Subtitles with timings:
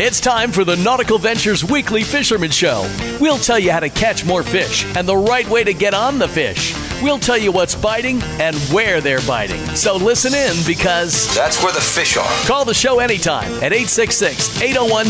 [0.00, 2.88] It's time for the Nautical Ventures Weekly Fisherman Show.
[3.20, 6.20] We'll tell you how to catch more fish and the right way to get on
[6.20, 6.72] the fish.
[7.02, 9.60] We'll tell you what's biting and where they're biting.
[9.76, 12.28] So listen in because That's where the fish are.
[12.46, 15.06] call the show anytime at 866 801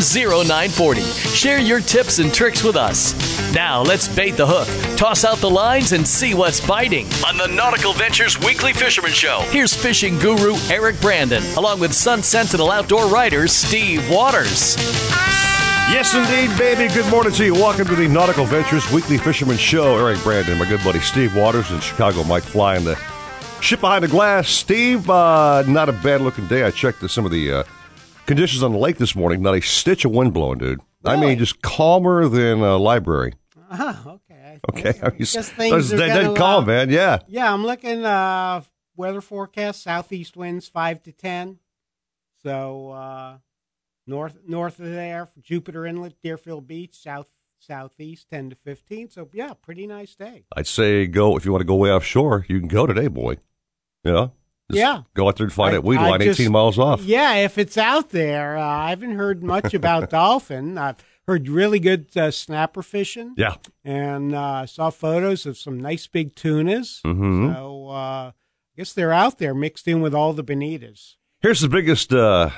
[0.46, 1.00] 0940.
[1.02, 3.14] Share your tips and tricks with us.
[3.54, 4.68] Now let's bait the hook,
[4.98, 9.40] toss out the lines, and see what's biting on the Nautical Ventures Weekly Fisherman Show.
[9.50, 14.76] Here's fishing guru Eric Brandon, along with Sun Sentinel outdoor writer Steve Waters.
[15.90, 16.92] Yes, indeed, baby.
[16.92, 17.54] Good morning to you.
[17.54, 19.96] Welcome to the Nautical Ventures Weekly Fisherman Show.
[19.96, 22.94] Eric Brandon, my good buddy Steve Waters in Chicago, Mike Fly in the
[23.62, 24.48] ship behind the glass.
[24.50, 26.62] Steve, uh, not a bad looking day.
[26.64, 27.62] I checked some of the uh,
[28.26, 29.40] conditions on the lake this morning.
[29.40, 30.80] Not a stitch of wind blowing, dude.
[31.06, 33.34] I mean, just calmer than a library.
[33.72, 34.14] Okay.
[34.70, 36.90] Okay, I mean, that's things are dead, gonna calm, man.
[36.90, 37.20] Yeah.
[37.28, 38.62] Yeah, I'm looking uh
[38.96, 41.60] weather forecast, southeast winds five to ten.
[42.42, 43.38] So uh
[44.08, 47.28] north north of there, Jupiter Inlet, Deerfield Beach, south
[47.60, 49.08] southeast ten to fifteen.
[49.10, 50.44] So yeah, pretty nice day.
[50.56, 52.44] I'd say go if you want to go way offshore.
[52.48, 53.36] You can go today, boy.
[54.04, 54.32] You know,
[54.70, 55.02] Just Yeah.
[55.14, 57.02] Go out there and find I- that weed I line just- eighteen miles off.
[57.02, 60.78] Yeah, if it's out there, uh, I haven't heard much about dolphin.
[60.78, 63.34] I've heard really good uh, snapper fishing.
[63.36, 63.56] Yeah.
[63.84, 67.00] and uh, saw photos of some nice big tunas.
[67.04, 67.52] Mhm.
[67.54, 67.92] So uh,
[68.30, 68.32] I
[68.76, 71.16] guess they're out there mixed in with all the bonitas.
[71.40, 72.50] Here's the biggest uh,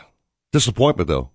[0.52, 1.30] disappointment, though.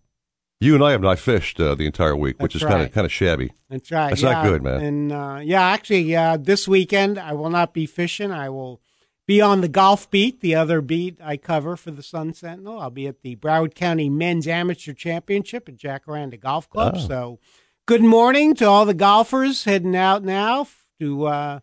[0.61, 2.85] You and I have not fished uh, the entire week, which That's is kind of
[2.85, 2.93] right.
[2.93, 3.51] kind of shabby.
[3.69, 4.09] That's right.
[4.09, 4.81] That's not good, man.
[4.81, 8.31] And uh, yeah, actually, uh, this weekend I will not be fishing.
[8.31, 8.81] I will
[9.27, 12.79] be on the golf beat, the other beat I cover for the Sun Sentinel.
[12.79, 16.95] I'll be at the Broward County Men's Amateur Championship at Jacaranda Golf Club.
[16.97, 17.07] Oh.
[17.07, 17.39] So,
[17.85, 20.67] good morning to all the golfers heading out now
[20.99, 21.59] to uh,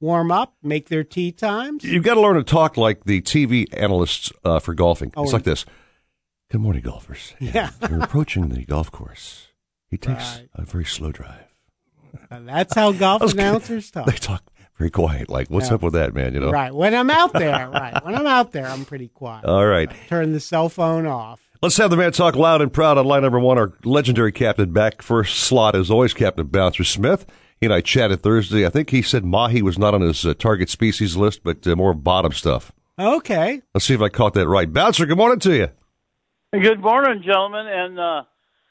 [0.00, 1.84] warm up, make their tee times.
[1.84, 5.12] You've got to learn to talk like the TV analysts uh, for golfing.
[5.16, 5.64] Oh, it's like this.
[6.54, 7.34] Good morning, golfers.
[7.40, 7.70] Yeah.
[7.90, 9.48] You're approaching the golf course.
[9.90, 10.48] He takes Right.
[10.54, 11.52] a very slow drive.
[12.30, 14.06] That's how golf announcers talk.
[14.06, 14.44] They talk
[14.78, 15.28] very quiet.
[15.28, 16.32] Like, what's up with that, man?
[16.32, 16.52] You know.
[16.52, 16.72] Right.
[16.72, 17.98] When I'm out there, right.
[18.04, 19.44] When I'm out there, I'm pretty quiet.
[19.46, 19.90] All right.
[20.06, 21.40] Turn the cell phone off.
[21.60, 23.58] Let's have the man talk loud and proud on line number one.
[23.58, 27.26] Our legendary captain back first slot is always, Captain Bouncer Smith.
[27.60, 28.64] He and I chatted Thursday.
[28.64, 31.74] I think he said mahi was not on his uh, target species list, but uh,
[31.74, 32.70] more bottom stuff.
[32.96, 33.60] Okay.
[33.74, 34.72] Let's see if I caught that right.
[34.72, 35.70] Bouncer, good morning to you.
[36.62, 38.22] Good morning, gentlemen, and uh,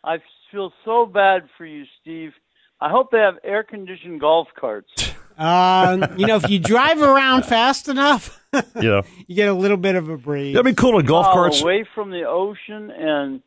[0.04, 0.18] I
[0.52, 2.32] feel so bad for you, Steve.
[2.80, 4.90] I hope they have air conditioned golf carts.
[5.38, 8.42] Um, you know, if you drive around fast enough,
[8.80, 9.02] Yeah.
[9.28, 10.54] you get a little bit of a breeze.
[10.54, 11.62] That'd be cool in golf Oh, carts.
[11.62, 13.42] away from the ocean and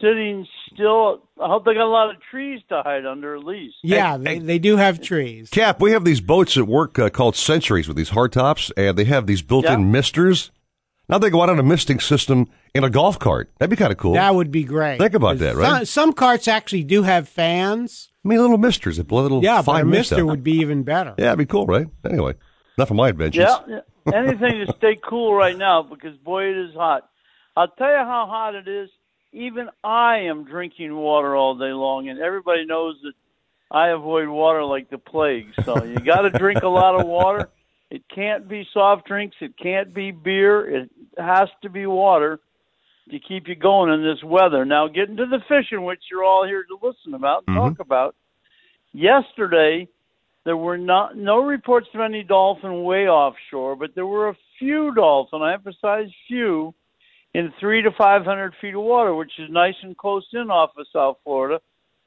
[0.00, 1.22] sitting still.
[1.42, 3.76] I hope they got a lot of trees to hide under at least.
[3.82, 5.48] yeah, they, they do have trees.
[5.50, 8.98] Cap, we have these boats at work uh, called Centuries with these hard tops, and
[8.98, 9.86] they have these built-in Yeah.
[9.86, 10.50] misters.
[11.08, 13.50] Now they go out on a misting system in a golf cart.
[13.58, 14.14] That'd be kind of cool.
[14.14, 14.98] That would be great.
[14.98, 15.78] Think about that, right?
[15.78, 18.10] Some, some carts actually do have fans.
[18.24, 20.28] I mean, little misters that blow a little Yeah, but a fine mist mister out.
[20.28, 21.14] would be even better.
[21.18, 21.86] Yeah, it'd be cool, right?
[22.08, 22.34] Anyway,
[22.78, 23.44] enough of my adventures.
[23.44, 24.14] Yeah, yeah.
[24.14, 27.08] anything to stay cool right now because boy, it is hot.
[27.56, 28.88] I'll tell you how hot it is.
[29.32, 33.12] Even I am drinking water all day long, and everybody knows that
[33.70, 35.48] I avoid water like the plague.
[35.64, 37.50] So you got to drink a lot of water.
[37.92, 39.36] It can't be soft drinks.
[39.42, 40.76] It can't be beer.
[40.76, 42.40] It has to be water
[43.10, 44.64] to keep you going in this weather.
[44.64, 48.14] Now, getting to the fishing, which you're all here to listen about and talk about.
[48.94, 49.88] Yesterday,
[50.46, 54.94] there were not no reports of any dolphin way offshore, but there were a few
[54.94, 55.42] dolphin.
[55.42, 56.72] I emphasize few
[57.34, 60.70] in three to five hundred feet of water, which is nice and close in off
[60.78, 61.60] of South Florida.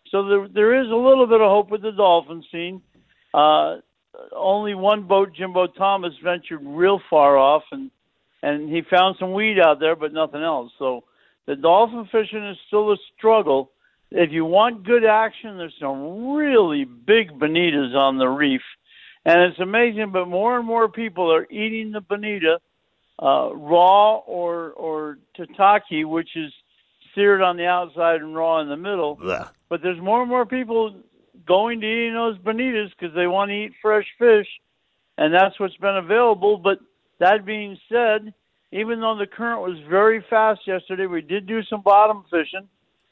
[0.09, 2.81] So there there is a little bit of hope with the dolphin scene.
[3.35, 3.77] Uh,
[4.35, 7.91] only one boat, Jimbo Thomas, ventured real far off, and
[8.41, 10.71] and he found some weed out there, but nothing else.
[10.77, 11.03] So
[11.47, 13.71] the dolphin fishing is still a struggle.
[14.11, 18.61] If you want good action, there's some really big bonitas on the reef,
[19.25, 20.11] and it's amazing.
[20.11, 22.59] But more and more people are eating the bonita
[23.21, 26.53] uh, raw or or tataki, which is
[27.15, 29.17] seared on the outside and raw in the middle.
[29.69, 30.95] But there's more and more people
[31.47, 34.47] going to those bonitas because they want to eat fresh fish,
[35.17, 36.57] and that's what's been available.
[36.57, 36.79] But
[37.19, 38.33] that being said,
[38.71, 42.67] even though the current was very fast yesterday, we did do some bottom fishing.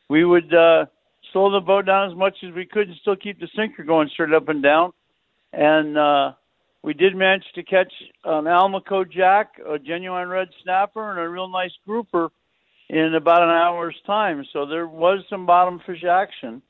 [0.09, 0.85] We would uh,
[1.31, 4.09] slow the boat down as much as we could and still keep the sinker going
[4.09, 4.91] straight up and down.
[5.53, 6.33] And uh,
[6.83, 7.91] we did manage to catch
[8.25, 12.29] an Almaco jack, a genuine red snapper, and a real nice grouper
[12.89, 14.45] in about an hour's time.
[14.51, 16.61] So there was some bottom fish action.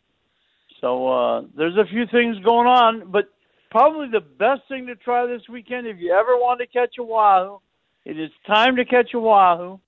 [0.83, 3.29] So uh, there's a few things going on, but
[3.71, 7.03] probably the best thing to try this weekend if you ever want to catch a
[7.03, 7.59] wahoo,
[8.03, 9.79] it is time to catch a wahoo,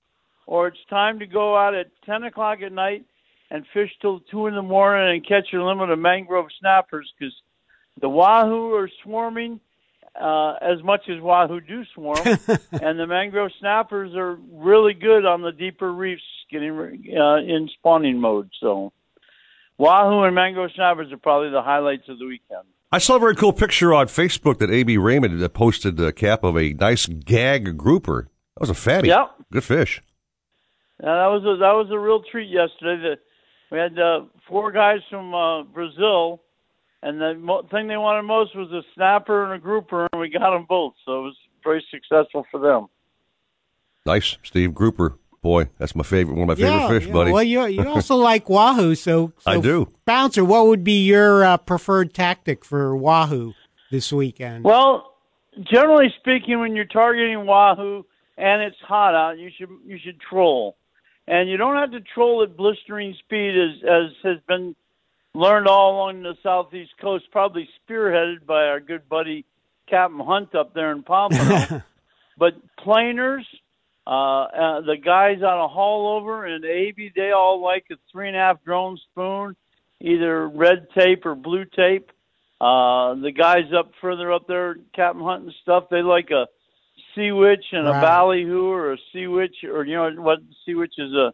[0.46, 3.04] or it's time to go out at 10 o'clock at night
[3.50, 7.34] and fish till two in the morning and catch your limit of mangrove snappers because
[8.00, 9.60] the wahoo are swarming
[10.18, 12.26] uh, as much as wahoo do swarm,
[12.72, 16.72] and the mangrove snappers are really good on the deeper reefs, getting
[17.20, 18.48] uh, in spawning mode.
[18.60, 18.94] So,
[19.78, 22.64] wahoo and mango snappers are probably the highlights of the weekend.
[22.92, 24.96] I saw a very cool picture on Facebook that A.B.
[24.96, 28.28] Raymond posted a cap of a nice gag grouper.
[28.54, 29.08] That was a fatty.
[29.08, 29.32] Yep.
[29.52, 30.02] Good fish.
[31.02, 33.02] Yeah, that was a, that was a real treat yesterday.
[33.02, 33.16] The,
[33.70, 36.42] we had uh, four guys from uh, Brazil,
[37.02, 40.30] and the mo- thing they wanted most was a snapper and a grouper, and we
[40.30, 40.94] got them both.
[41.04, 42.86] So it was very successful for them.
[44.06, 45.18] Nice, Steve Grouper.
[45.46, 46.34] Boy, that's my favorite.
[46.34, 47.12] One of my favorite yeah, fish, yeah.
[47.12, 47.30] buddy.
[47.30, 49.86] Well, you you also like wahoo, so, so I do.
[50.04, 53.52] Bouncer, what would be your uh, preferred tactic for wahoo
[53.92, 54.64] this weekend?
[54.64, 55.14] Well,
[55.62, 58.04] generally speaking, when you're targeting wahoo
[58.36, 60.76] and it's hot out, you should you should troll,
[61.28, 64.74] and you don't have to troll at blistering speed as as has been
[65.32, 69.44] learned all along the southeast coast, probably spearheaded by our good buddy
[69.88, 71.84] Captain Hunt up there in Pompano.
[72.36, 73.46] but planers,
[74.06, 78.36] uh, uh, the guys on a Haulover and AB, they all like a three and
[78.36, 79.56] a half drone spoon,
[80.00, 82.10] either red tape or blue tape.
[82.60, 86.46] Uh, the guys up further up there, Captain Hunt and stuff, they like a
[87.14, 87.98] sea witch and Right.
[87.98, 91.32] a ballyhoo or a sea witch, or you know what sea witch is a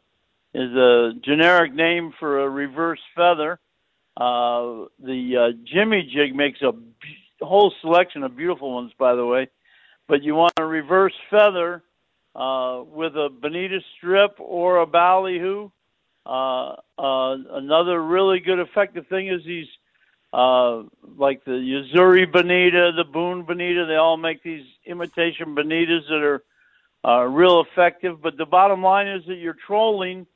[0.55, 3.59] is a generic name for a reverse feather.
[4.17, 6.89] Uh, the uh, Jimmy jig makes a b-
[7.41, 9.49] whole selection of beautiful ones, by the way.
[10.09, 11.83] But you want a reverse feather
[12.35, 15.71] uh, with a bonita strip or a ballyhoo.
[16.25, 19.67] Uh, uh, another really good effective thing is these,
[20.33, 20.83] uh,
[21.17, 23.87] like the Yo-Zuri bonita, the Boone bonita.
[23.87, 26.43] They all make these imitation bonitas that are
[27.05, 28.23] uh, real effective.
[28.23, 30.27] But the bottom line is that you're trolling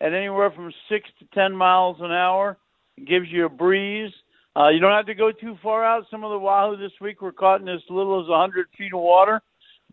[0.00, 2.56] at anywhere from six to ten miles an hour.
[2.96, 4.12] It gives you a breeze.
[4.56, 6.06] Uh, you don't have to go too far out.
[6.10, 9.00] Some of the wahoo this week were caught in as little as 100 feet of
[9.00, 9.42] water.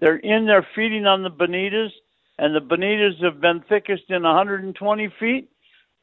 [0.01, 1.91] They're in there feeding on the bonitas,
[2.37, 5.49] and the bonitas have been thickest in 120 feet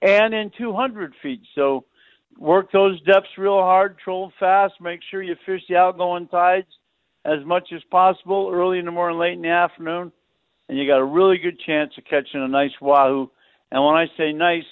[0.01, 1.43] and in 200 feet.
[1.55, 1.85] So
[2.39, 6.69] work those depths real hard, troll fast, make sure you fish the outgoing tides
[7.25, 10.13] as much as possible early in the morning, late in the afternoon,
[10.69, 13.31] and you got a really good chance of catching a nice wahoo.
[13.73, 14.65] And when I say nice,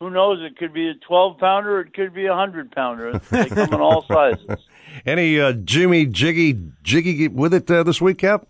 [0.00, 0.38] who knows?
[0.40, 3.18] It could be a 12 pounder, it could be a 100 pounder.
[3.30, 4.58] They come in all sizes.
[5.04, 8.46] Any uh, Jimmy Jiggy Jiggy with it uh, this week, Cap?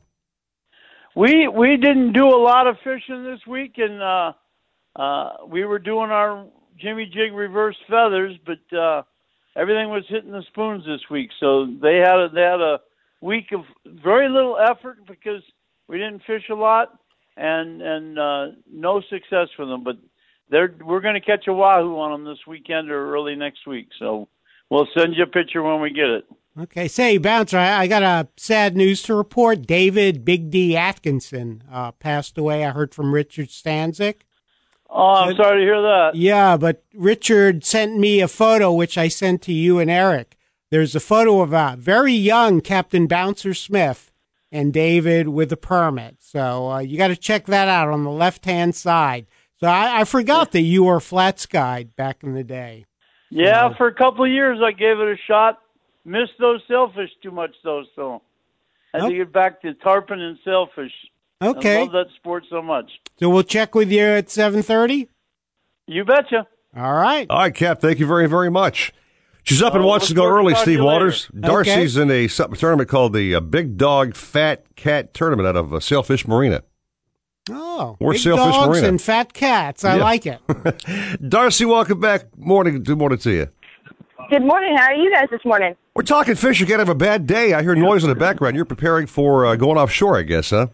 [1.14, 4.32] We we didn't do a lot of fishing this week, and uh,
[4.94, 6.46] uh, we were doing our
[6.78, 9.02] Jimmy Jig reverse feathers, but uh,
[9.56, 11.30] everything was hitting the spoons this week.
[11.40, 12.80] So they had a, they had a
[13.22, 13.62] week of
[14.04, 15.42] very little effort because
[15.88, 16.98] we didn't fish a lot,
[17.36, 19.84] and and uh, no success for them.
[19.84, 19.96] But
[20.50, 23.88] they're we're going to catch a wahoo on them this weekend or early next week.
[23.98, 24.28] So
[24.70, 26.24] we'll send you a picture when we get it.
[26.58, 29.66] Okay, say, Bouncer, I, I got a sad news to report.
[29.66, 32.64] David Big D Atkinson uh, passed away.
[32.64, 34.22] I heard from Richard Stanczyk.
[34.88, 36.14] Oh, I'm sorry to hear that.
[36.14, 40.36] Yeah, but Richard sent me a photo, which I sent to you and Eric.
[40.70, 44.10] There's a photo of a very young Captain Bouncer Smith
[44.50, 46.16] and David with a permit.
[46.20, 49.26] So uh, you got to check that out on the left hand side.
[49.58, 52.86] So I, I forgot that you were a flats guide back in the day.
[53.30, 55.58] Yeah, for a couple of years I gave it a shot.
[56.04, 58.22] Missed those sailfish too much though, so
[58.94, 59.10] I had Oh.
[59.10, 60.92] to get back to tarpon and sailfish.
[61.40, 62.90] I Okay, love that sport so much.
[63.18, 65.08] so we'll check with you at seven thirty.
[65.86, 66.46] You betcha.
[66.76, 67.26] All right.
[67.28, 67.80] All right, Cap.
[67.80, 68.92] Thank you very, very much.
[69.44, 70.54] She's up and Oh, wants to go forward to early.
[70.56, 71.04] Steve to later.
[71.04, 71.28] Waters.
[71.38, 75.80] Darcy's in a tournament called the uh, Big Dog Fat Cat Tournament out of uh,
[75.80, 76.62] Sailfish Marina.
[77.50, 78.88] Oh, Or big Sailfish dogs Marina.
[78.88, 79.84] and fat cats.
[79.84, 80.02] I Yeah.
[80.02, 80.40] like it.
[81.28, 82.22] Darcy, welcome back.
[82.36, 82.82] Morning.
[82.82, 83.48] Good morning to you.
[84.30, 84.76] Good morning.
[84.76, 85.76] How are you guys this morning?
[85.94, 86.58] We're talking fish.
[86.58, 87.54] You can't have a bad day.
[87.54, 88.56] I hear noise in the background.
[88.56, 90.66] You're preparing for uh, going offshore, I guess, huh?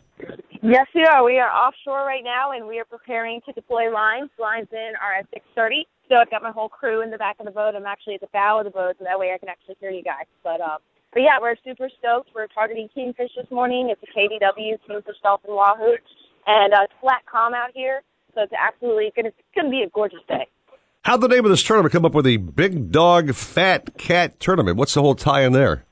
[0.62, 1.22] Yes, we are.
[1.24, 4.30] We are offshore right now, and we are preparing to deploy lines.
[4.38, 5.26] Lines in are at
[5.56, 5.84] 6:30.
[6.08, 7.74] So I've got my whole crew in the back of the boat.
[7.74, 9.90] I'm actually at the bow of the boat, so that way I can actually hear
[9.90, 10.24] you guys.
[10.42, 10.78] But uh,
[11.12, 12.30] but yeah, we're super stoked.
[12.34, 13.90] We're targeting kingfish this morning.
[13.90, 15.96] It's a KDW, kingfish, dolphin, wahoo,
[16.46, 18.02] and uh, it's flat calm out here,
[18.34, 20.46] so it's absolutely gonna be a gorgeous day.
[21.04, 24.76] How'd the name of this tournament come up with the Big Dog Fat Cat Tournament?
[24.76, 25.84] What's the whole tie in there?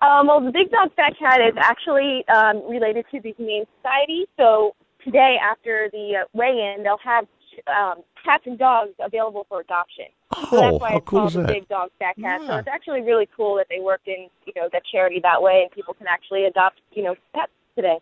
[0.00, 4.26] Um, well, the Big Dog Fat Cat is actually um, related to the Humane Society.
[4.36, 7.26] So today, after the uh, weigh-in, they'll have
[7.66, 10.04] um, cats and dogs available for adoption.
[10.32, 11.48] so Oh, that's why how it's cool called is the that?
[11.48, 12.40] Big Dog Fat Cat.
[12.46, 15.62] So it's actually really cool that they worked in, you know, that charity that way,
[15.62, 17.98] and people can actually adopt, you know, pets today.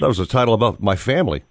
[0.00, 1.42] That was a title about my family.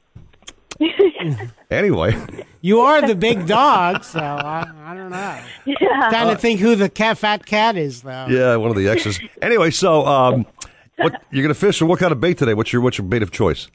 [1.71, 2.15] anyway,
[2.61, 5.39] You are the big dog, so I, I don't know.
[5.65, 6.09] Yeah.
[6.09, 8.27] Trying to think who the cat, fat cat is, though.
[8.29, 9.19] Yeah, one of the exes.
[9.41, 10.45] anyway, so um,
[10.97, 11.81] what you're gonna fish?
[11.81, 12.53] And what kind of bait today?
[12.53, 13.67] What's your what's your bait of choice?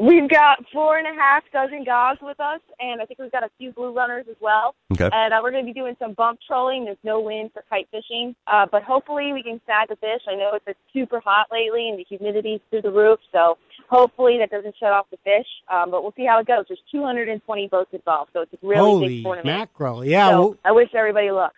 [0.00, 3.42] We've got four and a half dozen gogs with us, and I think we've got
[3.44, 4.74] a few blue runners as well.
[4.92, 5.10] Okay.
[5.12, 6.86] And uh, we're going to be doing some bump trolling.
[6.86, 10.22] There's no wind for kite fishing, uh, but hopefully we can snag the fish.
[10.26, 13.58] I know it's been super hot lately, and the humidity's through the roof, so
[13.90, 15.46] hopefully that doesn't shut off the fish.
[15.70, 16.64] Um, but we'll see how it goes.
[16.68, 19.46] There's 220 boats involved, so it's a really Holy big tournament.
[19.58, 20.02] mackerel!
[20.02, 20.30] Yeah.
[20.30, 21.52] so well, I wish everybody luck.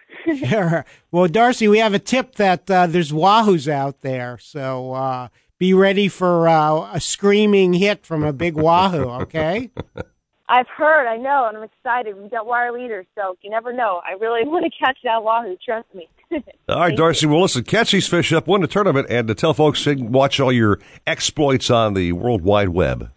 [0.49, 0.84] Sure.
[1.12, 5.28] Well, Darcy, we have a tip that uh, there's wahoos out there, so uh,
[5.62, 9.09] be ready for uh, a screaming hit from a big wahoo.
[9.23, 9.71] Okay.
[10.49, 12.21] I've heard, I know, and I'm excited.
[12.21, 14.02] We've got wire leaders, so you never know.
[14.04, 15.57] I really want to catch that wahoo.
[15.64, 16.09] Trust me.
[16.69, 17.26] All right, Darcy.
[17.26, 20.11] Well, listen, catch these fish up, win the tournament, and to tell folks they can
[20.11, 23.12] watch all your exploits on the World Wide Web.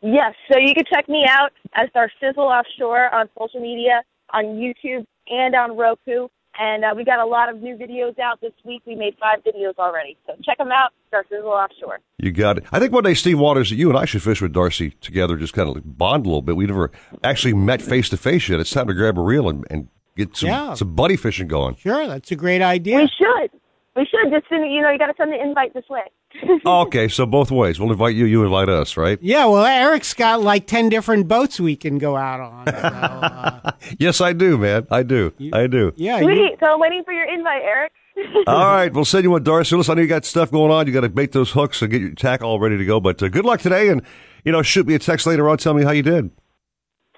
[0.00, 4.44] Yes, so you can check me out as our Sizzle Offshore on social media, on
[4.44, 6.28] YouTube, and on Roku.
[6.60, 8.82] And uh, we got a lot of new videos out this week.
[8.84, 10.16] We made five videos already.
[10.26, 12.00] So check them out, Star Sizzle Offshore.
[12.18, 12.64] You got it.
[12.72, 15.52] I think one day, Steve Waters, you and I should fish with Darcy together, just
[15.54, 16.56] kind of like bond a little bit.
[16.56, 16.90] We never
[17.22, 18.58] actually met face to face yet.
[18.58, 20.74] It's time to grab a reel and, and get some Yeah.
[20.74, 21.76] some buddy fishing going.
[21.76, 22.96] Sure, that's a great idea.
[22.98, 23.50] We should.
[23.98, 24.30] We should.
[24.30, 26.02] Just send, you know, you got to send the invite this way.
[26.64, 27.80] Oh, okay, so both ways.
[27.80, 28.26] We'll invite you.
[28.26, 29.18] You invite us, right?
[29.20, 32.66] Yeah, well, Eric's got like 10 different boats we can go out on.
[32.66, 34.86] So, uh, Yes, I do, man.
[34.90, 35.32] I do.
[35.52, 35.92] I do.
[35.96, 36.56] yeah, you, Sweet.
[36.60, 37.92] So I'm waiting for your invite, Eric.
[38.46, 39.74] All right, we'll send you one, Darcy.
[39.74, 40.86] Listen, I know you got stuff going on.
[40.86, 43.00] You got to bait those hooks and get your tackle all ready to go.
[43.00, 44.02] But uh, good luck today, and
[44.44, 45.58] you know, shoot me a text later on.
[45.58, 46.30] Tell me how you did.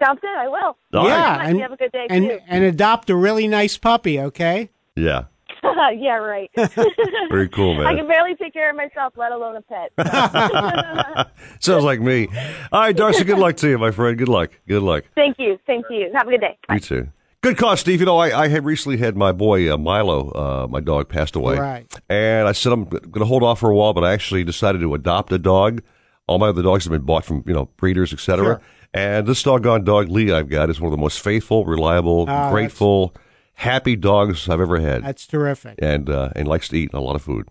[0.02, 0.37] Sounds good.
[0.37, 0.76] I will.
[0.94, 1.49] All yeah, right.
[1.49, 2.38] and, You have a good day, and, too.
[2.46, 4.70] and adopt a really nice puppy, okay?
[4.96, 5.25] Yeah,
[5.98, 6.50] yeah, right.
[7.30, 7.86] very cool, man.
[7.86, 11.30] I can barely take care of myself, let alone a pet.
[11.60, 12.28] Sounds like me.
[12.72, 13.24] All right, Darcy.
[13.24, 14.16] Good luck to you, my friend.
[14.16, 14.50] Good luck.
[14.66, 15.04] Good luck.
[15.14, 15.58] Thank you.
[15.66, 16.10] Thank you.
[16.14, 16.58] Have a good day.
[16.68, 16.74] Bye.
[16.74, 17.08] You too.
[17.42, 18.00] Good cause, Steve.
[18.00, 21.36] You know, I, I had recently had my boy uh, Milo, uh, my dog, passed
[21.36, 21.56] away.
[21.58, 22.00] Right.
[22.10, 24.82] And I said I'm going to hold off for a while, but I actually decided
[24.82, 25.82] to adopt a dog.
[26.26, 28.44] All my other dogs have been bought from, you know, breeders, etc.
[28.44, 28.60] Sure.
[28.92, 32.50] And this doggone dog, Lee, I've got, is one of the most faithful, reliable, Oh,
[32.50, 33.14] grateful,
[33.60, 35.04] happy dogs I've ever had.
[35.04, 35.76] That's terrific.
[35.80, 37.46] and uh, and likes to eat a lot of food.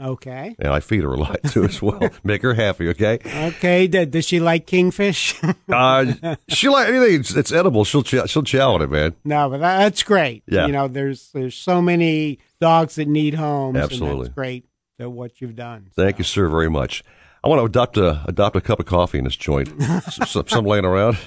[0.00, 0.56] Okay.
[0.58, 2.00] And I feed her a lot too as well.
[2.24, 3.18] Make her happy, okay?
[3.48, 3.86] Okay.
[3.86, 5.34] d- Does she like kingfish?
[5.68, 7.84] Uh, she like anything it's, it's edible.
[7.84, 9.14] She'll chow, she'll chow on it, man.
[9.24, 10.42] no, but that, that's great.
[10.46, 10.66] Yeah.
[10.66, 13.76] You know, there's there's so many dogs that need homes.
[13.76, 14.24] And Absolutely.
[14.24, 14.64] that's great
[14.98, 15.90] that what you've done.
[15.94, 17.04] Thank you, sir, very much.
[17.44, 19.70] I want to adopt a adopt a cup of coffee in this joint.
[20.26, 21.18] some, some laying around.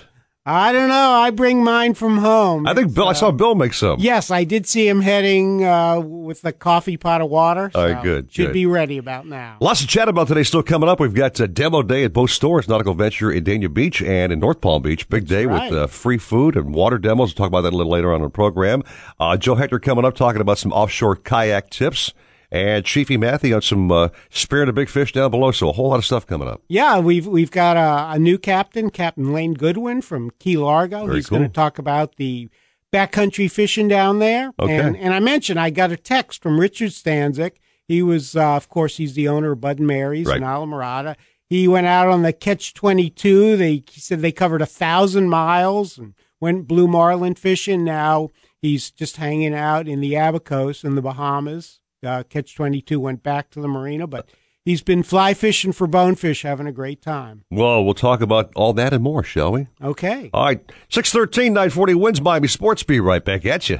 [0.46, 1.12] I don't know.
[1.12, 2.68] I bring mine from home.
[2.68, 3.08] I think Bill.
[3.08, 3.98] I saw Bill make some.
[4.02, 7.72] Yes, I did see him heading uh, with the coffee pot of water.
[7.74, 8.54] All right, good, Should good.
[8.54, 9.56] be ready about now.
[9.62, 10.44] Lots to chat about today.
[10.44, 11.00] Still coming up.
[11.00, 14.40] We've got a demo day at both stores, Nautical Venture in Dania Beach and in
[14.40, 15.08] North Palm Beach.
[15.08, 15.72] Big day right.
[15.72, 17.30] with uh, free food and water demos.
[17.30, 18.84] We'll talk about that a little later on in the program.
[19.22, 22.14] Uh, Joe Hector coming up talking about some offshore kayak tips.
[22.54, 25.52] And Chiefy Matthew on some uh, spearing a big fish down below.
[25.52, 26.62] So a whole lot of stuff coming up.
[26.68, 31.06] Yeah, we've we've got a, a new captain, Captain Lane Goodwin from Key Largo.
[31.08, 32.50] Very He's going to talk about the
[32.94, 34.54] backcountry fishing down there.
[34.60, 34.78] Okay.
[34.78, 37.54] And, and I mentioned I got a text from Richard Stanczyk.
[37.88, 40.38] He was, uh, of course, he's the owner of Bud and Mary's Right.
[40.38, 41.16] in Islamorada.
[41.50, 43.58] He went out on the Catch 22.
[43.58, 47.84] They he said they covered a thousand miles and went blue marlin fishing.
[47.84, 48.30] Now
[48.62, 51.80] he's just hanging out in the Abacos in the Bahamas.
[52.04, 54.30] Uh, Catch 22 went back to the marina, but
[54.66, 57.44] he's been fly fishing for bonefish, having a great time.
[57.52, 59.68] Well, we'll talk about all that and more, shall we?
[59.82, 60.30] Okay.
[60.34, 60.72] All right.
[60.90, 62.84] 613, 940 WINZ Miami Sports.
[62.84, 63.80] Be right back at you.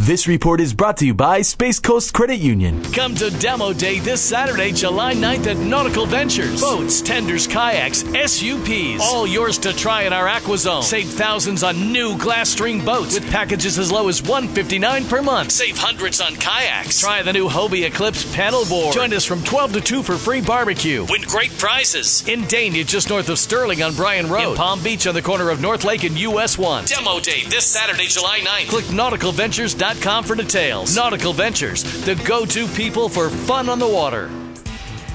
[0.00, 2.80] This report is brought to you by Space Coast Credit Union.
[2.92, 6.60] Come to Demo Day this Saturday, July 9th at Nautical Ventures.
[6.60, 9.02] Boats, tenders, kayaks, SUPs.
[9.02, 10.84] All yours to try in our AquaZone.
[10.84, 15.50] Save thousands on new Glasstream boats with packages as low as 159 per month.
[15.50, 17.00] Save hundreds on kayaks.
[17.00, 18.92] Try the new Hobie Eclipse paddleboard.
[18.94, 21.04] Join us from 12 to 2 for free barbecue.
[21.10, 22.26] Win great prizes.
[22.28, 24.50] In Dania, just north of Sterling on Bryan Road.
[24.50, 26.84] In Palm Beach on the corner of North Lake and US 1.
[26.84, 28.68] Demo Day this Saturday, July 9th.
[28.68, 29.87] Click nauticalventures.com
[30.24, 30.94] for details.
[30.94, 34.30] Nautical Ventures, the go to people for fun on the water.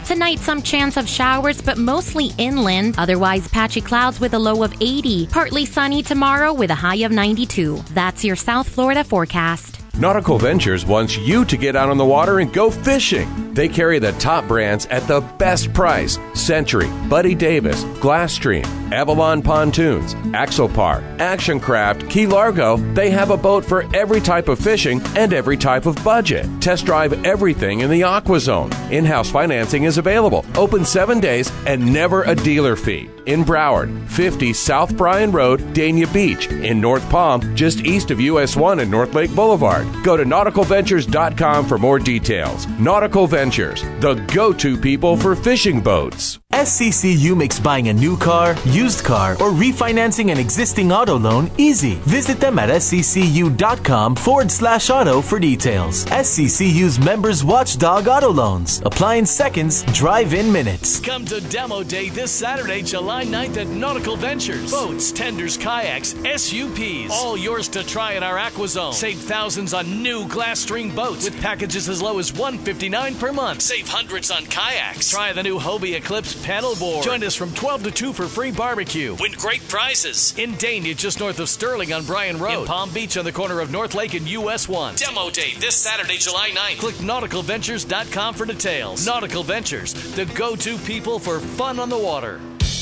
[0.05, 2.95] Tonight, some chance of showers, but mostly inland.
[2.97, 5.27] Otherwise, patchy clouds with a low of 80.
[5.27, 7.83] Partly sunny tomorrow with a high of 92.
[7.91, 9.82] That's your South Florida forecast.
[9.99, 13.53] Nautical Ventures wants you to get out on the water and go fishing.
[13.53, 20.15] They carry the top brands at the best price Century, Buddy Davis, Glasstream, Avalon Pontoons,
[20.33, 22.77] Axopar, Action Craft, Key Largo.
[22.95, 26.47] They have a boat for every type of fishing and every type of budget.
[26.59, 28.71] Test drive everything in the Aqua Zone.
[28.91, 33.11] In house financing is available, open seven days, and never a dealer fee.
[33.25, 36.47] In Broward, 50 South Bryan Road, Dania Beach.
[36.47, 39.87] In North Palm, just east of US 1 and North Lake Boulevard.
[40.03, 42.67] Go to nauticalventures.com for more details.
[42.79, 46.39] Nautical Ventures, the go to people for fishing boats.
[46.63, 51.95] SCCU makes buying a new car, used car, or refinancing an existing auto loan easy.
[52.05, 56.05] Visit them at sccu.com forward slash auto for details.
[56.05, 58.81] SCCU's members watchdog auto loans.
[58.85, 61.01] Apply in seconds, drive in minutes.
[61.01, 64.71] Come to Demo Day this Saturday, July 9th at Nautical Ventures.
[64.71, 67.11] Boats, tenders, kayaks, SUPs.
[67.11, 68.93] All yours to try in our AquaZone.
[68.93, 73.61] Save thousands on new Glasstream boats with packages as low as 159 per month.
[73.61, 75.09] Save hundreds on kayaks.
[75.09, 77.03] Try the new Hobie Eclipse paddleboard.
[77.03, 79.15] Join us from 12 to 2 for free barbecue.
[79.19, 80.37] Win great prizes.
[80.37, 82.61] In Dania, just north of Sterling on Bryan Road.
[82.61, 84.95] In Palm Beach on the corner of North Lake and US 1.
[84.95, 86.79] Demo Day this Saturday, July 9th.
[86.79, 89.05] Click nauticalventures.com for details.
[89.05, 92.39] Nautical Ventures, the go to people for fun on the water.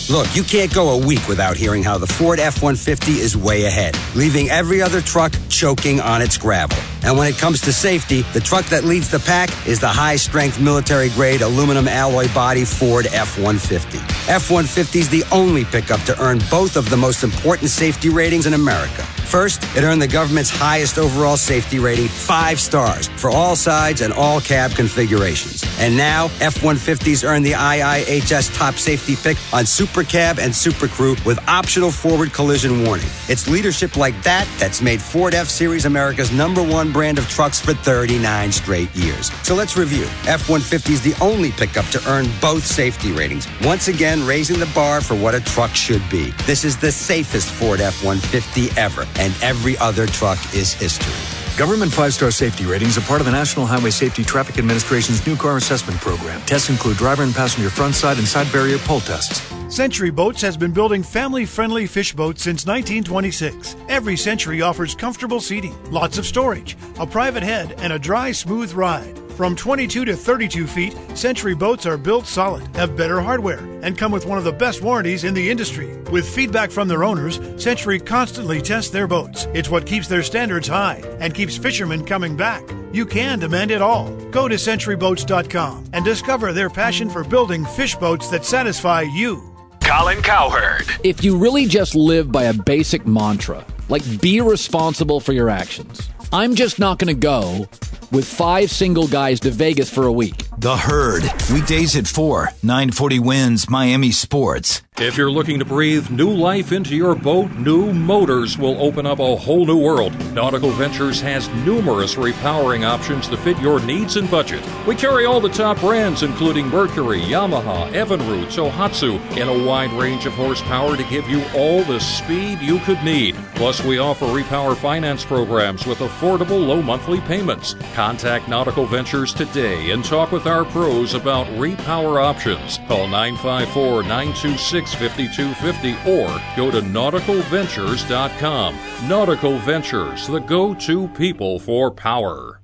[0.09, 3.65] Look, you can't go a week without hearing how the Ford F 150 is way
[3.65, 6.77] ahead, leaving every other truck choking on its gravel.
[7.03, 10.15] And when it comes to safety, the truck that leads the pack is the high
[10.15, 13.97] strength military grade aluminum alloy body Ford F 150.
[14.31, 18.45] F 150 is the only pickup to earn both of the most important safety ratings
[18.45, 19.03] in America.
[19.31, 24.11] First, it earned the government's highest overall safety rating, five stars, for all sides and
[24.11, 25.63] all cab configurations.
[25.79, 30.87] And now, F 150s earn the IIHS top safety pick on Super Cab and Super
[30.87, 33.07] Crew with optional forward collision warning.
[33.27, 37.59] It's leadership like that that's made Ford F Series America's number one brand of trucks
[37.59, 39.29] for 39 straight years.
[39.43, 40.05] So let's review.
[40.25, 44.71] F 150 is the only pickup to earn both safety ratings, once again raising the
[44.73, 46.31] bar for what a truck should be.
[46.45, 51.40] This is the safest Ford F 150 ever, and every other truck is history.
[51.57, 55.35] Government five star safety ratings are part of the National Highway Safety Traffic Administration's new
[55.35, 56.41] car assessment program.
[56.45, 59.41] Tests include driver and passenger front side and side barrier pull tests.
[59.67, 63.75] Century Boats has been building family friendly fish boats since 1926.
[63.89, 68.73] Every Century offers comfortable seating, lots of storage, a private head, and a dry, smooth
[68.73, 69.20] ride.
[69.35, 74.11] From 22 to 32 feet, Century boats are built solid, have better hardware, and come
[74.11, 75.97] with one of the best warranties in the industry.
[76.11, 79.47] With feedback from their owners, Century constantly tests their boats.
[79.53, 82.63] It's what keeps their standards high and keeps fishermen coming back.
[82.91, 84.13] You can demand it all.
[84.31, 89.41] Go to centuryboats.com and discover their passion for building fish boats that satisfy you.
[89.81, 90.87] Colin Cowherd.
[91.03, 96.09] If you really just live by a basic mantra, like be responsible for your actions,
[96.31, 97.67] I'm just not going to go
[98.11, 100.45] with five single guys to Vegas for a week.
[100.57, 101.23] The Herd.
[101.51, 104.81] Weekdays at 4, 940 WINZ Miami Sports.
[104.97, 109.17] If you're looking to breathe new life into your boat, new motors will open up
[109.17, 110.13] a whole new world.
[110.33, 114.63] Nautical Ventures has numerous repowering options to fit your needs and budget.
[114.85, 120.27] We carry all the top brands, including Mercury, Yamaha, Evinrude, Tohatsu, in a wide range
[120.27, 123.35] of horsepower to give you all the speed you could need.
[123.55, 127.73] Plus, we offer repower finance programs with affordable low monthly payments.
[128.01, 132.79] Contact Nautical Ventures today and talk with our pros about repower options.
[132.87, 138.75] Call 954 926 5250 or go to nauticalventures.com.
[139.07, 142.59] Nautical Ventures, the go to people for power.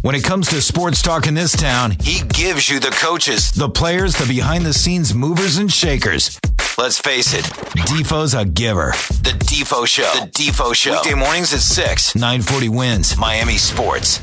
[0.00, 3.68] When it comes to sports talk in this town, he gives you the coaches, the
[3.68, 6.40] players, the behind the scenes movers and shakers.
[6.78, 7.44] Let's face it,
[7.84, 8.92] Defoe's a giver.
[8.92, 10.10] The Defo Show.
[10.14, 10.92] The Defo Show.
[10.92, 14.22] Weekday mornings at 6, 940 WINZ, Miami Sports.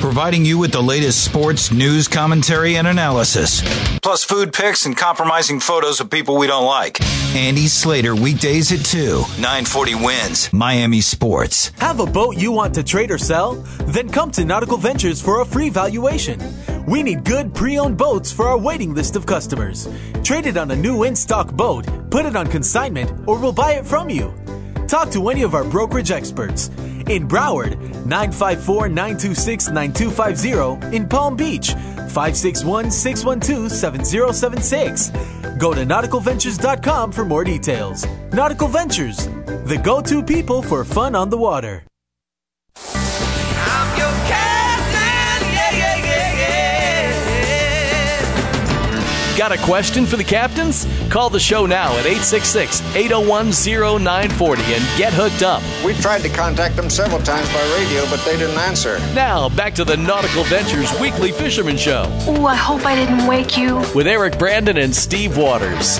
[0.00, 3.62] providing you with the latest sports, news, commentary, and analysis.
[4.00, 7.00] Plus food pics and compromising photos of people we don't like.
[7.34, 11.72] Andy Slater, weekdays at 2, 940 WINZ, Miami Sports.
[11.78, 13.54] Have a boat you want to trade or sell?
[13.86, 16.40] Then come to Nautical Ventures for a free valuation.
[16.86, 19.88] We need good pre owned boats for our waiting list of customers.
[20.24, 23.72] Trade it on a new in stock boat, put it on consignment, or we'll buy
[23.72, 24.34] it from you.
[24.92, 26.68] Talk to any of our brokerage experts.
[27.08, 30.94] In Broward, 954 926 9250.
[30.94, 35.08] In Palm Beach, 561 612 7076.
[35.56, 38.06] Go to nauticalventures.com for more details.
[38.34, 39.28] Nautical Ventures,
[39.64, 41.84] the go to people for fun on the water.
[49.36, 50.86] Got a question for the captains?
[51.08, 55.62] Call the show now at 866 801 0940 and get hooked up.
[55.84, 58.98] We tried to contact them several times by radio, but they didn't answer.
[59.14, 63.56] Now, back to the Nautical Ventures Weekly Fisherman Show Ooh, I hope I didn't wake
[63.56, 63.76] you.
[63.94, 65.98] with Eric Brandon and Steve Waters.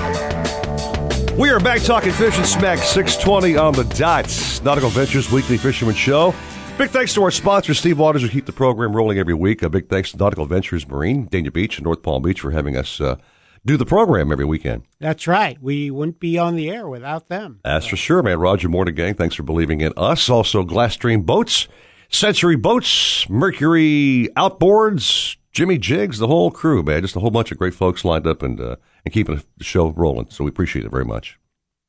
[1.38, 4.26] We are back talking fishing smack 620 on the dot.
[4.62, 6.34] Nautical Ventures Weekly Fisherman Show.
[6.78, 9.62] Big thanks to our sponsor, Steve Waters, who keep the program rolling every week.
[9.62, 12.76] A big thanks to Nautical Ventures Marine, Dania Beach, and North Palm Beach for having
[12.76, 13.16] us uh,
[13.64, 14.82] do the program every weekend.
[14.98, 15.62] That's right.
[15.62, 17.60] We wouldn't be on the air without them.
[17.62, 18.40] That's for sure, man.
[18.40, 20.28] Roger Morning Gang, thanks for believing in us.
[20.28, 21.68] Also, Glasstream Boats,
[22.08, 27.02] Century Boats, Mercury Outboards, Jimmy Jigs, the whole crew, man.
[27.02, 29.90] Just a whole bunch of great folks lined up and uh, and keeping the show
[29.90, 30.30] rolling.
[30.30, 31.38] So we appreciate it very much.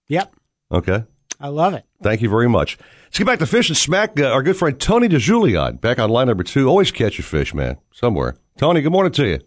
[0.09, 0.35] Yep.
[0.71, 1.03] Okay.
[1.39, 1.85] I love it.
[2.01, 2.77] Thank you very much.
[3.13, 4.19] Let's get back to fish and smack.
[4.19, 6.67] Uh, our good friend Tony DeJulian back on line number two.
[6.67, 8.37] Always catch a fish, man, somewhere.
[8.57, 9.39] Tony, good morning to you.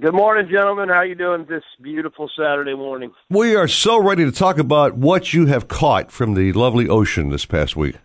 [0.00, 0.88] Good morning, gentlemen.
[0.88, 3.12] How you doing this beautiful Saturday morning?
[3.28, 7.28] We are so ready to talk about what you have caught from the lovely ocean
[7.28, 7.96] this past week.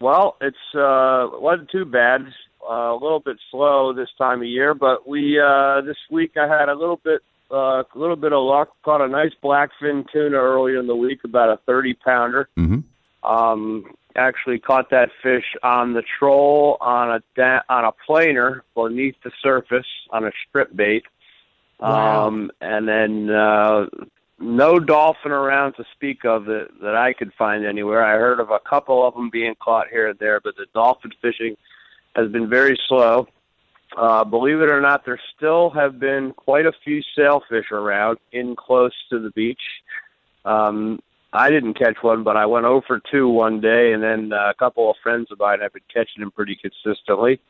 [0.00, 2.22] Well, it's uh wasn't too bad.
[2.68, 6.48] Uh, a little bit slow this time of year, but we uh this week I
[6.48, 8.70] had a little bit uh, a little bit of luck.
[8.84, 12.48] Caught a nice blackfin tuna earlier in the week, about a thirty pounder.
[12.58, 12.80] Mm-hmm.
[13.24, 19.16] Um, actually caught that fish on the troll on a da- on a planer beneath
[19.24, 21.04] the surface on a strip bait.
[21.80, 22.28] Wow.
[22.28, 23.86] Um, and then uh,
[24.38, 28.04] no dolphin around to speak of that that I could find anywhere.
[28.04, 31.12] I heard of a couple of them being caught here and there, but the dolphin
[31.20, 31.56] fishing
[32.14, 33.26] has been very slow.
[33.96, 38.56] Uh, believe it or not, there still have been quite a few sailfish around in
[38.56, 39.60] close to the beach.
[40.44, 41.00] Um,
[41.34, 44.54] I didn't catch one, but I went over two one day, and then uh, a
[44.54, 47.40] couple of friends of mine have been catching them pretty consistently.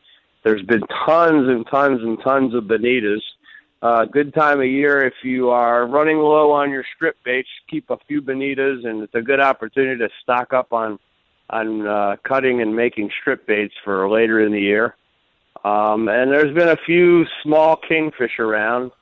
[0.43, 3.21] There's been tons and tons and tons of bonitas.
[3.83, 7.49] Uh, good time of year if you are running low on your strip baits.
[7.71, 10.99] Keep a few bonitas, and it's a good opportunity to stock up on
[11.51, 14.97] on uh, cutting and making strip baits for later in the year.
[15.63, 18.93] Um, and there's been a few small kingfish around.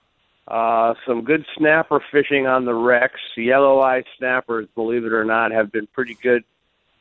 [0.48, 3.20] Uh, some good snapper fishing on the wrecks.
[3.36, 6.44] Yellow eye snappers, believe it or not, have been pretty good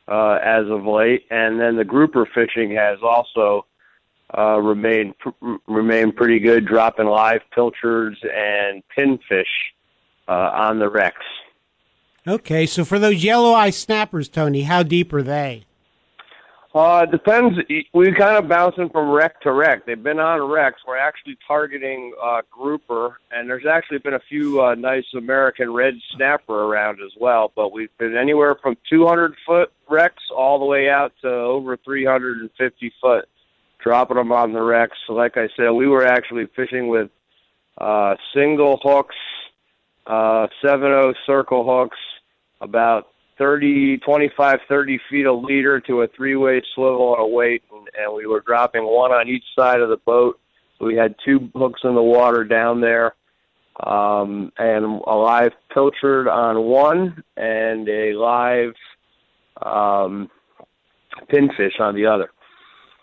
[0.08, 1.26] uh, as of late.
[1.30, 3.66] And then the grouper fishing has also
[4.36, 9.44] uh, remained pr- remained pretty good, dropping live pilchards and pinfish
[10.28, 11.26] uh, on the wrecks.
[12.26, 15.64] Okay, so for those yellow eye snappers, Tony, how deep are they?
[16.74, 17.58] Uh, depends.
[17.92, 19.84] We're kind of bouncing from wreck to wreck.
[19.84, 20.80] They've been on wrecks.
[20.86, 25.94] We're actually targeting uh, grouper, and there's actually been a few uh, nice American red
[26.14, 27.52] snapper around as well.
[27.54, 32.92] But we've been anywhere from 200 foot wrecks all the way out to over 350
[33.02, 33.28] foot,
[33.78, 34.96] dropping them on the wrecks.
[35.06, 37.10] So, like I said, we were actually fishing with
[37.76, 39.16] uh, single hooks,
[40.06, 41.98] uh, 7-0 circle hooks,
[42.62, 47.88] about 30, 25, 30 feet a leader to a three-way swivel and a weight, and,
[47.98, 50.38] and we were dropping one on each side of the boat.
[50.78, 53.14] So we had two hooks in the water down there,
[53.84, 58.74] um, and a live pilchard on one, and a live
[59.60, 60.30] um,
[61.30, 62.30] pinfish on the other.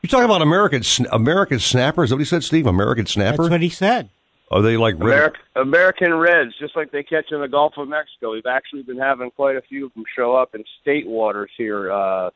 [0.02, 2.06] You're talking about American sn- American snappers.
[2.06, 2.66] Is that what he said, Steve?
[2.66, 3.44] American snapper?
[3.44, 4.10] That's what he said.
[4.52, 5.06] Are they like red?
[5.06, 8.32] American, American Reds, just like they catch in the Gulf of Mexico.
[8.32, 11.92] We've actually been having quite a few of them show up in state waters here,
[11.92, 12.32] uh,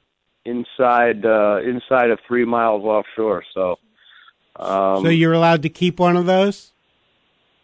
[0.46, 3.44] inside uh, inside of three miles offshore.
[3.54, 3.78] So,
[4.58, 6.70] um, so you're allowed to keep one of those?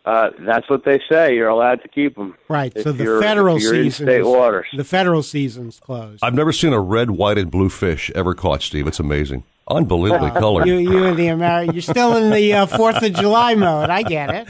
[0.06, 1.36] uh, that's what they say.
[1.36, 2.36] You're allowed to keep them.
[2.48, 2.72] Right.
[2.76, 4.66] If so the you're- federal if you're in season state is- waters.
[4.76, 6.24] The federal season's closed.
[6.24, 8.88] I've never seen a red, white, and blue fish ever caught, Steve.
[8.88, 9.44] It's amazing.
[9.70, 10.68] Unbelievably Uh, colored.
[10.68, 13.90] You, you and the Ameri- You're still in the uh, Fourth of July mode.
[13.90, 14.48] I get it.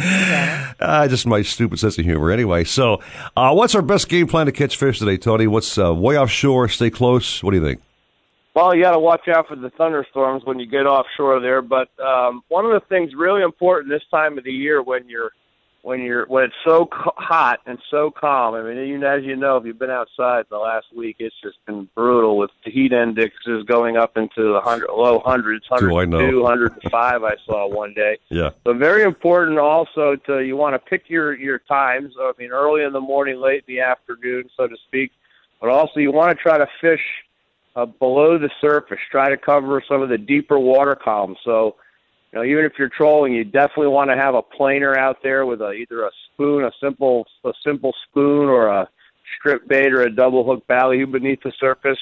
[0.80, 2.32] Uh, just my stupid sense of humor.
[2.32, 3.02] Anyway, so
[3.36, 5.48] uh, what's our best game plan to catch fish today, Tony?
[5.48, 6.70] What's uh, way offshore?
[6.70, 7.44] Stay close.
[7.44, 7.82] What do you think?
[8.56, 11.62] Well, you got to watch out for the thunderstorms when you get offshore there.
[11.62, 15.32] But um, one of the things really important this time of the year when you're
[15.82, 18.54] when you're when it's so co- hot and so calm.
[18.54, 21.58] I mean, even as you know, if you've been outside the last week, it's just
[21.66, 25.94] been brutal with the heat indexes going up into the hundred low hundreds, I know?
[25.94, 27.24] 102, 105.
[27.24, 28.18] I saw one day.
[28.30, 28.50] Yeah.
[28.66, 32.14] So very important also to you want to pick your your times.
[32.20, 35.12] I mean, early in the morning, late in the afternoon, so to speak.
[35.62, 37.02] But also you want to try to fish
[37.76, 39.00] uh, below the surface.
[39.12, 41.38] Try to cover some of the deeper water columns.
[41.44, 41.76] So
[42.32, 45.46] you know, even if you're trolling, you definitely want to have a planer out there
[45.46, 48.90] with a, either a spoon, a simple a simple spoon, or a
[49.38, 52.00] strip bait or a double hook ballyhoo beneath the surface.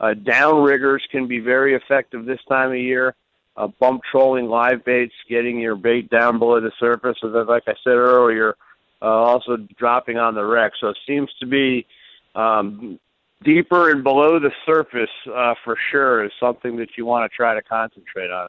[0.00, 3.14] Uh, down riggers can be very effective this time of year.
[3.56, 7.64] Uh, bump trolling live baits, getting your bait down below the surface, and then, like
[7.66, 8.56] I said earlier,
[9.02, 10.72] uh, also dropping on the wreck.
[10.80, 11.86] So it seems to be
[12.34, 12.98] um,
[13.42, 17.54] deeper and below the surface uh, for sure is something that you want to try
[17.54, 18.48] to concentrate on.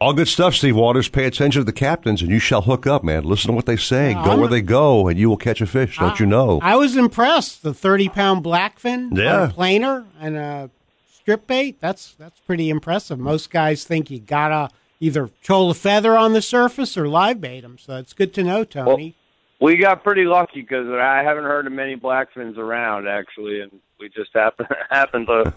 [0.00, 1.10] All good stuff, Steve Waters.
[1.10, 3.24] Pay attention to the captains, and you shall hook up, man.
[3.24, 4.12] Listen to what they say.
[4.12, 5.98] Yeah, go I'm- where they go, and you will catch a fish.
[5.98, 6.58] Don't you know?
[6.62, 7.62] I was impressed.
[7.62, 9.42] The thirty pound blackfin, Yeah.
[9.42, 10.70] on a planer, and a
[11.12, 11.76] strip bait.
[11.80, 13.18] That's that's pretty impressive.
[13.18, 17.60] Most guys think you gotta either troll a feather on the surface or live bait
[17.60, 17.76] them.
[17.78, 19.16] So it's good to know, Tony.
[19.60, 24.08] We got pretty lucky because I haven't heard of many blackfins around actually, and we
[24.08, 25.52] just happened happened to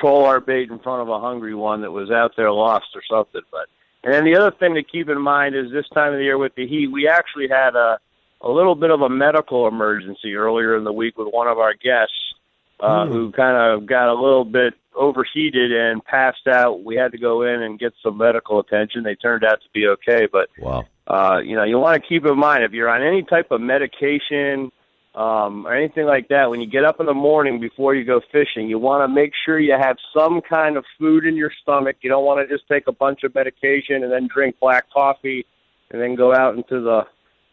[0.00, 3.02] troll our bait in front of a hungry one that was out there lost or
[3.10, 3.42] something.
[3.50, 3.66] But
[4.04, 6.38] and then the other thing to keep in mind is this time of the year
[6.38, 7.98] with the heat, we actually had a
[8.42, 11.72] a little bit of a medical emergency earlier in the week with one of our
[11.74, 12.34] guests
[12.80, 13.12] uh, Hmm.
[13.12, 16.84] who kind of got a little bit overheated and passed out.
[16.84, 19.02] We had to go in and get some medical attention.
[19.02, 20.84] They turned out to be okay, but wow.
[21.06, 23.60] uh, you know, you want to keep in mind if you're on any type of
[23.60, 24.70] medication
[25.16, 28.20] um, or anything like that, when you get up in the morning before you go
[28.30, 31.96] fishing, you want to make sure you have some kind of food in your stomach.
[32.02, 35.46] You don't want to just take a bunch of medication and then drink black coffee
[35.90, 37.06] and then go out into the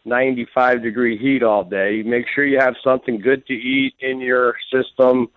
[0.04, 2.02] 95 degree heat all day.
[2.02, 5.28] Make sure you have something good to eat in your system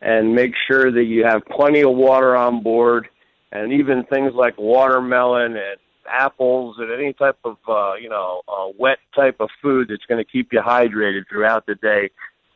[0.00, 3.08] and make sure that you have plenty of water on board
[3.52, 8.68] and even things like watermelon and apples and any type of uh, you know uh,
[8.78, 12.10] wet type of food that's going to keep you hydrated throughout the day.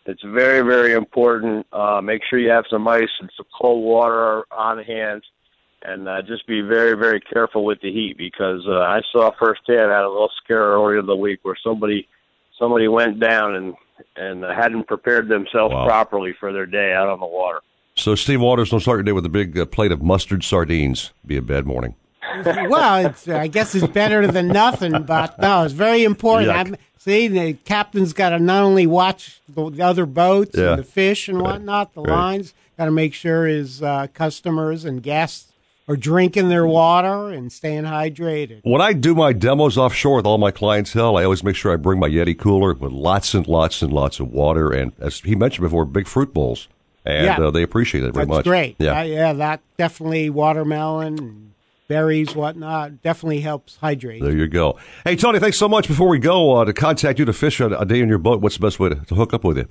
[0.06, 1.66] It's very very important.
[1.72, 5.22] Uh, make sure you have some ice and some cold water on hand,
[5.82, 9.92] and uh, just be very very careful with the heat because uh, I saw firsthand.
[9.92, 12.08] I had a little scare earlier in the week where somebody
[12.58, 13.74] somebody went down and
[14.16, 17.60] and uh, hadn't prepared themselves properly for their day out on the water.
[17.96, 21.12] So, Steve Waters, don't start your day with a big uh, plate of mustard sardines.
[21.26, 21.96] Be a bad morning.
[22.68, 26.50] Well, it's, I guess it's better than nothing, but no, it's very important.
[26.50, 30.70] I'm, see, the captain's got to not only watch the, the other boats Yeah.
[30.72, 32.12] and the fish and whatnot, the Right.
[32.16, 35.46] lines, got to make sure his uh, customers and guests
[35.88, 38.60] are drinking their water and staying hydrated.
[38.62, 41.76] When I do my demos offshore with all my clientele, I always make sure I
[41.76, 45.34] bring my Yeti cooler with lots and lots and lots of water, and as he
[45.34, 46.68] mentioned before, big fruit bowls,
[47.04, 47.40] and Yeah.
[47.40, 48.44] uh, they appreciate it very That's much.
[48.44, 48.76] great.
[48.78, 49.00] Yeah.
[49.00, 51.50] Uh, yeah, that definitely watermelon, and
[51.90, 54.22] berries, whatnot, definitely helps hydrate.
[54.22, 54.78] There you go.
[55.04, 55.88] Hey, Tony, thanks so much.
[55.88, 58.40] Before we go, uh, to contact you to fish a, a day in your boat,
[58.40, 59.66] what's the best way to, to hook up with you?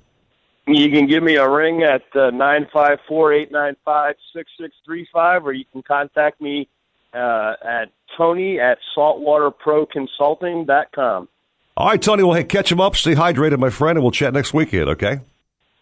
[0.67, 4.51] You can give me a ring at uh, nine five four eight nine five six
[4.59, 6.67] six three five, or you can contact me
[7.13, 7.85] uh, at
[8.17, 11.29] Tony at saltwaterproconsulting.com.
[11.77, 14.33] All right, Tony, well, hey, catch him up, stay hydrated, my friend, and we'll chat
[14.33, 15.21] next weekend, okay?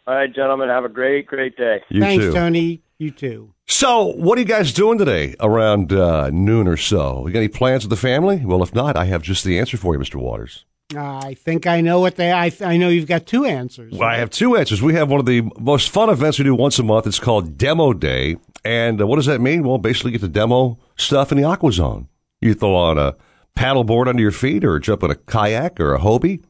[0.05, 1.81] All right, gentlemen, have a great, great day.
[1.89, 2.33] You Thanks, too.
[2.33, 2.83] Tony.
[2.99, 3.53] You too.
[3.67, 7.27] So, what are you guys doing today around uh, noon or so?
[7.27, 8.41] You got any plans with the family?
[8.43, 10.15] Well, if not, I have just the answer for you, Mr.
[10.15, 10.65] Waters.
[10.95, 12.31] I think I know what they.
[12.31, 13.93] I I know you've got two answers.
[13.93, 14.81] Well, I have two answers.
[14.81, 17.05] We have one of the most fun events we do once a month.
[17.05, 18.37] It's called Demo Day.
[18.63, 19.63] And uh, what does that mean?
[19.63, 22.07] Well, basically, get to demo stuff in the Aqua Zone.
[22.41, 23.15] You throw on a
[23.57, 26.43] paddleboard under your feet or jump in a kayak or a Hobie,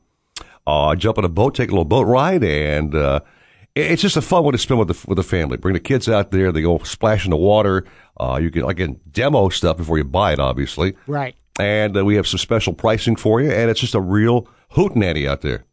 [0.67, 3.21] uh, jump in a boat, take a little boat ride, and uh,
[3.80, 5.58] it's just a fun way to spend with the, with the family.
[5.58, 6.52] Bring the kids out there.
[6.52, 7.86] They go splash in the water.
[8.20, 10.96] Uh, you can, again, demo stuff before you buy it, obviously.
[11.08, 11.36] Right.
[11.60, 15.28] And uh, we have some special pricing for you, and it's just a real hootenanny
[15.28, 15.66] out there.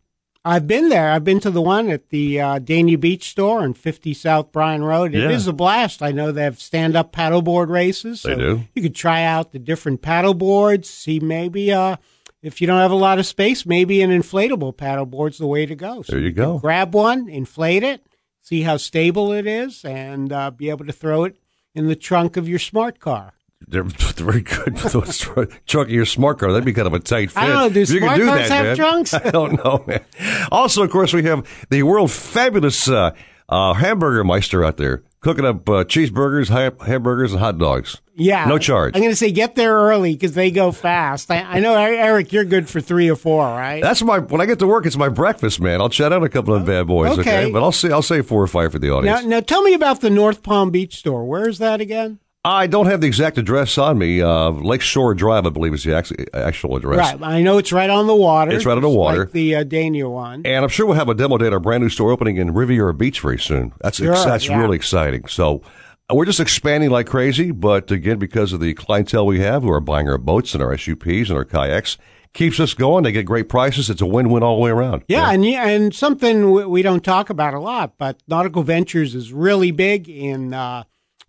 [0.46, 1.10] I've been there.
[1.10, 4.84] I've been to the one at the uh, Dania Beach store on 50 South Bryan
[4.84, 5.14] Road.
[5.14, 5.50] It is Yeah.
[5.50, 6.02] a blast.
[6.02, 8.22] I know they have stand up paddleboard races.
[8.24, 8.62] They do.
[8.74, 11.96] You could try out the different paddleboards, see maybe uh,
[12.44, 15.74] if you don't have a lot of space, maybe an inflatable paddleboard's the way to
[15.74, 16.02] go.
[16.02, 16.58] So There you go.
[16.58, 18.06] grab one, inflate it,
[18.42, 21.36] see how stable it is, and uh, be able to throw it
[21.74, 23.32] in the trunk of your smart car.
[23.66, 23.82] They're
[24.16, 26.52] very good for those trunk of your smart car.
[26.52, 27.42] That'd be kind of a tight fit.
[27.42, 28.76] I don't know, do If you smart do cars that, have man.
[28.76, 29.14] trunks?
[29.14, 30.04] I don't know, man.
[30.52, 33.12] Also, of course, we have the world fabulous uh,
[33.48, 36.48] uh, hamburger meister out there, cooking up uh, cheeseburgers,
[36.86, 38.00] hamburgers, and hot dogs.
[38.14, 38.44] Yeah.
[38.44, 38.94] No charge.
[38.94, 41.30] I'm going to say get there early because they go fast.
[41.30, 43.82] I, I know, Eric, you're good for three or four, right?
[43.82, 44.86] That's my when I get to work.
[44.86, 45.80] It's my breakfast, man.
[45.80, 47.44] I'll chat out a couple of bad boys, okay?
[47.44, 47.50] Okay.
[47.50, 49.24] But I'll say I'll say four or five for the now, audience.
[49.24, 51.24] now, tell me about the North Palm Beach store.
[51.24, 52.20] Where is that again?
[52.46, 54.20] I don't have the exact address on me.
[54.20, 57.14] Uh, Lakeshore Drive, I believe, is the actual, actual address.
[57.14, 57.22] Right.
[57.22, 58.52] I know it's right on the water.
[58.52, 59.20] It's right on the water.
[59.20, 60.42] Like the uh, Dania one.
[60.44, 62.52] And I'm sure we'll have a demo day at our brand new store opening in
[62.52, 63.72] Riviera Beach very soon.
[63.80, 64.60] That's Sure, that's yeah.
[64.60, 65.26] really exciting.
[65.26, 65.62] So
[66.10, 69.70] uh, we're just expanding like crazy, but again, because of the clientele we have who
[69.70, 71.96] are buying our boats and our SUPs and our kayaks,
[72.34, 73.04] keeps us going.
[73.04, 73.88] They get great prices.
[73.88, 75.04] It's a win-win all the way around.
[75.08, 79.14] Yeah, and yeah, and something we, we don't talk about a lot, but Nautical Ventures
[79.14, 80.84] is really big in uh,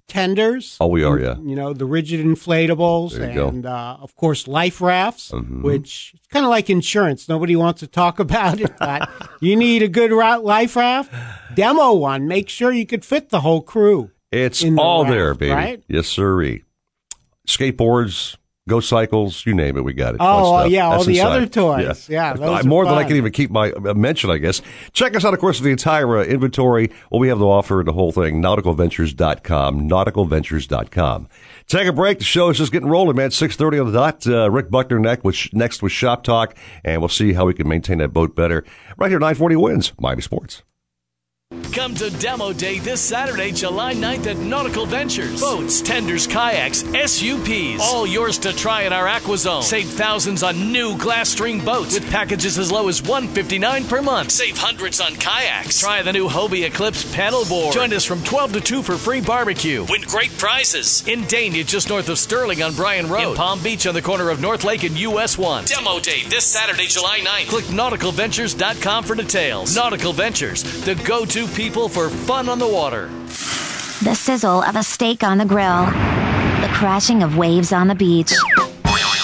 [0.07, 0.77] tenders.
[0.79, 1.35] Oh, we are, yeah.
[1.43, 3.47] You know, the rigid inflatables There you go.
[3.49, 5.61] and, uh, of course, life rafts, Mhm.
[5.63, 7.27] which it's kind of like insurance.
[7.27, 9.09] Nobody wants to talk about it, but
[9.41, 11.11] you need a good life raft.
[11.55, 12.27] Demo one.
[12.27, 14.11] Make sure you could fit the whole crew.
[14.31, 15.51] It's the all raft, there, baby.
[15.51, 15.83] right?
[15.87, 16.63] Yes, sirree.
[17.47, 18.35] Skateboards,
[18.67, 20.17] go cycles, you name it, we got it.
[20.19, 20.71] Oh, stuff.
[20.71, 21.27] yeah, all the inside.
[21.27, 22.09] other toys.
[22.09, 24.61] Yeah, those Uh, are more than I can even keep my uh, mention, I guess.
[24.91, 27.93] Check us out, of course, the entire uh, inventory, what we have to offer, the
[27.93, 31.27] whole thing, nauticalventures.com, nauticalventures.com.
[31.67, 32.17] Take a break.
[32.17, 33.29] The show is just getting rolling, man.
[33.29, 34.25] 6.30 on the dot.
[34.27, 37.67] Uh, Rick Buckner next with, next with Shop Talk, and we'll see how we can
[37.67, 38.63] maintain that boat better.
[38.97, 40.63] Right here, 940 WINZ, Miami Sports.
[41.75, 45.41] Come to Demo Day this Saturday, July 9th at Nautical Ventures.
[45.41, 47.81] Boats, tenders, kayaks, SUPs.
[47.81, 49.63] All yours to try in our AquaZone.
[49.63, 54.31] Save thousands on new Glasstream boats with packages as low as 159 per month.
[54.31, 55.79] Save hundreds on kayaks.
[55.79, 57.73] Try the new Hobie Eclipse paddleboard.
[57.73, 59.85] Join us from 12 to 2 for free barbecue.
[59.89, 61.07] Win great prizes.
[61.07, 63.31] In Dania, just north of Sterling on Bryan Road.
[63.31, 65.65] In Palm Beach on the corner of North Lake and US 1.
[65.65, 67.49] Demo Day this Saturday, July 9th.
[67.49, 69.75] Click nauticalventures.com for details.
[69.75, 73.07] Nautical Ventures, the go-to people for fun on the water.
[74.03, 78.33] The sizzle of a steak on the grill, the crashing of waves on the beach,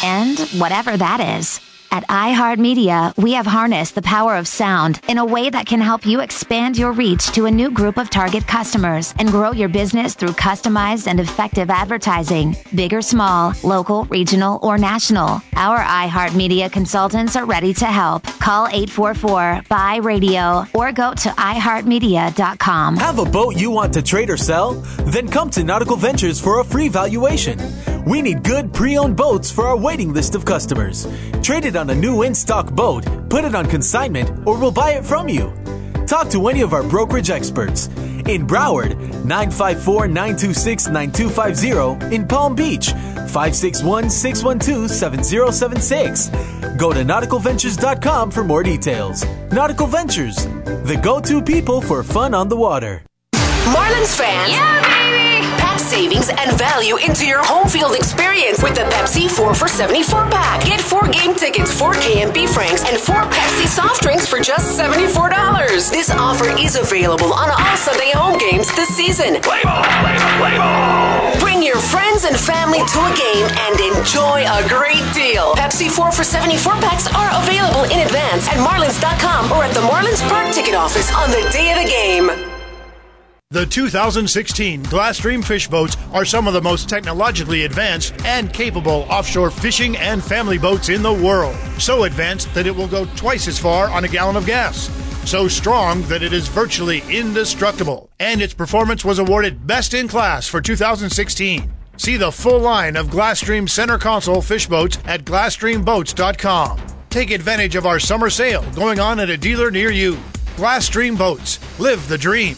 [0.04, 1.71] and whatever that is.
[1.94, 6.06] At iHeartMedia, we have harnessed the power of sound in a way that can help
[6.06, 10.16] you expand your reach to a new group of target customers and grow your business
[10.16, 15.42] through customized and effective advertising, big or small, local, regional, or national.
[15.54, 18.24] Our iHeartMedia consultants are ready to help.
[18.40, 22.96] Call 844 buy radio or go to iHeartMedia.com.
[22.96, 24.76] Have a boat you want to trade or sell?
[25.12, 27.60] Then come to Nautical Ventures for a free valuation.
[28.06, 31.08] We need good pre owned boats for our waiting list of customers.
[31.44, 34.92] Trade it on a new in stock boat, put it on consignment, or we'll buy
[34.92, 35.54] it from you.
[36.08, 37.88] Talk to any of our brokerage experts.
[38.28, 42.16] In Broward, 954 926 9250.
[42.16, 46.30] In Palm Beach, 561 612 7076.
[46.78, 49.26] Go to nauticalventures.com for more details.
[49.52, 53.04] Nautical Ventures, the go to people for fun on the water.
[53.34, 54.52] Marlins fans.
[54.52, 55.51] Yeah, baby!
[55.82, 60.64] Savings and value into your home field experience with the Pepsi 4 for 74 pack.
[60.64, 65.90] Get four game tickets, four KMB Franks, and four Pepsi soft drinks for just $74.
[65.92, 69.42] This offer is available on all Sunday home games this season.
[69.42, 71.40] Play ball, play ball, play ball.
[71.42, 75.56] Bring your friends and family to a game and enjoy a great deal.
[75.56, 80.22] Pepsi 4 for 74 packs are available in advance at marlins.com or at the Marlins
[80.30, 82.51] Park ticket office on the day of the game.
[83.52, 89.52] The 2016 Glasstream fish boats are some of the most technologically advanced and capable offshore
[89.52, 91.54] fishing and family boats in the world.
[91.78, 94.90] So advanced that it will go twice as far on a gallon of gas.
[95.30, 98.10] So strong that it is virtually indestructible.
[98.22, 101.74] And its performance was awarded Best in Class for 2016.
[101.98, 106.80] See the full line of Glasstream center console fish boats at GlasstreamBoats.com.
[107.10, 110.14] Take advantage of our summer sale going on at a dealer near you.
[110.56, 111.60] Glasstream Boats.
[111.82, 112.56] Live the dream.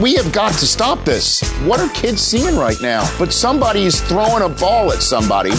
[0.00, 1.40] We have got to stop this.
[1.64, 3.08] What are kids seeing right now?
[3.18, 5.52] But somebody's throwing a ball at somebody,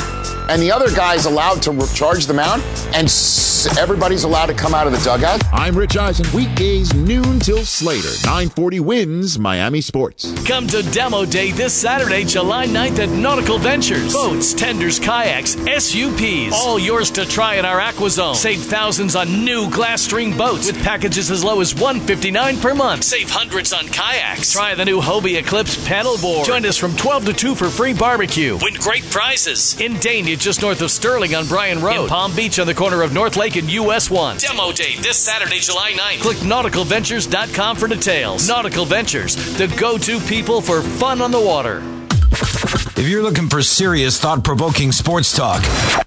[0.50, 2.62] and the other guy's allowed to re- charge the mound,
[2.94, 5.42] and s- everybody's allowed to come out of the dugout.
[5.52, 8.10] I'm Rich Eisen, weekdays noon till Slater.
[8.26, 10.32] 940 WINZ Miami Sports.
[10.46, 14.14] Come to Demo Day this Saturday, July 9th at Nautical Ventures.
[14.14, 16.54] Boats, tenders, kayaks, SUPs.
[16.54, 18.36] All yours to try in our AquaZone.
[18.36, 23.04] Save thousands on new Glasstream boats with packages as low as 159 per month.
[23.04, 24.07] Save hundreds on kayaks.
[24.54, 26.46] Try the new Hobie Eclipse paddleboard.
[26.46, 28.58] Join us from 12 to 2 for free barbecue.
[28.62, 29.80] Win great prizes.
[29.82, 32.04] In Dania, just north of Sterling on Bryan Road.
[32.04, 34.38] In Palm Beach on the corner of North Lake and US 1.
[34.38, 36.22] Demo Day this Saturday, July 9th.
[36.22, 38.48] Click nauticalventures.com for details.
[38.48, 41.84] Nautical Ventures, the go-to people for fun on the water.
[43.00, 45.64] If you're looking for serious, thought provoking sports talk,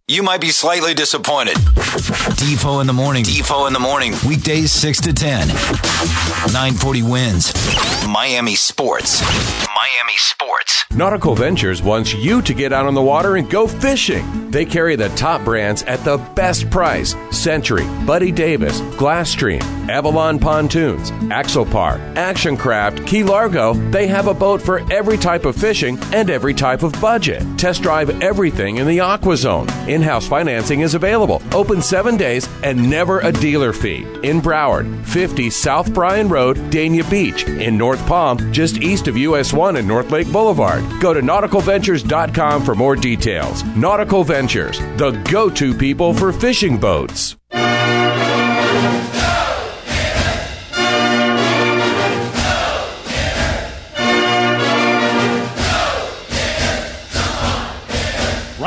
[0.08, 1.54] you might be slightly disappointed.
[1.54, 3.22] Defo in the morning.
[3.22, 4.12] Defo in the morning.
[4.26, 5.46] Weekdays 6 to 10.
[5.46, 8.08] 940 WINZ.
[8.12, 9.22] Miami Sports.
[9.22, 10.84] Miami Sports.
[10.92, 14.50] Nautical Ventures wants you to get out on the water and go fishing.
[14.50, 21.12] They carry the top brands at the best price Century, Buddy Davis, Glasstream, Avalon Pontoons,
[21.30, 23.74] Axopar, Action Craft, Key Largo.
[23.74, 27.42] They have a boat for every type of fishing and every type of budget.
[27.58, 29.68] Test drive everything in the Aqua Zone.
[29.88, 34.06] In house financing is available, open seven days, and never a dealer fee.
[34.22, 37.44] In Broward, 50 South Bryan Road, Dania Beach.
[37.46, 40.84] In North Palm, just east of US 1 and North Lake Boulevard.
[41.00, 43.64] Go to nauticalventures.com for more details.
[43.76, 47.36] Nautical Ventures, the go to people for fishing boats.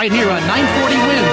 [0.04, 1.33] Right here on 940 WINZ.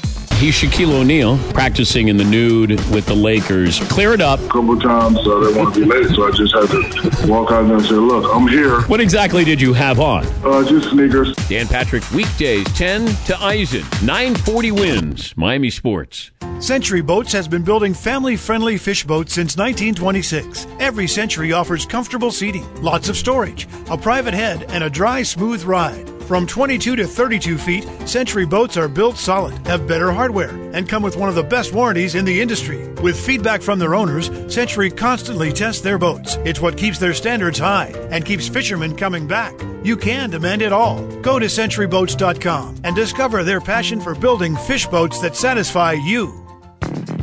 [0.41, 3.79] He's Shaquille O'Neal practicing in the nude with the Lakers.
[3.89, 4.39] Clear it up.
[4.39, 7.51] A couple times uh, they want to be late, so I just had to walk
[7.51, 10.25] out there and say, "Look, I'm here." What exactly did you have on?
[10.43, 11.35] Uh, just sneakers.
[11.47, 13.83] Dan Patrick, weekdays 10 to Eisen.
[14.03, 15.37] 940 WINZ.
[15.37, 16.31] Miami Sports.
[16.57, 20.65] Century Boats has been building family friendly fish boats since 1926.
[20.79, 25.63] Every Century offers comfortable seating, lots of storage, a private head, and a dry, smooth
[25.65, 26.09] ride.
[26.31, 31.03] From 22 to 32 feet, Century boats are built solid, have better hardware, and come
[31.03, 32.87] with one of the best warranties in the industry.
[33.03, 36.37] With feedback from their owners, Century constantly tests their boats.
[36.45, 39.53] It's what keeps their standards high and keeps fishermen coming back.
[39.83, 41.05] You can demand it all.
[41.17, 46.27] Go to centuryboats.com and discover their passion for building fish boats that satisfy you.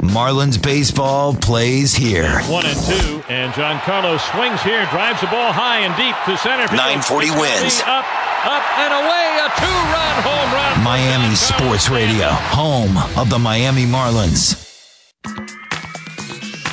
[0.05, 2.41] Marlins baseball plays here.
[2.43, 6.69] One and two, and Giancarlo swings here, drives the ball high and deep to center
[6.69, 6.77] field.
[6.77, 7.87] 940 WINZ.
[7.87, 8.05] Up,
[8.45, 10.85] up, and away, a two-run home run.
[10.85, 14.68] Miami Sports Radio, home of the Miami Marlins.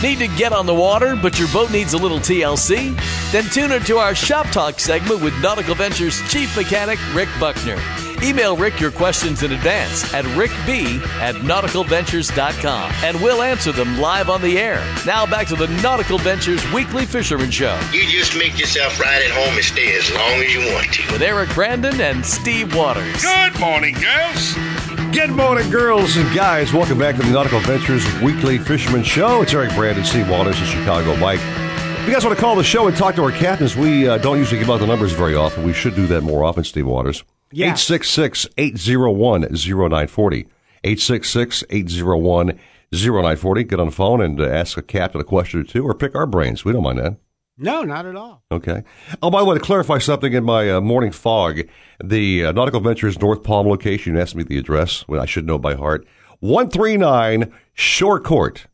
[0.00, 2.94] Need to get on the water, but your boat needs a little TLC?
[3.32, 7.76] Then tune in to our Shop Talk segment with Nautical Ventures Chief Mechanic Rick Buckner.
[8.22, 14.28] Email Rick your questions in advance at rickb at nauticalventures.com and we'll answer them live
[14.30, 14.80] on the air.
[15.04, 19.30] Now back to the Nautical Ventures Weekly Fisherman Show You just make yourself right at
[19.32, 21.12] home and stay as long as you want to.
[21.12, 23.20] with Eric Brandon and Steve Waters.
[23.22, 24.87] Good morning, girls.
[25.12, 26.72] Good morning, girls and guys.
[26.72, 29.42] Welcome back to the Nautical Ventures Weekly Fisherman Show.
[29.42, 31.40] It's Eric Brandon, Steve Waters, and Chicago Mike.
[31.40, 34.18] If you guys want to call the show and talk to our captains, we uh,
[34.18, 35.64] don't usually give out the numbers very often.
[35.64, 37.24] We should do that more often, Steve Waters.
[37.52, 37.66] Yeah.
[37.66, 40.46] 866 801 0940.
[40.84, 42.58] 866 801
[42.92, 43.64] 0940.
[43.64, 46.14] Get on the phone and uh, ask a captain a question or two or pick
[46.14, 46.64] our brains.
[46.64, 47.16] We don't mind that.
[47.58, 48.42] No, not at all.
[48.52, 48.82] Okay.
[49.22, 51.60] Oh, by the way, to clarify something in my uh, morning fog,
[52.02, 55.46] the uh, Nautical Ventures North Palm location, you asked me the address, well, I should
[55.46, 56.06] know by heart.
[56.40, 58.66] 139 Shore Court,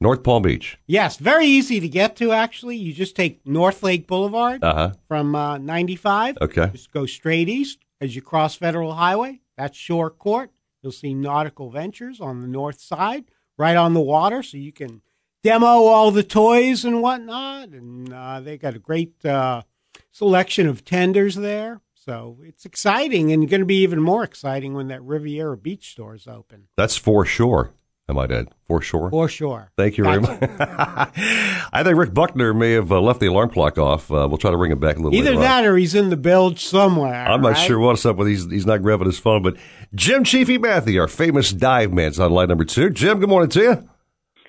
[0.00, 0.78] North Palm Beach.
[0.86, 2.76] Yes, very easy to get to, actually.
[2.76, 4.92] You just take North Lake Boulevard Uh huh.
[5.08, 6.38] from uh, 95.
[6.42, 6.68] Okay.
[6.72, 9.40] Just go straight east as you cross Federal Highway.
[9.56, 10.50] That's Shore Court.
[10.82, 13.24] You'll see Nautical Ventures on the north side,
[13.58, 15.00] right on the water, so you can
[15.46, 17.68] demo all the toys and whatnot.
[17.68, 19.62] And uh, they got a great uh,
[20.10, 21.80] selection of tenders there.
[21.94, 26.16] So it's exciting and going to be even more exciting when that Riviera Beach store
[26.16, 26.68] is open.
[26.76, 27.72] That's for sure.
[28.08, 28.48] Am I dead?
[28.66, 29.10] For sure.
[29.10, 29.72] For sure.
[29.76, 30.38] Thank you very much.
[30.60, 34.10] I think Rick Buckner may have uh, left the alarm clock off.
[34.10, 35.42] Uh, we'll try to ring him back a little Either later on.
[35.42, 37.26] that or he's in the bilge somewhere.
[37.26, 37.66] I'm not right?
[37.66, 39.56] sure what's up with he's he's not grabbing his phone, but
[39.92, 42.90] Jim Chiefy Mathie, our famous dive man, is on line number two.
[42.90, 43.88] Jim, good morning to you.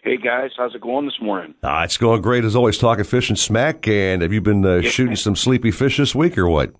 [0.07, 1.53] Hey guys, how's it going this morning?
[1.61, 2.77] Uh, it's going great as always.
[2.77, 3.85] Talking fish and smack.
[3.89, 4.89] And have you been uh, Yeah.
[4.89, 6.71] shooting some sleepy fish this week or what?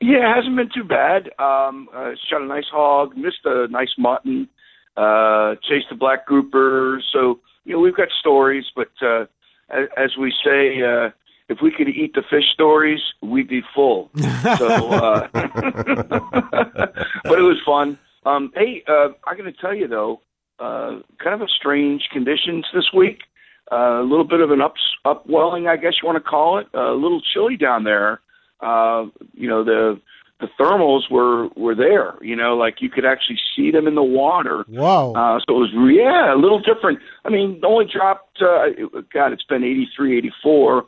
[0.00, 1.30] Yeah, it hasn't been too bad.
[1.38, 4.48] Um, uh, shot a nice hog, missed a nice mutton,
[4.96, 7.00] uh, chased a black grouper.
[7.12, 9.26] So you know we've got stories, but uh,
[9.70, 11.10] as, as we say, uh,
[11.48, 14.10] if we could eat the fish stories, we'd be full.
[14.58, 18.00] So, uh, but it was fun.
[18.26, 20.22] Um, hey, uh, I got to tell you though,
[20.58, 23.20] uh, kind of a strange conditions this week.
[23.72, 26.66] Uh, a little bit of an ups, upwelling, I guess you want to call it.
[26.74, 28.20] a little chilly down there.
[28.60, 30.00] Uh, you know the
[30.40, 32.14] the thermals were were there.
[32.22, 34.64] You know, like you could actually see them in the water.
[34.68, 35.12] Whoa!
[35.14, 36.98] Uh, so it was yeah, a little different.
[37.24, 38.38] I mean, it only dropped.
[38.42, 40.84] Uh, it- God, it's been 83, 84.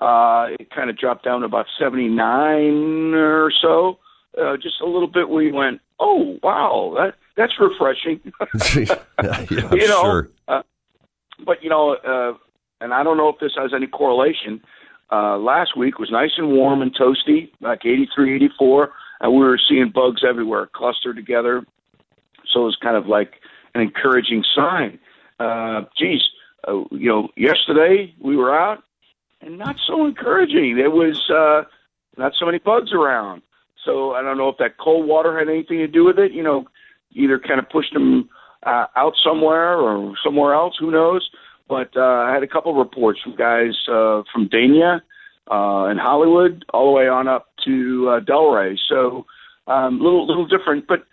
[0.00, 3.98] Uh, it kind of dropped down to about 79 or so.
[4.40, 5.28] Uh, just a little bit.
[5.28, 8.20] We went, oh wow, that that's refreshing.
[9.22, 10.30] yeah, you know, sure.
[10.48, 10.62] uh,
[11.44, 12.36] but you know, uh,
[12.80, 14.60] and I don't know if this has any correlation.
[15.12, 19.60] Uh, last week was nice and warm and toasty, like 83, 84, and we were
[19.68, 21.64] seeing bugs everywhere clustered together.
[22.52, 23.34] So it was kind of like
[23.74, 24.98] an encouraging sign.
[25.38, 26.20] Uh, geez,
[26.66, 28.82] uh, you know, yesterday we were out
[29.40, 30.76] and not so encouraging.
[30.76, 31.68] There was uh,
[32.16, 33.42] not so many bugs around.
[33.84, 36.32] So I don't know if that cold water had anything to do with it.
[36.32, 36.66] You know,
[37.14, 38.28] either kind of pushed them
[38.64, 40.74] uh, out somewhere or somewhere else.
[40.78, 41.28] Who knows?
[41.68, 45.00] But uh, I had a couple reports from guys uh, from Dania
[45.50, 48.76] uh, and Hollywood, all the way on up to uh, Delray.
[48.88, 49.24] So
[49.66, 51.04] um, little little different, but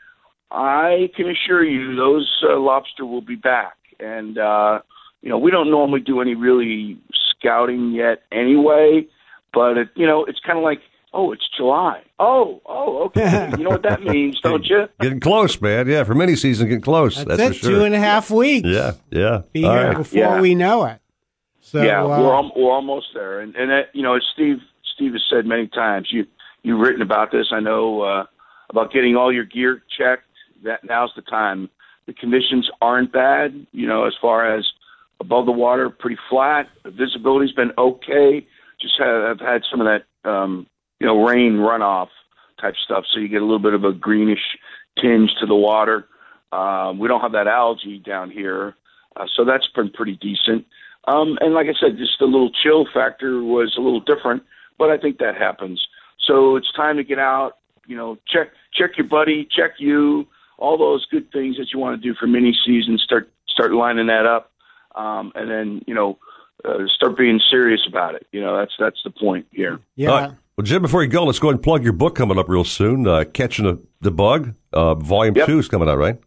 [0.51, 3.77] I can assure you those uh, lobster will be back.
[3.99, 4.79] And uh,
[5.21, 6.97] you know, we don't normally do any really
[7.29, 9.07] scouting yet, anyway.
[9.53, 10.79] But it, you know, it's kind of like,
[11.14, 12.01] oh, it's July.
[12.20, 13.49] Oh, oh, okay.
[13.57, 14.88] you know what that means, don't you?
[15.01, 15.88] Getting close, man.
[15.88, 17.16] Yeah, for many seasons, getting close.
[17.16, 17.55] That's, That's, for it.
[17.55, 17.72] sure.
[17.80, 18.68] Two and a half weeks.
[18.68, 19.41] Yeah, yeah.
[19.53, 19.97] Be All here right.
[19.97, 20.41] before Yeah.
[20.41, 20.99] we know it.
[21.62, 24.57] So yeah, uh, we're al- we're almost there, and and that, you know, as Steve
[24.95, 26.26] Steve has said many times, you
[26.64, 27.47] you've written about this.
[27.51, 28.26] I know uh,
[28.70, 30.24] about getting all your gear checked.
[30.64, 31.70] That now's the time.
[32.07, 34.68] The conditions aren't bad, you know, as far as
[35.20, 36.68] above the water, pretty flat.
[36.84, 38.45] The visibility's been okay.
[38.82, 40.66] Just have, I've had some of that, um,
[41.01, 42.09] you know, rain runoff
[42.61, 44.55] type stuff, so you get a little bit of a greenish
[45.01, 46.07] tinge to the water.
[46.51, 48.75] Um, we don't have that algae down here,
[49.15, 50.63] uh, so that's been pretty decent.
[51.07, 54.43] Um, and like I said, just the little chill factor was a little different,
[54.77, 55.83] but I think that happens.
[56.27, 57.57] So it's time to get out.
[57.87, 60.27] You know, check check your buddy, check you,
[60.59, 62.99] all those good things that you want to do for mini season.
[62.99, 64.51] Start start lining that up,
[64.93, 66.19] um, and then you know
[66.63, 68.27] uh, start being serious about it.
[68.31, 69.79] You know, that's that's the point here.
[70.11, 70.31] All right.
[70.57, 72.63] Well, Jim, before you go, let's go ahead and plug your book coming up real
[72.63, 73.07] soon.
[73.07, 75.47] Uh, Catching the, the Bug, uh, Volume Yep.
[75.47, 76.19] 2 is coming out, right?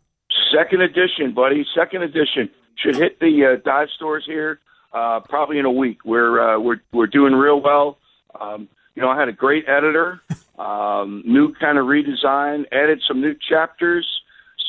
[0.57, 1.65] Second edition, buddy.
[1.75, 4.61] Second edition should hit the uh, dive stores here
[4.95, 5.99] uh, probably in a week.
[6.05, 7.99] We're uh, we're we're doing real well.
[8.41, 10.21] Um, you know, I had a great editor,
[10.59, 14.07] um, new kind of redesign, added some new chapters.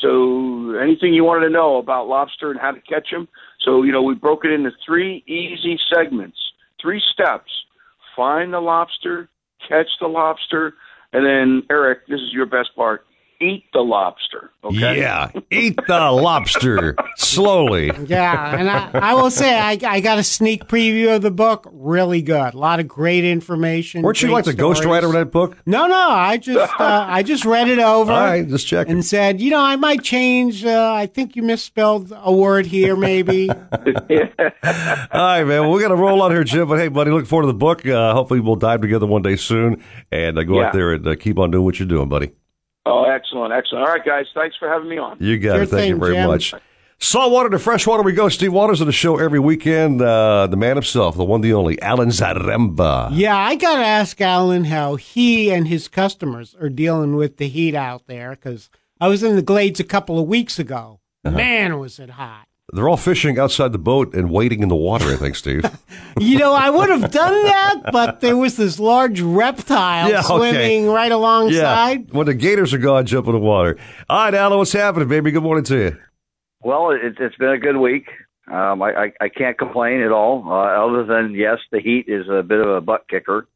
[0.02, 3.28] So anything you wanted to know about lobster and how to catch them.
[3.64, 6.38] So you know, we broke it into three easy segments,
[6.82, 7.50] three steps:
[8.16, 9.28] find the lobster,
[9.68, 10.74] catch the lobster,
[11.12, 13.05] and then Eric, this is your best part:
[13.40, 14.50] eat the lobster.
[14.64, 14.98] Okay?
[14.98, 15.30] Yeah.
[15.50, 17.90] Eat the lobster slowly.
[18.06, 21.68] Yeah, and I, I will say I, I got a sneak preview of the book.
[21.72, 22.54] Really good.
[22.54, 24.02] A lot of great information.
[24.02, 25.56] Weren't you great like the ghostwriter of that book?
[25.66, 26.10] No, no.
[26.10, 28.10] I just uh, I just read it over.
[28.12, 28.92] All right, just checking.
[28.94, 30.64] And said, you know, I might change.
[30.64, 33.48] Uh, I think you misspelled a word here, maybe.
[33.50, 33.56] All
[34.62, 35.62] right, man.
[35.62, 36.68] Well, we're going to roll on here, Jim.
[36.68, 37.86] But hey, buddy, look forward to the book.
[37.86, 40.66] Uh, hopefully, we'll dive together one day soon and uh, go Yeah.
[40.66, 42.32] out there and uh, keep on doing what you're doing, buddy.
[42.86, 43.84] Oh, excellent, excellent.
[43.86, 45.16] All right, guys, thanks for having me on.
[45.20, 45.68] You got Sure it.
[45.68, 46.28] Thank you very Jim.
[46.28, 46.54] much.
[46.98, 48.28] Saltwater to freshwater we go.
[48.30, 50.00] Steve Waters on the show every weekend.
[50.00, 53.10] Uh, the man himself, the one, the only, Alan Zaremba.
[53.12, 57.48] yeah, I got to ask Alan how he and his customers are dealing with the
[57.48, 61.00] heat out there because I was in the Glades a couple of weeks ago.
[61.24, 61.36] Uh-huh.
[61.36, 62.46] Man, was it hot.
[62.72, 65.64] They're all fishing outside the boat and waiting in the water, I think, Steve.
[66.18, 70.26] You know, I would have done that, but there was this large reptile Yeah, okay.
[70.50, 72.06] swimming right alongside.
[72.08, 72.12] yeah.
[72.16, 73.76] When the gators are gone, jump in the water.
[74.08, 75.30] All right, Alan, what's happening, baby?
[75.30, 75.98] Good morning to you.
[76.62, 78.06] Well, it, it's been a good week.
[78.50, 82.26] Um, I, I, I can't complain at all, uh, other than yes, the heat is
[82.30, 83.46] a bit of a butt kicker,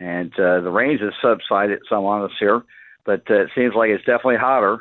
[0.00, 2.62] and uh, the rain has subsided some on us here,
[3.06, 4.80] but uh, it seems like it's definitely hotter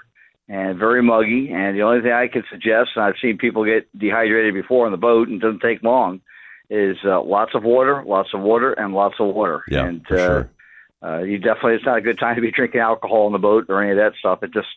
[0.49, 1.51] and very muggy.
[1.51, 4.91] And the only thing I can suggest, and I've seen people get dehydrated before on
[4.91, 6.21] the boat, and it doesn't take long,
[6.69, 9.63] is uh, lots of water, lots of water, and lots of water.
[9.69, 10.51] Yeah, and for uh, sure.
[11.03, 13.65] uh, you definitely it's not a good time to be drinking alcohol on the boat
[13.69, 14.43] or any of that stuff.
[14.43, 14.67] It just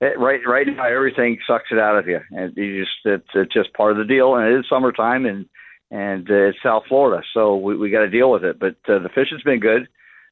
[0.00, 3.52] it, right right now everything sucks it out of you, and you just it's, it's
[3.52, 4.34] just part of the deal.
[4.34, 5.46] And it is summertime, and
[5.90, 8.58] and uh, it's South Florida, so we we got to deal with it.
[8.58, 9.88] But uh, the fishing's been good.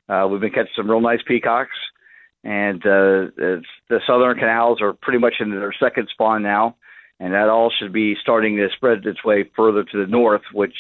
[0.09, 1.77] Uh, we've been catching some real nice peacocks,
[2.45, 6.77] and uh, the southern canals are pretty much in their second spawn now,
[7.21, 10.75] and that all should be starting to spread its way further to the north, which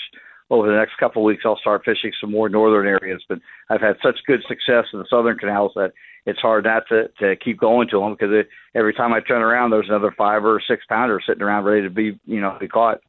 [0.51, 3.23] over the next couple of weeks I'll start fishing some more northern areas.
[3.29, 3.39] But
[3.71, 5.93] I've had such good success in the southern canals that
[6.27, 9.43] it's hard not to to keep going to them because it, every time I turn
[9.43, 12.69] around, there's another five or six pounder sitting around ready to be you know be
[12.69, 13.01] caught.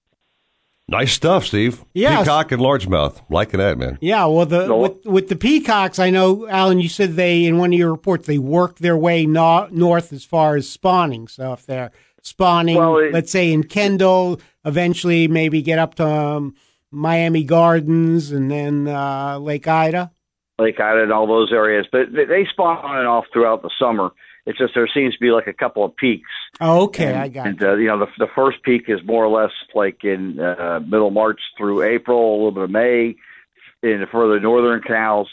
[0.89, 1.83] Nice stuff, Steve.
[1.93, 2.19] Yes.
[2.23, 3.21] Peacock and largemouth.
[3.29, 3.97] Liking that, man.
[4.01, 6.79] Yeah, well, the with, with the peacocks, I know, Alan.
[6.81, 10.25] You said they in one of your reports they work their way no, north as
[10.25, 11.27] far as spawning.
[11.29, 16.05] So if they're spawning, Well, it- let's say in Kendall, eventually maybe get up to
[16.07, 16.53] um,
[16.91, 20.11] Miami Gardens and then uh, Lake Ida.
[20.59, 23.71] Lake Ida and all those areas, but they, they spawn on and off throughout the
[23.79, 24.11] summer.
[24.45, 26.29] It's just there seems to be like a couple of peaks.
[26.59, 29.25] Oh, okay, and, I got And uh, you know, the the first peak is more
[29.25, 33.15] or less like in uh, middle March through April, a little bit of May,
[33.81, 35.29] in the further northern canals.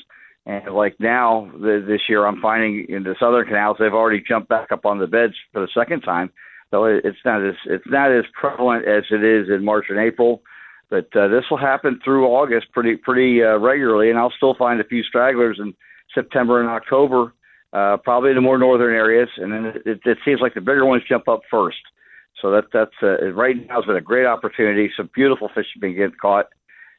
[0.47, 4.49] And like now, the, this year, I'm finding in the southern canals they've already jumped
[4.49, 6.31] back up on the beds for the second time.
[6.71, 9.99] So it, it's not as it's not as prevalent as it is in March and
[9.99, 10.43] April.
[10.89, 14.81] But uh, this will happen through August pretty pretty uh, regularly, and I'll still find
[14.81, 15.75] a few stragglers in
[16.15, 17.33] September and October
[17.73, 21.03] uh, probably the more northern areas, and then it, it, seems like the bigger ones
[21.09, 21.79] jump up first.
[22.41, 24.91] So that that's uh, right now has been a great opportunity.
[24.97, 26.47] Some beautiful fish have been getting caught,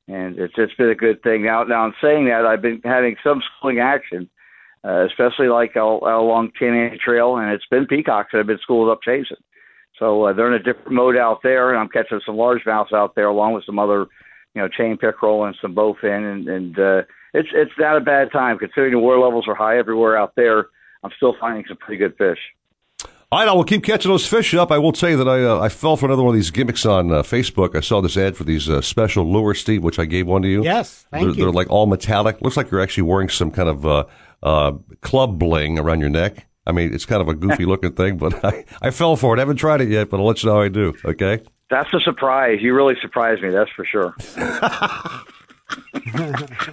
[0.08, 1.44] and it's it's been a good thing.
[1.44, 4.30] Now now in saying that, I've been having some schooling action,
[4.86, 8.60] uh, especially like out, out along Tamiami Trail, and it's been peacocks that have been
[8.60, 9.38] schooled up chasing.
[10.00, 13.16] So uh, they're in a different mode out there, and I'm catching some largemouths out
[13.16, 14.08] there along with some other,
[14.56, 17.02] you know, chain pickerel and some bowfin, and and uh,
[17.34, 20.68] it's it's not a bad time considering the water levels are high everywhere out there.
[21.04, 22.40] I'm still finding some pretty good fish.
[23.34, 24.74] All right, I will keep catching those fish up.
[24.74, 26.86] I will tell you that I uh, I fell for another one of these gimmicks
[26.86, 27.78] on uh, Facebook.
[27.78, 30.50] I saw this ad for these uh, special lures, Steve, which I gave one to
[30.50, 30.64] you.
[30.64, 31.44] Yes, thank they're, you.
[31.44, 32.42] They're like all metallic.
[32.42, 34.04] Looks like you're actually wearing some kind of uh,
[34.44, 36.48] uh, club bling around your neck.
[36.68, 39.40] I mean, it's kind of a goofy looking thing, but I, I fell for it.
[39.40, 40.94] I haven't tried it yet, but I'll let you know how I do.
[41.06, 41.42] Okay.
[41.70, 42.60] That's a surprise.
[42.62, 43.50] You really surprised me.
[43.50, 44.14] That's for sure.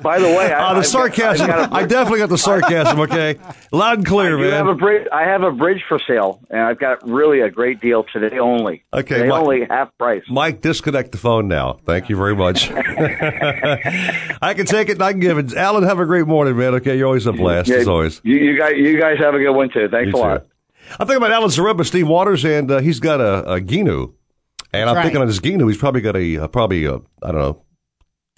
[0.02, 1.50] By the way, I, Ah, the I've sarcasm.
[1.50, 3.00] I've got a- I definitely got the sarcasm.
[3.00, 3.36] Okay,
[3.72, 4.52] loud and clear, I man.
[4.52, 5.06] have a bridge.
[5.12, 8.84] I have a bridge for sale, and I've got really a great deal today only.
[8.92, 10.22] Okay, today Mike- only half price.
[10.28, 11.78] Mike, disconnect the phone now.
[11.84, 12.70] Thank you very much.
[12.72, 15.54] I can take it and I can give it.
[15.54, 16.74] Alan, have a great morning, man.
[16.76, 18.20] Okay, you're always a blast, Yeah, as always.
[18.24, 19.88] You, you guys, you guys have a good one too.
[19.90, 20.44] Thanks You a lot.
[20.44, 20.50] too.
[20.98, 24.12] I'm thinking about Alan Zaremba, Steve Waters, and uh, he's got a, a Gheenoe.
[24.72, 27.32] And I'm That's thinking on his Gheenoe, he's probably got a, uh probably a, I
[27.32, 27.62] don't know,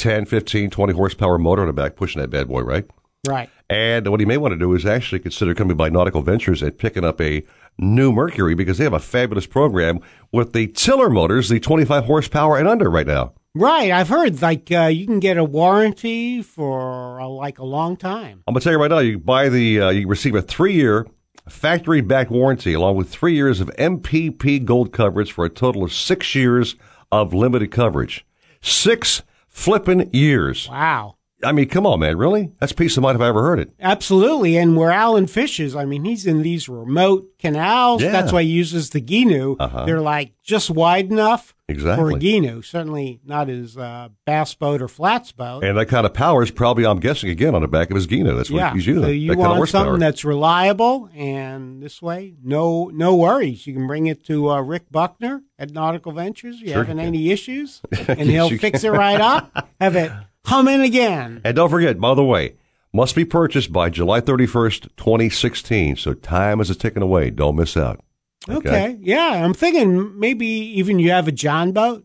[0.01, 2.87] 10, 15, 20 horsepower motor on the back pushing that bad boy, right?
[3.29, 3.51] Right.
[3.69, 6.77] And what he may want to do is actually consider coming by Nautical Ventures and
[6.77, 7.45] picking up a
[7.79, 10.01] new Mercury because they have a fabulous program
[10.33, 13.35] with the tiller motors, the 25 horsepower and under right now.
[13.55, 13.91] Right.
[13.91, 18.43] I've heard like uh, you can get a warranty for uh, like a long time.
[18.47, 21.07] I'm gonna tell you right now, you buy the, uh, you receive a three year
[21.49, 25.93] factory back warranty along with three years of MPP gold coverage for a total of
[25.93, 26.77] six years
[27.13, 28.25] of limited coverage.
[28.63, 30.69] Six flippin' years.
[30.69, 31.17] Wow.
[31.43, 32.53] I mean, come on, man, really?
[32.59, 33.73] That's peace of mind if I ever heard it.
[33.81, 34.57] Absolutely.
[34.57, 38.03] And where Alan fishes, I mean, he's in these remote canals.
[38.03, 38.13] Yeah.
[38.13, 39.57] That's why he uses the Gheenoe.
[39.59, 39.85] Uh-huh.
[39.87, 42.15] They're like just wide enough for Exactly.
[42.15, 42.65] a Gheenoe.
[42.65, 45.65] Certainly not his uh, bass boat or flats boat.
[45.65, 48.07] And that kind of power is probably, I'm guessing, again, on the back of his
[48.07, 48.37] Gheenoe.
[48.37, 48.75] That's what yeah.
[48.75, 49.05] he's using.
[49.05, 53.67] So you that kind of want something that's reliable, and this way, no no worries.
[53.67, 56.61] You can bring it to uh, Rick Buckner at Nautical Ventures.
[56.61, 59.69] You Sure having you any issues, and he'll fix it right up.
[59.81, 60.13] Have it
[60.47, 61.41] humming again.
[61.45, 62.55] And don't forget, by the way,
[62.93, 65.97] must be purchased by July 31st, 2016.
[65.97, 67.31] So time is a ticking away.
[67.31, 68.01] Don't miss out.
[68.49, 68.99] Okay.
[69.01, 72.05] Yeah, I'm thinking maybe even you have a John boat.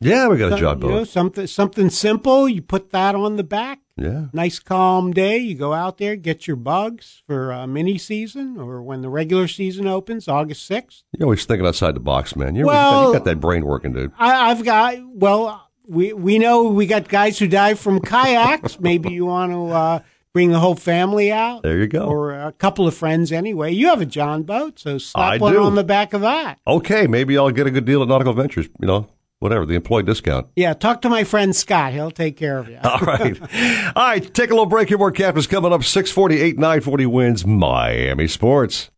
[0.00, 1.08] Yeah, we got a Some- job you know, boat.
[1.08, 2.48] something something simple.
[2.48, 3.80] You put that on the back.
[3.96, 4.26] Yeah.
[4.34, 5.38] Nice calm day.
[5.38, 9.48] You go out there, get your bugs for uh, mini season or when the regular
[9.48, 11.02] season opens, August sixth.
[11.18, 12.54] You're always thinking outside the box, man.
[12.54, 14.12] You're Well- you got that brain working, dude.
[14.18, 18.78] I, I've got well, we we know we got guys who dive from kayaks.
[18.80, 20.00] Maybe you want to uh,
[20.32, 21.62] bring the whole family out.
[21.62, 22.06] There you go.
[22.06, 23.72] Or a couple of friends anyway.
[23.72, 25.62] You have a John boat, so slap I one do.
[25.62, 26.58] on the back of that.
[26.66, 28.68] Okay, maybe I'll get a good deal at Nautical Ventures.
[28.80, 29.08] You know,
[29.38, 30.48] whatever the employee discount.
[30.56, 31.92] Yeah, talk to my friend Scott.
[31.92, 32.78] He'll take care of you.
[32.84, 33.40] All right,
[33.96, 34.34] all right.
[34.34, 34.98] Take a little break here.
[34.98, 35.84] More captains coming up.
[35.84, 38.90] Six forty eight, nine forty WINZ Miami Sports.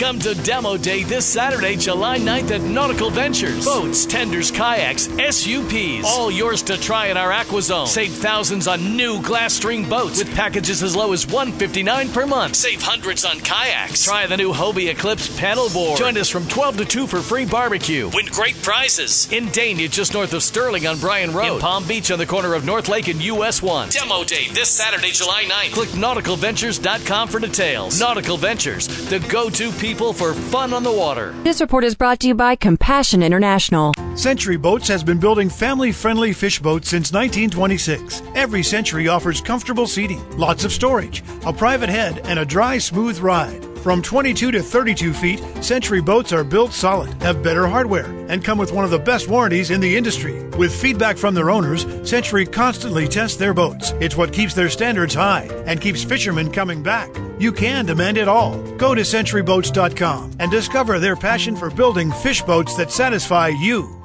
[0.00, 3.64] Come to Demo Day this Saturday, July 9th at Nautical Ventures.
[3.64, 6.04] Boats, tenders, kayaks, SUPs.
[6.06, 7.86] All yours to try in our AquaZone.
[7.86, 12.56] Save thousands on new Glasstream boats with packages as low as 159 per month.
[12.56, 14.02] Save hundreds on kayaks.
[14.02, 15.98] Try the new Hobie Eclipse paddleboard.
[15.98, 18.08] Join us from 12 to 2 for free barbecue.
[18.12, 19.30] Win great prizes.
[19.30, 21.56] In Dania, just north of Sterling on Bryan Road.
[21.56, 23.90] In Palm Beach on the corner of North Lake and US 1.
[23.90, 25.74] Demo Day this Saturday, July 9th.
[25.74, 28.00] Click nauticalventures.com for details.
[28.00, 31.34] Nautical Ventures, the go-to people for fun on the water.
[31.42, 33.92] This report is brought to you by Compassion International.
[34.14, 38.22] Century Boats has been building family friendly fish boats since 1926.
[38.34, 43.18] Every Century offers comfortable seating, lots of storage, a private head, and a dry, smooth
[43.18, 43.69] ride.
[43.82, 48.58] From 22 to 32 feet, Century boats are built solid, have better hardware, and come
[48.58, 50.44] with one of the best warranties in the industry.
[50.50, 53.92] With feedback from their owners, Century constantly tests their boats.
[53.98, 57.08] It's what keeps their standards high and keeps fishermen coming back.
[57.38, 58.60] You can demand it all.
[58.76, 63.96] Go to centuryboats.com and discover their passion for building fish boats that satisfy you.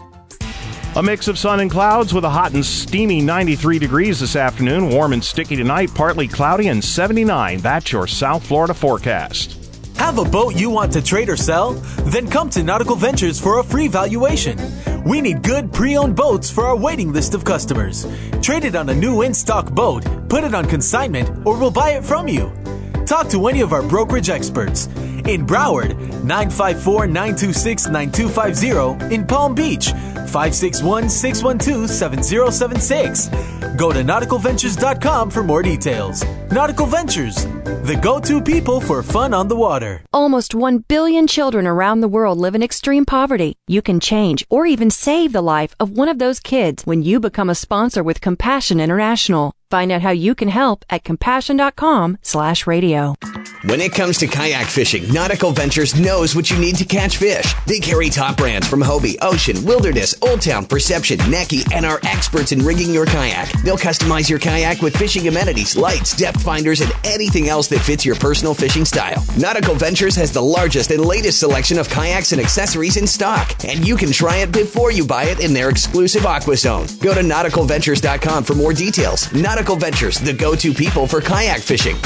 [0.95, 4.89] A mix of sun and clouds with a hot and steamy 93 degrees this afternoon.
[4.89, 7.59] Warm and sticky tonight, partly cloudy and 79.
[7.59, 9.64] That's your South Florida forecast.
[9.97, 11.73] Have a boat you want to trade or sell?
[12.05, 14.59] Then come to Nautical Ventures for a free valuation.
[15.05, 18.05] We need good pre owned boats for our waiting list of customers.
[18.41, 21.91] Trade it on a new in stock boat, put it on consignment, or we'll buy
[21.91, 22.51] it from you.
[23.05, 24.87] Talk to any of our brokerage experts.
[25.27, 29.15] In Broward, 954 926 9250.
[29.15, 33.29] In Palm Beach, 561 612 7076.
[33.77, 36.23] Go to nauticalventures.com for more details.
[36.51, 37.45] Nautical Ventures,
[37.83, 40.01] the go to people for fun on the water.
[40.13, 43.55] Almost 1 billion children around the world live in extreme poverty.
[43.67, 47.19] You can change or even save the life of one of those kids when you
[47.19, 49.53] become a sponsor with Compassion International.
[49.71, 53.15] Find out how you can help at compassion.com slash radio.
[53.65, 57.53] When it comes to kayak fishing, Nautical Ventures knows what you need to catch fish.
[57.65, 62.51] They carry top brands from Hobie, Ocean, Wilderness, Old Town, Perception, Necky, and are experts
[62.51, 63.51] in rigging your kayak.
[63.63, 68.05] They'll customize your kayak with fishing amenities, lights, depth finders, and anything else that fits
[68.05, 69.25] your personal fishing style.
[69.37, 73.85] Nautical Ventures has the largest and latest selection of kayaks and accessories in stock, and
[73.85, 77.01] you can try it before you buy it in their exclusive AquaZone.
[77.01, 79.33] Go to nauticalventures.com for more details.
[79.33, 81.97] Nautical Ventures, the go-to people for kayak fishing.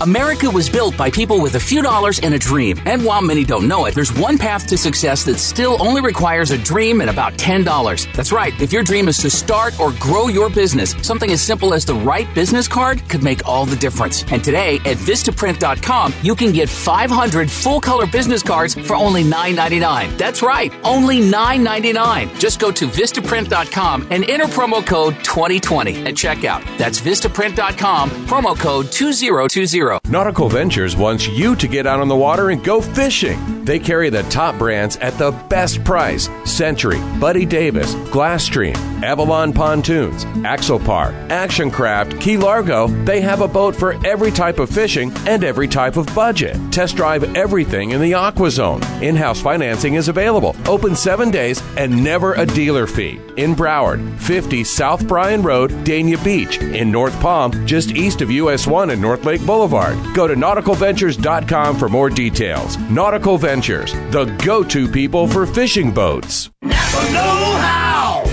[0.00, 2.78] America was built by people with a few dollars and a dream.
[2.86, 6.52] And while many don't know it, there's one path to success that still only requires
[6.52, 8.12] a dream and about $10.
[8.12, 8.58] That's right.
[8.60, 11.94] If your dream is to start or grow your business, something as simple as the
[11.94, 14.24] right business card could make all the difference.
[14.30, 20.16] And today at Vistaprint.com, you can get 500 full color business cards for only $9.99.
[20.16, 20.72] That's right.
[20.84, 22.38] Only $9.99.
[22.38, 26.64] Just go to Vistaprint.com and enter promo code 2020 at checkout.
[26.78, 29.87] That's Vistaprint.com, promo code 2020.
[30.08, 33.64] Nautical Ventures wants you to get out on the water and go fishing.
[33.64, 40.24] They carry the top brands at the best price Century, Buddy Davis, Glasstream, Avalon Pontoons,
[40.44, 42.88] Axopar, Action Craft, Key Largo.
[43.04, 46.56] They have a boat for every type of fishing and every type of budget.
[46.72, 49.02] Test drive everything in the AquaZone.
[49.02, 53.20] In house financing is available, open seven days, and never a dealer fee.
[53.36, 56.58] In Broward, 50 South Bryan Road, Dania Beach.
[56.58, 59.77] In North Palm, just east of US 1 and North Lake Boulevard.
[60.14, 62.76] Go to nauticalventures.com for more details.
[62.90, 66.50] Nautical Ventures, the go to people for fishing boats.
[66.62, 68.24] Never know how!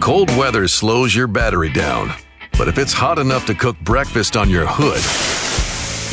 [0.00, 2.12] Cold weather slows your battery down.
[2.56, 5.02] But if it's hot enough to cook breakfast on your hood,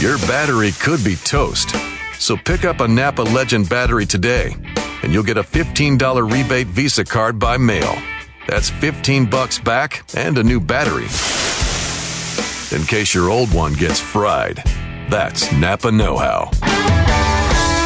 [0.04, 1.76] your battery could be toast.
[2.20, 4.56] So pick up a Napa Legend battery today,
[5.04, 7.96] and you'll get a $15 rebate Visa card by mail.
[8.48, 11.08] That's 15 bucks back and a new battery.
[12.72, 14.64] In case your old one gets fried.
[15.10, 16.50] That's Napa Know How.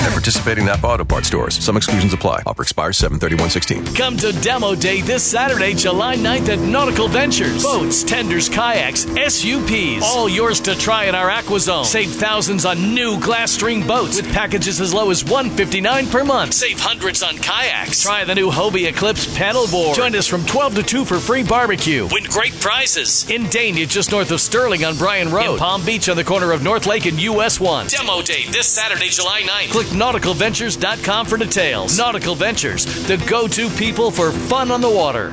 [0.06, 1.56] At participating Napa Auto Parts stores.
[1.56, 2.43] Some exclusions apply.
[2.45, 3.95] Offer expires 73116.
[3.95, 7.64] Come to Demo Day this Saturday, July 9th at Nautical Ventures.
[7.64, 10.03] Boats, tenders, kayaks, SUPs.
[10.03, 11.86] All yours to try in our AquaZone.
[11.86, 16.53] Save thousands on new Glasstream boats with packages as low as 159 per month.
[16.53, 18.03] Save hundreds on kayaks.
[18.03, 19.95] Try the new Hobie Eclipse paddleboard.
[19.95, 22.08] Join us from 12 to 2 for free barbecue.
[22.12, 23.28] Win great prizes.
[23.32, 25.53] In Dania, just north of Sterling on Bryan Road.
[25.53, 27.88] In Palm Beach on the corner of North Lake and US 1.
[27.88, 29.72] Demo Day this Saturday, July 9th.
[29.72, 31.98] Click nauticalventures.com for details.
[31.98, 35.32] Nautical Ventures, the go to people for fun on the water.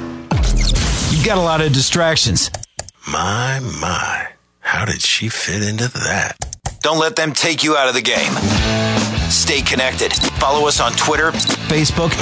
[1.11, 2.51] You've got a lot of distractions.
[3.07, 4.29] My, my.
[4.61, 6.37] How did she fit into that?
[6.81, 8.33] Don't let them take you out of the game.
[9.31, 10.13] Stay connected.
[10.41, 12.13] Follow us on Twitter, Facebook,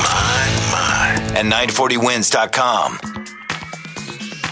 [1.37, 3.30] and 940winz.com.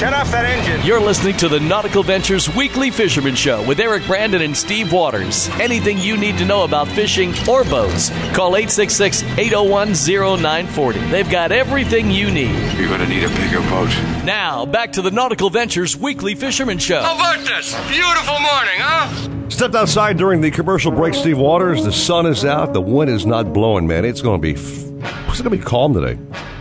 [0.00, 0.80] Shut off that engine.
[0.86, 5.50] You're listening to the Nautical Ventures Weekly Fisherman Show with Eric Brandon and Steve Waters.
[5.60, 11.00] Anything you need to know about fishing or boats, call 866 801 0940.
[11.10, 12.54] They've got everything you need.
[12.78, 13.90] You're going to need a bigger boat.
[14.24, 17.02] Now, back to the Nautical Ventures Weekly Fisherman Show.
[17.02, 17.74] How about this?
[17.90, 19.50] Beautiful morning, huh?
[19.50, 21.84] Stepped outside during the commercial break, Steve Waters.
[21.84, 22.72] The sun is out.
[22.72, 24.06] The wind is not blowing, man.
[24.06, 26.18] It's going to be, it's going to be calm today.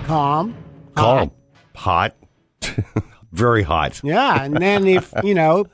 [0.07, 0.57] Calm.
[0.93, 1.31] Calm.
[1.73, 2.17] Hot.
[3.31, 4.01] Very hot.
[4.03, 5.65] Yeah, and then if you know,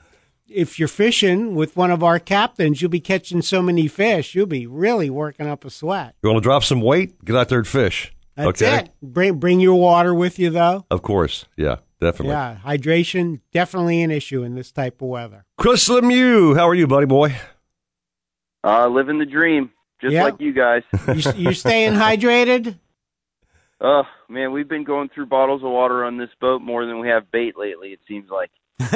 [0.47, 4.45] if you're fishing with one of our captains, you'll be catching so many fish, you'll
[4.45, 6.16] be really working up a sweat.
[6.22, 7.24] You want to drop some weight?
[7.26, 8.14] Get out there and fish.
[8.36, 8.80] That's okay.
[8.80, 8.89] it.
[9.01, 10.86] Bring bring your water with you though.
[10.91, 11.45] Of course.
[11.56, 12.34] Yeah, definitely.
[12.34, 15.45] Yeah, hydration definitely an issue in this type of weather.
[15.58, 17.36] Chris Lemieux, how are you, buddy boy?
[18.64, 20.24] Uh, living the dream, just Yeah.
[20.24, 20.82] like you guys.
[21.08, 22.78] You, you staying hydrated?
[23.82, 27.09] Oh man, we've been going through bottles of water on this boat more than we
[27.09, 27.89] have bait lately.
[27.89, 28.51] It seems like.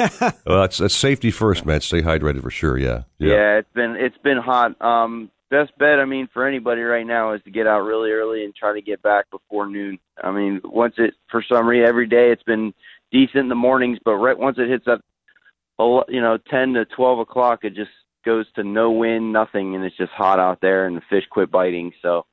[0.46, 1.80] Well, that's, that's safety first, man.
[1.80, 2.76] Stay hydrated for sure.
[2.76, 3.02] Yeah.
[3.18, 3.58] Yeah.
[3.58, 4.80] it's been it's been hot.
[4.80, 8.44] Um, best bet, I mean, for anybody right now is to get out really early
[8.44, 9.98] and try to get back before noon.
[10.22, 12.72] I mean, once it for some reason every day it's been
[13.10, 15.00] decent in the mornings, but right once it hits that,
[15.78, 17.90] el- you know, ten to twelve o'clock, it just
[18.24, 21.50] goes to no wind, nothing, and it's just hot out there, and the fish quit
[21.50, 21.92] biting.
[22.02, 22.26] So,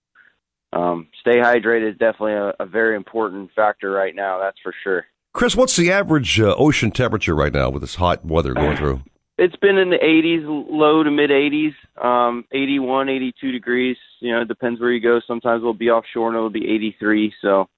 [0.73, 4.39] um, stay hydrated is definitely a, a very important factor right now.
[4.39, 5.05] That's for sure.
[5.33, 9.01] Chris, what's the average uh, ocean temperature right now with this hot weather going through?
[9.37, 13.97] It's been in the 80s, low to mid 80s, um, 81, 82 degrees.
[14.19, 15.21] You know, it depends where you go.
[15.27, 17.33] Sometimes we'll be offshore and it'll be 83.
[17.41, 17.69] So,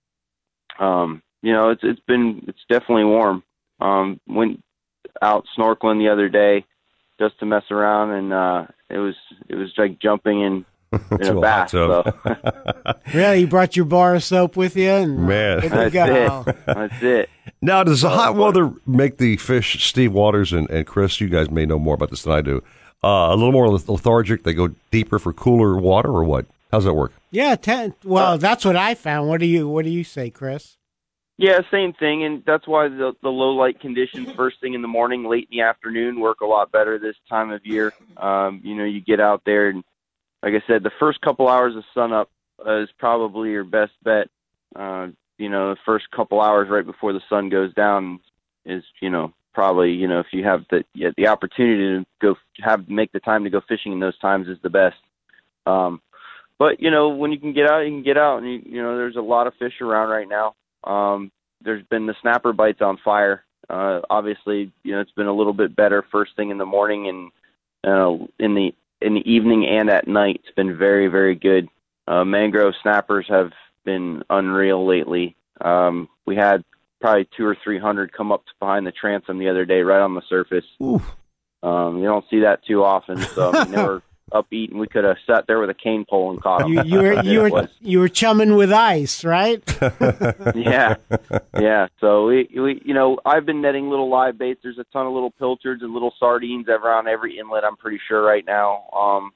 [0.79, 3.43] um, you know, it's it's been it's definitely warm.
[3.81, 4.63] Um, went
[5.21, 6.65] out snorkeling the other day
[7.19, 9.15] just to mess around, and uh, it was
[9.49, 10.65] it was like jumping in
[11.11, 11.69] in To a a bath.
[11.69, 12.13] So.
[13.13, 15.67] Really, you brought your bar of soap with you, and Man.
[15.67, 16.43] That's go.
[16.45, 16.57] it.
[16.65, 17.29] That's it.
[17.61, 21.49] Now, does the hot weather make the fish, Steve Waters and, and Chris, you guys
[21.49, 22.63] may know more about this than I do,
[23.03, 24.43] uh, a little more lethargic?
[24.43, 26.45] They go deeper for cooler water or what?
[26.71, 27.13] How's that work?
[27.31, 29.27] Yeah, ten, well, that's what I found.
[29.27, 30.77] What do you What do you say, Chris?
[31.37, 34.89] Yeah, same thing, and that's why the the low light conditions first thing in the
[34.89, 37.93] morning, late in the afternoon work a lot better this time of year.
[38.17, 39.83] Um, you know, you get out there and,
[40.43, 42.29] like I said, the first couple hours of sun up
[42.65, 44.29] uh, is probably your best bet.
[44.75, 48.19] Uh, you know, the first couple hours right before the sun goes down
[48.65, 52.35] is, you know, probably you know if you have the yeah, the opportunity to go
[52.63, 54.95] have make the time to go fishing in those times is the best.
[55.65, 56.01] Um,
[56.57, 58.81] but you know when you can get out, you can get out, and you, you
[58.81, 60.55] know there's a lot of fish around right now.
[60.83, 61.31] Um,
[61.61, 63.43] there's been the snapper bites on fire.
[63.69, 67.09] Uh, obviously, you know it's been a little bit better first thing in the morning
[67.09, 67.31] and
[67.83, 70.41] uh, in the in the evening and at night.
[70.43, 71.69] It's been very very good.
[72.07, 73.51] Uh, mangrove snappers have
[73.85, 75.35] been unreal lately.
[75.61, 76.63] Um, we had
[76.99, 80.01] probably two or three hundred come up to behind the transom the other day, right
[80.01, 80.65] on the surface.
[81.61, 84.77] Um, you don't see that too often, so I mean, they were up eating.
[84.77, 86.73] We could have sat there with a cane pole and caught them.
[86.73, 89.63] You, you were you were you were chumming with ice, right?
[90.55, 90.95] yeah,
[91.59, 91.87] yeah.
[91.99, 94.61] So we, we, you know, I've been netting little live baits.
[94.63, 97.63] There's a ton of little pilchards and little sardines around every inlet.
[97.63, 98.89] I'm pretty sure right now.
[98.91, 99.31] Um,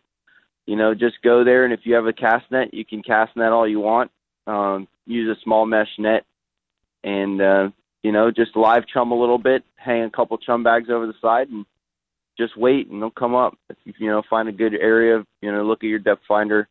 [0.66, 3.36] you know, just go there, and if you have a cast net, you can cast
[3.36, 4.12] net all you want.
[4.48, 6.26] Um, use a small mesh net,
[7.04, 7.70] and uh,
[8.02, 9.64] you know, just live chum a little bit.
[9.76, 11.66] Hang a couple chum bags over the side, and
[12.38, 13.58] just wait, and they'll come up.
[13.86, 16.68] If you, know, find a good area, you know, look at your depth finder.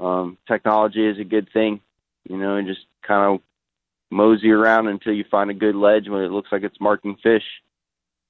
[0.00, 1.80] Um, technology is a good thing,
[2.28, 3.40] you know, and just kind of
[4.10, 7.42] mosey around until you find a good ledge when it looks like it's marking fish,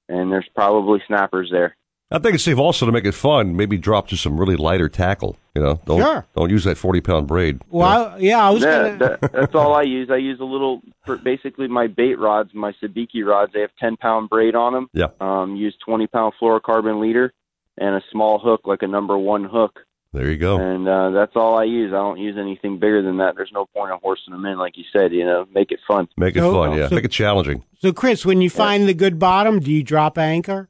[0.07, 1.75] and there's probably snappers there.
[2.11, 3.55] I think it's safe also to make it fun.
[3.55, 5.37] Maybe drop to some really lighter tackle.
[5.55, 6.25] You know, don't Sure.
[6.35, 7.61] don't use that forty pound braid.
[7.69, 9.17] Well, I, yeah, I was Yeah, gonna.
[9.21, 10.09] that, that's all I use.
[10.09, 13.53] I use a little, for basically my bait rods, my sabiki rods.
[13.53, 14.89] They have 10 pound braid on them.
[14.93, 15.09] Yeah.
[15.21, 17.31] Um, use 20 pound fluorocarbon leader
[17.77, 19.79] and a small hook, like a number one hook.
[20.11, 20.57] There you go.
[20.59, 21.91] And uh, that's all I use.
[21.93, 23.35] I don't use anything bigger than that.
[23.35, 25.11] There's no point in horsing them in, like you said.
[25.13, 26.07] You know, make it fun.
[26.17, 26.75] Make it So- fun.
[26.75, 27.63] Yeah, so- make it challenging.
[27.79, 30.67] So, Chris, when you find the good bottom, do you drop anchor?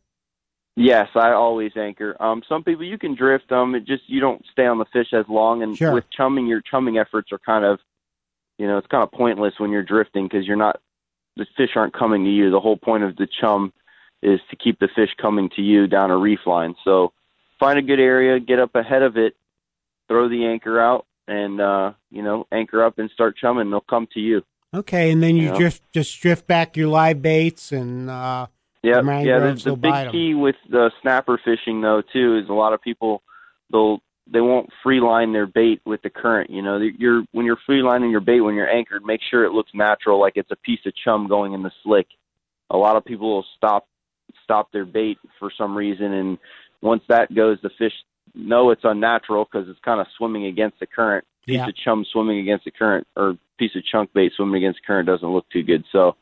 [0.79, 2.15] Yes, I always anchor.
[2.21, 3.75] Um, some people you can drift them.
[3.75, 5.61] it just you don't stay on the fish as long.
[5.61, 5.93] And Sure.
[5.93, 7.79] with chumming, your chumming efforts are kind of,
[8.57, 10.79] you know, it's kind of pointless when you're drifting because you're not
[11.35, 12.49] the fish aren't coming to you.
[12.49, 13.73] The whole point of the chum
[14.21, 16.75] is to keep the fish coming to you down a reef line.
[16.85, 17.11] So
[17.59, 19.35] find a good area, get up ahead of it,
[20.07, 23.69] throw the anchor out, and uh, you know anchor up and start chumming.
[23.69, 24.43] They'll come to you.
[24.73, 25.57] Okay, and then you You know?
[25.57, 28.47] drift just drift back your live baits and uh,
[28.83, 29.39] Yeah, the yeah.
[29.39, 33.21] The, the big key with the snapper fishing though too is a lot of people
[33.71, 34.01] they'll
[34.31, 36.49] they won't free line their bait with the current.
[36.49, 39.51] You know, you're when you're free lining your bait when you're anchored, make sure it
[39.51, 42.07] looks natural, like it's a piece of chum going in the slick.
[42.69, 43.87] A lot of people will stop
[44.43, 46.37] stop their bait for some reason, and
[46.81, 47.93] once that goes, the fish
[48.35, 51.25] know it's unnatural because it's kind of swimming against the current.
[51.45, 51.67] Piece Yeah.
[51.67, 55.07] of chum swimming against the current, or piece of chunk bait swimming against the current
[55.07, 55.83] doesn't look too good.
[55.91, 56.15] So,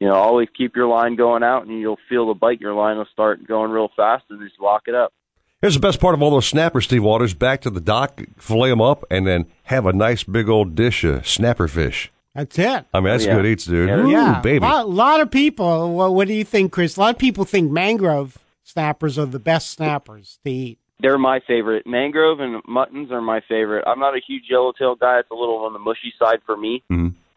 [0.00, 2.60] you know, always keep your line going out, and you'll feel the bite.
[2.60, 5.12] Your line will start going real fast, and just lock it up.
[5.60, 7.34] Here's the best part of all those snappers, Steve Waters.
[7.34, 11.04] Back to the dock, fillet them up, and then have a nice big old dish
[11.04, 12.10] of snapper fish.
[12.34, 12.86] That's it.
[12.94, 13.34] I mean, that's Yeah.
[13.36, 13.88] good eats, dude.
[13.88, 14.40] Yeah, Ooh, yeah.
[14.40, 14.64] baby.
[14.64, 15.92] A lot, lot of people.
[15.94, 16.96] What, what do you think, Chris?
[16.96, 20.78] A lot of people think mangrove snappers are the best snappers to eat.
[21.00, 21.86] They're my favorite.
[21.86, 23.84] Mangrove and muttons are my favorite.
[23.86, 25.18] I'm not a huge yellowtail guy.
[25.18, 26.82] It's a little on the mushy side for me,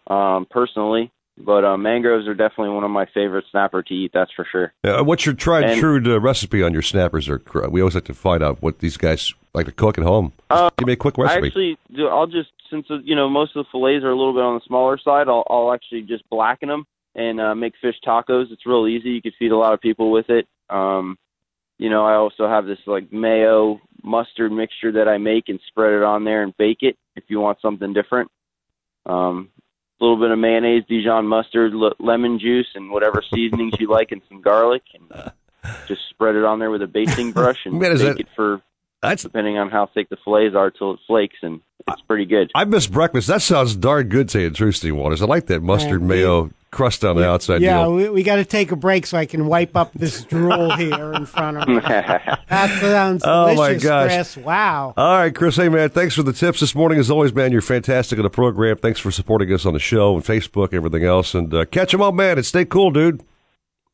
[0.08, 1.12] um, personally.
[1.38, 4.12] But uh, mangroves are definitely one of my favorite snapper to eat.
[4.14, 4.74] That's for sure.
[4.84, 7.28] Uh, what's your tried and true uh, recipe on your snappers?
[7.28, 10.04] Or cr- we always like to find out what these guys like to cook at
[10.04, 10.34] home.
[10.52, 11.48] Uh, Give me a quick I recipe.
[11.48, 14.34] actually, do, I'll just since uh, you know most of the fillets are a little
[14.34, 17.96] bit on the smaller side, I'll, I'll actually just blacken them and uh, make fish
[18.06, 18.52] tacos.
[18.52, 19.10] It's real easy.
[19.10, 20.48] You could feed a lot of people with it.
[20.70, 21.18] Um,
[21.80, 25.94] you know, I also have this like mayo mustard mixture that I make and spread
[25.94, 28.30] it on there and bake it if you want something different.
[29.06, 29.50] Um,
[30.00, 34.12] a little bit of mayonnaise, Dijon mustard, le- lemon juice, and whatever seasonings you like,
[34.12, 35.30] and some garlic, and uh,
[35.88, 38.28] just spread it on there with a basting brush and Man, is bake that- it
[38.36, 38.62] for
[39.02, 42.52] That's depending on how thick the fillets are till it flakes, and it's pretty good.
[42.56, 43.28] I miss breakfast.
[43.28, 45.22] That sounds darn good, to tell you the Steve Waters.
[45.22, 47.62] I like that mustard mayo crust on the outside.
[47.62, 47.94] yeah, deal.
[47.96, 51.14] we, we got to take a break so I can wipe up this drool here
[51.14, 51.80] in front of me.
[51.80, 54.12] That sounds Oh, my delicious, gosh.
[54.14, 54.38] Chris.
[54.38, 54.94] Wow.
[54.98, 55.56] All right, Chris.
[55.56, 57.00] Hey, man, thanks for the tips this morning.
[57.00, 58.76] As always, man, you're fantastic on the program.
[58.78, 61.34] Thanks for supporting us on the show and Facebook, everything else.
[61.34, 63.24] And uh, catch them up, man, and stay cool, dude.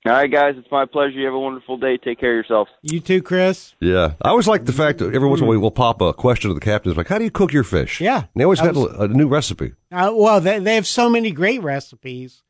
[0.06, 1.12] All right, guys, it's my pleasure.
[1.20, 1.98] You have a wonderful day.
[1.98, 2.72] Take care of yourselves.
[2.82, 3.76] You too, Chris.
[3.82, 6.14] Yeah, I always like the fact that every once in a while we'll pop a
[6.14, 8.62] question to the captains like, "How do you cook your fish?" Yeah, and they always
[8.62, 9.74] I got was- a, a new recipe.
[9.92, 12.44] Uh, well, they, they have so many great recipes.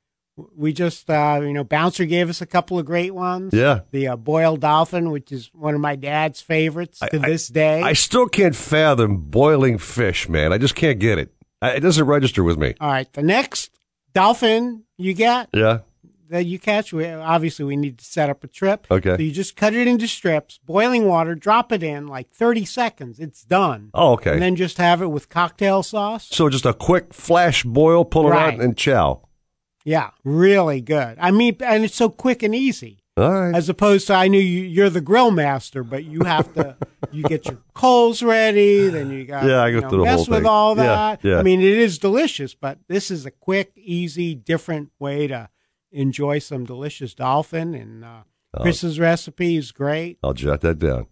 [0.56, 3.54] We just, uh, you know, Bouncer gave us a couple of great ones.
[3.54, 3.82] Yeah.
[3.92, 7.82] The uh, boiled dolphin, which is one of my dad's favorites to this day.
[7.82, 10.54] I still can't fathom boiling fish, man.
[10.54, 11.34] I just can't get it.
[11.62, 12.74] I, it doesn't register with me.
[12.80, 13.72] All right, the next
[14.14, 15.80] dolphin you get Yeah.
[16.30, 18.88] that you catch, we, obviously we need to set up a trip.
[18.90, 19.16] Okay.
[19.16, 23.20] So you just cut it into strips, boiling water, drop it in like 30 seconds.
[23.20, 23.90] It's done.
[23.94, 24.34] Oh, okay.
[24.34, 26.28] And then just have it with cocktail sauce.
[26.32, 28.54] So just a quick flash boil, pull it Right.
[28.56, 29.22] out, and chow.
[29.86, 31.18] Yeah, really good.
[31.20, 33.04] I mean, and it's so quick and easy.
[33.18, 33.54] All right.
[33.56, 36.78] As opposed to, I knew you, you're the grill master, but you have to,
[37.12, 40.06] you get your coals ready, then you got, Yeah, I you go know, through the
[40.06, 40.46] mess with thing.
[40.46, 41.20] all that.
[41.24, 41.38] yeah.
[41.40, 45.50] I mean, it is delicious, but this is a quick, easy, different way to
[45.92, 47.74] enjoy some delicious dolphin.
[47.74, 48.22] And uh,
[48.52, 48.64] Oh.
[48.64, 50.18] Chris's recipe is great.
[50.24, 51.06] I'll jot that down,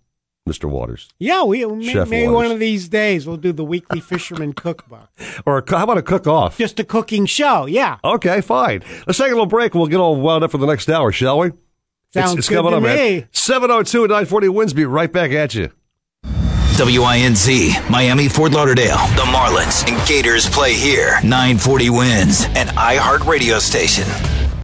[0.47, 0.69] Mr.
[0.69, 1.09] Waters.
[1.19, 2.35] Yeah, we may, Chef maybe Waters.
[2.47, 5.09] one of these days we'll do the weekly fisherman cookbook.
[5.45, 6.57] Or a how about a cook off?
[6.57, 7.65] Just a cooking show.
[7.67, 7.97] Yeah.
[8.03, 8.83] Okay, fine.
[9.05, 9.73] Let's take a little break.
[9.73, 11.51] We'll get all wound up for the next hour, shall we?
[12.13, 13.19] Sounds it's, it's good coming to up, me.
[13.19, 13.27] man.
[13.31, 15.71] 702 at 940 Winsby, right back at you.
[16.77, 21.19] WINZ, Miami, Fort Lauderdale, the Marlins and Gators play here.
[21.23, 24.05] 940 WINZ, an iHeart radio station.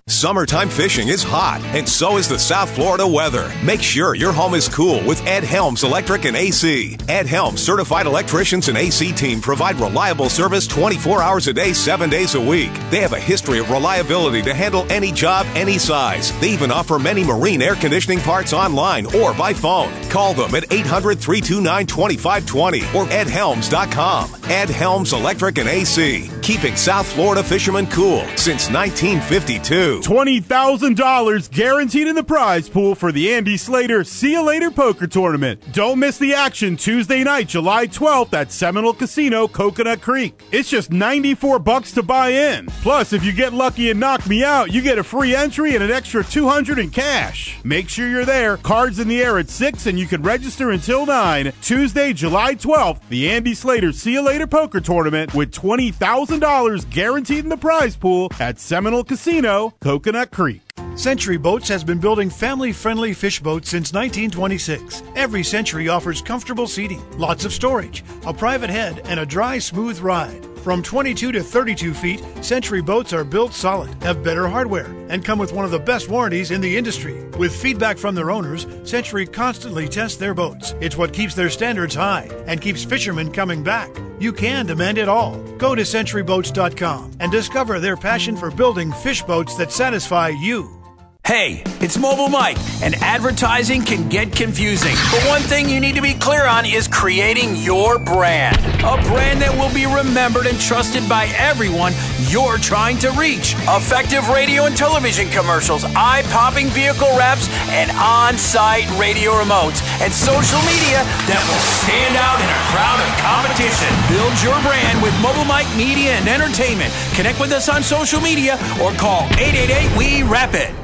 [0.10, 3.50] Summertime fishing is hot, and so is the South Florida weather.
[3.64, 6.98] Make sure your home is cool with Edd Helms Electric and AC.
[7.08, 12.10] Edd Helms certified electricians and AC team provide reliable service 24 hours a day, 7
[12.10, 12.74] days a week.
[12.90, 16.38] They have a history of reliability to handle any job, any size.
[16.42, 19.94] They even offer many marine air conditioning parts online or by phone.
[20.10, 24.36] Call them at 800 329 2520 or eddhelms.com.
[24.50, 29.93] Edd Helms Electric and AC, keeping South Florida fishermen cool since 1952.
[30.02, 35.62] $20,000 guaranteed in the prize pool for the Andy Slater See You Later Poker Tournament.
[35.72, 40.42] Don't miss the action Tuesday night, July 12th at Seminole Casino, Coconut Creek.
[40.52, 42.68] It's just 94 bucks to buy in.
[42.82, 45.84] Plus, if you get lucky and knock me out, you get a free entry and
[45.84, 47.58] an extra 200 in cash.
[47.64, 48.58] Make sure you're there.
[48.58, 51.52] Cards in the air at 6 and you can register until 9.
[51.62, 57.50] Tuesday, July 12th, the Andy Slater See You Later Poker Tournament with $20,000 guaranteed in
[57.50, 60.62] the prize pool at Seminole Casino, Coconut Creek.
[60.96, 65.04] Century Boats has been building family friendly fish boats since 1926.
[65.18, 70.00] Every Century offers comfortable seating, lots of storage, a private head, and a dry, smooth
[70.00, 70.53] ride.
[70.64, 75.38] From 22 to 32 feet, Century boats are built solid, have better hardware, and come
[75.38, 77.22] with one of the best warranties in the industry.
[77.38, 80.74] With feedback from their owners, Century constantly tests their boats.
[80.80, 83.90] It's what keeps their standards high and keeps fishermen coming back.
[84.20, 85.36] You can demand it all.
[85.58, 90.83] Go to centuryboats.com and discover their passion for building fish boats that satisfy you.
[91.26, 94.92] Hey, it's Mobile Mike, and advertising can get confusing.
[95.10, 98.60] But one thing you need to be clear on is creating your brand.
[98.84, 101.96] A brand that will be remembered and trusted by everyone
[102.28, 103.56] you're trying to reach.
[103.72, 110.12] Effective radio and television commercials, eye popping vehicle wraps, and on site radio remotes, and
[110.12, 113.88] social media that will stand out in a crowd of competition.
[114.12, 116.92] Build your brand with Mobile Mike Media and Entertainment.
[117.16, 120.83] Connect with us on social media or call 888 We Rap It.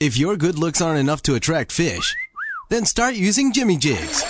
[0.00, 2.14] If your good looks aren't enough to attract fish,
[2.68, 4.22] then start using Jimmy Jigs.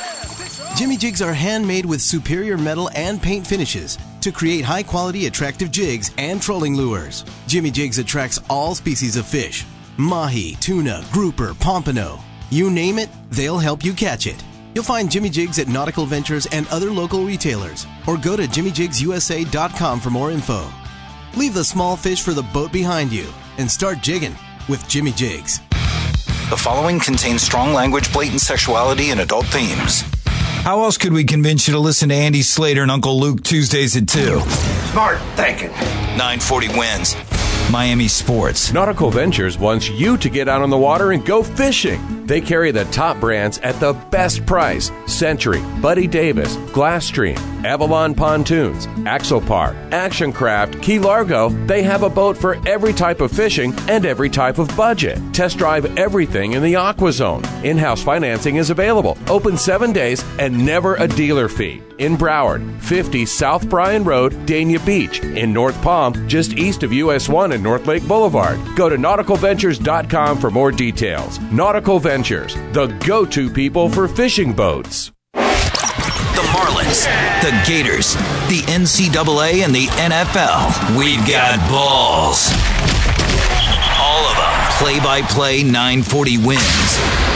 [0.77, 5.71] Jimmy Jigs are handmade with superior metal and paint finishes to create high quality attractive
[5.71, 7.23] jigs and trolling lures.
[7.47, 9.67] Jimmy Jigs attracts all species of fish
[9.99, 12.19] mahi, tuna, grouper, pompano.
[12.49, 14.43] You name it, they'll help you catch it.
[14.75, 20.01] You'll find Jimmy Jigs at Nautical Ventures and other local retailers, or go to jimmyjigsusa.com
[20.01, 20.67] for more info.
[21.37, 23.27] Leave the small fish for the boat behind you
[23.59, 24.35] and start jigging
[24.69, 25.61] with Jimmy Jigs.
[26.51, 30.03] The following contains strong language, blatant sexuality, and adult themes.
[30.65, 33.97] How else could we convince you to listen to Andy Slater and Uncle Luke Tuesdays
[33.97, 34.41] at 2?
[34.91, 35.71] Smart thinking.
[36.17, 37.71] 940 WINZ.
[37.71, 38.73] Miami Sports.
[38.73, 42.18] Nautical Ventures wants you to get out on the water and go fishing.
[42.29, 48.87] They carry the top brands at the best price Century, Buddy Davis, Glasstream, Avalon Pontoons,
[49.09, 51.49] Axopar, Action Craft, Key Largo.
[51.67, 55.19] They have a boat for every type of fishing and every type of budget.
[55.33, 57.43] Test drive everything in the Aqua Zone.
[57.65, 61.83] In house financing is available, open seven days, and never a dealer fee.
[61.97, 65.21] In Broward, 50 South Bryan Road, Dania Beach.
[65.21, 68.61] In North Palm, just east of US 1 and North Lake Boulevard.
[68.77, 71.41] Go to nauticalventures.com for more details.
[71.51, 75.13] Nautical Ventures, the go to people for fishing boats.
[75.35, 77.05] The Marlins,
[77.43, 78.15] the Gators,
[78.49, 80.99] the NCAA, and the NFL.
[80.99, 82.51] We've got balls.
[84.01, 84.73] All of them.
[84.79, 87.28] Play by play 940 WINZ.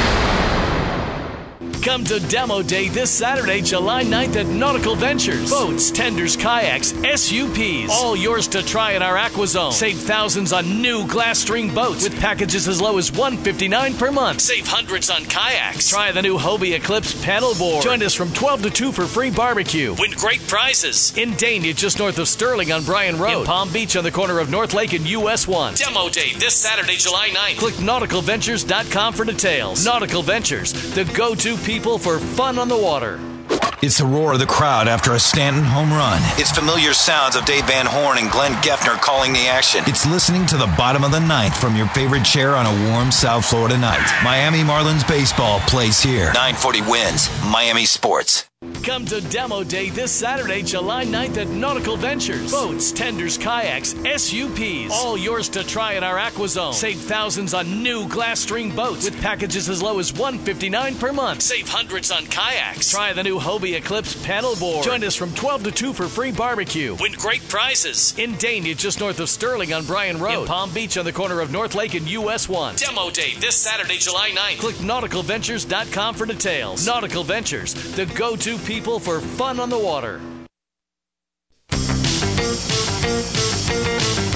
[1.82, 5.50] Come to Demo Day this Saturday, July 9th at Nautical Ventures.
[5.50, 7.90] Boats, tenders, kayaks, SUPs.
[7.90, 9.72] All yours to try in our AquaZone.
[9.72, 14.42] Save thousands on new Glasstream boats with packages as low as 159 per month.
[14.42, 15.88] Save hundreds on kayaks.
[15.88, 17.82] Try the new Hobie Eclipse paddleboard.
[17.82, 19.96] Join us from 12 to 2 for free barbecue.
[19.98, 21.12] Win great prizes.
[21.18, 23.40] In Dania, just north of Sterling on Bryan Road.
[23.40, 25.74] In Palm Beach on the corner of North Lake and US 1.
[25.74, 27.58] Demo Day this Saturday, July 9th.
[27.58, 29.84] Click nauticalventures.com for details.
[29.84, 33.18] Nautical Ventures, the go-to people for fun on the water.
[33.82, 36.20] It's the roar of the crowd after a Stanton home run.
[36.38, 39.82] It's familiar sounds of Dave Van Horn and Glenn Geffner calling the action.
[39.86, 43.10] It's listening to the bottom of the ninth from your favorite chair on a warm
[43.10, 44.06] South Florida night.
[44.22, 46.26] Miami Marlins baseball plays here.
[46.26, 47.50] 940 WINZ.
[47.50, 48.51] Miami Sports.
[48.62, 52.52] Come to Demo Day this Saturday, July 9th at Nautical Ventures.
[52.52, 54.92] Boats, tenders, kayaks, SUPs.
[54.92, 56.72] All yours to try in our AquaZone.
[56.72, 61.42] Save thousands on new Glasstream boats with packages as low as 159 per month.
[61.42, 62.90] Save hundreds on kayaks.
[62.90, 64.84] Try the new Hobie Eclipse paddleboard.
[64.84, 66.96] Join us from 12 to 2 for free barbecue.
[67.00, 68.16] Win great prizes.
[68.16, 70.42] In Dania, just north of Sterling on Bryan Road.
[70.42, 72.76] In Palm Beach on the corner of North Lake and US 1.
[72.76, 74.58] Demo Day this Saturday, July 9th.
[74.58, 76.86] Click nauticalventures.com for details.
[76.86, 80.20] Nautical Ventures, the go-to people for fun on the water.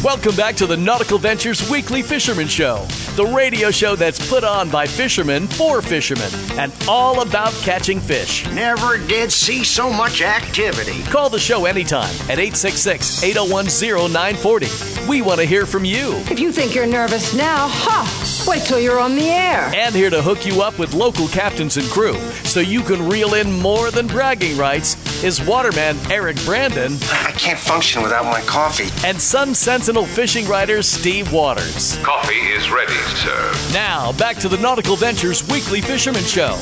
[0.06, 2.86] Welcome back to the Nautical Ventures Weekly Fisherman Show,
[3.16, 6.30] the radio show that's put on by fishermen for fishermen
[6.60, 8.48] and all about catching fish.
[8.52, 11.02] Never did see so much activity.
[11.10, 13.64] Call the show anytime at 866 801
[14.12, 15.08] 0940.
[15.08, 16.12] We want to hear from you.
[16.30, 19.72] If you think you're nervous now, huh, Wait till you're on the air.
[19.74, 23.34] And here to hook you up with local captains and crew so you can reel
[23.34, 24.94] in more than bragging rights
[25.24, 26.92] is waterman Eric Brandon.
[27.10, 28.88] I can't function without my coffee.
[29.06, 31.98] And Sun Sentinel fishing writer Steve Waters.
[31.98, 33.52] Coffee is ready, sir.
[33.72, 36.58] Now, back to the Nautical Ventures Weekly Fisherman Show.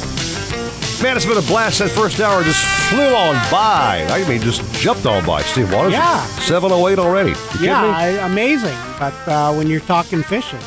[1.03, 1.81] Man, it's been a blast.
[1.81, 4.07] That first hour just flew on by.
[4.09, 5.43] I mean, just jumped on by.
[5.43, 5.93] Steve Waters.
[5.93, 6.25] Yeah.
[6.41, 7.31] 708 already.
[7.31, 7.89] You Yeah, me?
[7.89, 8.77] I, amazing.
[8.99, 10.61] But uh, when you're talking fishing,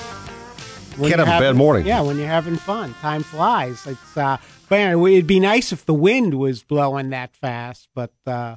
[0.98, 1.86] when Can't you're have a bad morning.
[1.86, 3.86] Yeah, when you're having fun, time flies.
[3.88, 4.38] It's uh,
[4.70, 8.56] man, it'd be nice if the wind was blowing that fast, but uh,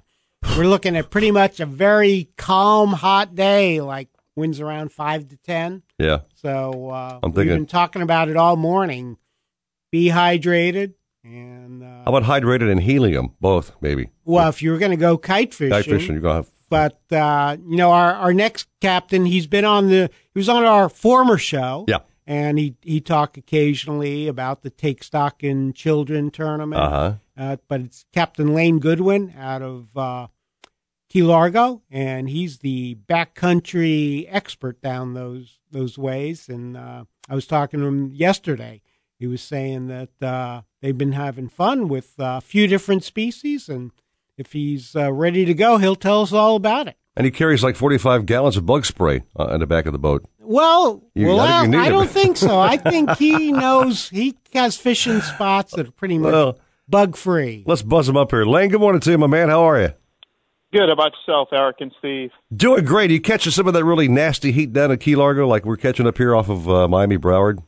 [0.57, 3.81] we're looking at pretty much a very calm, hot day.
[3.81, 5.83] Like winds around five to ten.
[5.99, 6.21] Yeah.
[6.35, 9.17] So uh, I'm we've thinking- been talking about it all morning.
[9.93, 13.35] Be hydrated, and uh, How about hydrated and helium?
[13.41, 14.11] Both, maybe.
[14.25, 16.51] well, if you were going to go kite fishing, Kite fishing, you're going to have
[16.71, 20.65] But uh, you know, our our next captain, he's been on the he was on
[20.65, 21.85] our former show.
[21.89, 21.99] Yeah.
[22.31, 26.81] And he he talked occasionally about the Take Stock in Children tournament.
[26.81, 27.15] Uh-huh.
[27.37, 30.29] Uh, but it's Captain Lane Goodwin out of uh,
[31.09, 36.49] Key Largo, and he's the backcountry expert down those those ways.
[36.49, 38.83] And uh, I was talking to him yesterday.
[39.19, 43.69] He was saying that uh, they've been having fun with uh, a few different species,
[43.69, 43.91] and
[44.37, 46.97] if he's uh, ready to go, he'll tell us all about it.
[47.21, 49.99] And he carries like 45 gallons of bug spray uh, in the back of the
[49.99, 50.25] boat.
[50.39, 51.91] Well, You- well, I I, think you need I it.
[51.91, 52.59] don't think so.
[52.59, 57.63] I think he knows he has fishing spots that are pretty much Well- bug free.
[57.67, 58.47] Let's buzz him up here.
[58.47, 59.51] Lane, good morning to you, my man.
[59.51, 59.91] How are you?
[60.73, 60.87] Good.
[60.89, 62.31] How about yourself, Eric and Steve?
[62.57, 63.11] Doing great.
[63.11, 65.77] Are you catching some of that really nasty heat down at Key Largo like we're
[65.77, 67.59] catching up here off of uh, Miami Broward?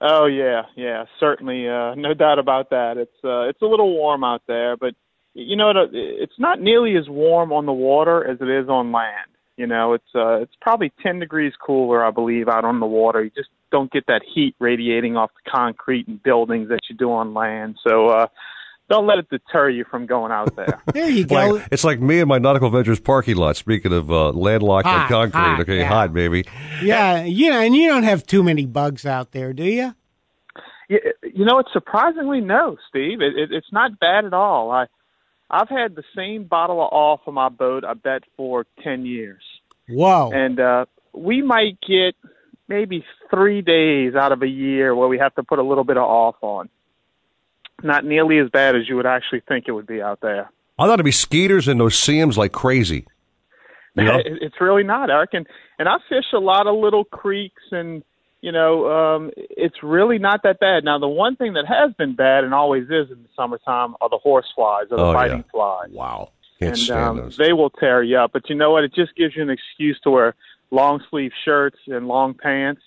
[0.00, 2.96] Oh yeah, yeah, certainly, uh, no doubt about that.
[2.96, 4.94] It's uh, it's a little warm out there, but
[5.34, 8.92] you know, what, it's not nearly as warm on the water as it is on
[8.92, 9.28] land.
[9.56, 13.22] You know, it's uh, it's probably ten degrees cooler, I believe, out on the water.
[13.22, 17.12] You just don't get that heat radiating off the concrete and buildings that you do
[17.12, 17.76] on land.
[17.86, 18.26] So uh,
[18.88, 20.80] don't let it deter you from going out there.
[20.92, 23.56] There you Like, it's like me and my Nautical Ventures parking lot.
[23.56, 25.88] Speaking of uh, landlocked and concrete, hot, okay, yeah.
[25.88, 26.44] hot baby.
[26.82, 29.94] Yeah, you know, and you don't have too many bugs out there, do you?
[30.88, 33.20] You, you know, it's surprisingly no, Steve.
[33.20, 34.70] It, it, it's not bad at all.
[34.70, 34.86] I
[35.52, 37.84] I've had the same bottle of off on my boat.
[37.84, 39.42] I bet for ten years.
[39.88, 40.30] Wow.
[40.32, 42.14] And uh, we might get
[42.68, 45.96] maybe three days out of a year where we have to put a little bit
[45.98, 46.68] of off on.
[47.82, 50.50] Not nearly as bad as you would actually think it would be out there.
[50.78, 53.06] I thought it'd be skeeters and those seams like crazy.
[53.94, 54.16] You know?
[54.18, 55.30] It- It's really not, Eric.
[55.34, 55.46] And
[55.78, 58.02] and I fish a lot of little creeks, and
[58.42, 60.84] you know, um, it's really not that bad.
[60.84, 64.10] Now, the one thing that has been bad and always is in the summertime are
[64.10, 65.50] the horse flies or the Oh, biting yeah.
[65.50, 65.88] flies.
[65.92, 67.36] Wow, can't and stand um, those.
[67.38, 68.32] they will tear you up.
[68.32, 68.84] But you know what?
[68.84, 70.34] It just gives you an excuse to wear
[70.70, 72.82] long sleeve shirts and long pants.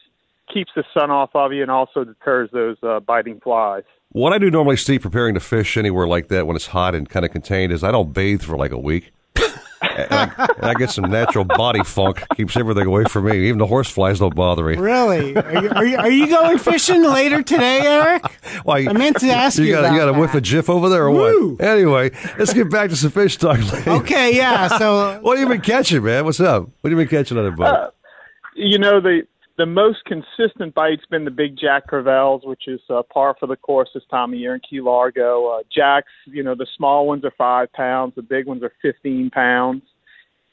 [0.53, 3.83] Keeps the sun off of you and also deters those uh, biting flies.
[4.09, 7.09] What I do normally, Steve, preparing to fish anywhere like that when it's hot and
[7.09, 9.11] kind of contained, is I don't bathe for like a week.
[9.95, 13.47] And, I, I get some natural body funk, keeps everything away from me.
[13.47, 14.75] Even the horse flies don't bother me.
[14.75, 15.35] Really?
[15.35, 18.23] Are you, are you, are you going fishing later today, Eric?
[18.63, 20.19] Why, I meant to ask you, got, about you got a that.
[20.19, 21.61] whiff of jiff over there or what?
[21.61, 23.59] Anyway, let's get back to some fish talk.
[23.87, 24.67] Okay, yeah.
[24.77, 26.25] So, what have you been catching, man?
[26.25, 26.69] What's up?
[26.81, 27.65] What have you been catching on the boat?
[27.65, 27.91] Uh,
[28.55, 29.23] you know the
[29.57, 33.55] the most consistent bite's been the big jack crevalles, which is uh, par for the
[33.55, 35.47] course this time of year in Key Largo.
[35.47, 39.29] Uh, jacks, you know, the small ones are five pounds, the big ones are fifteen
[39.29, 39.83] pounds,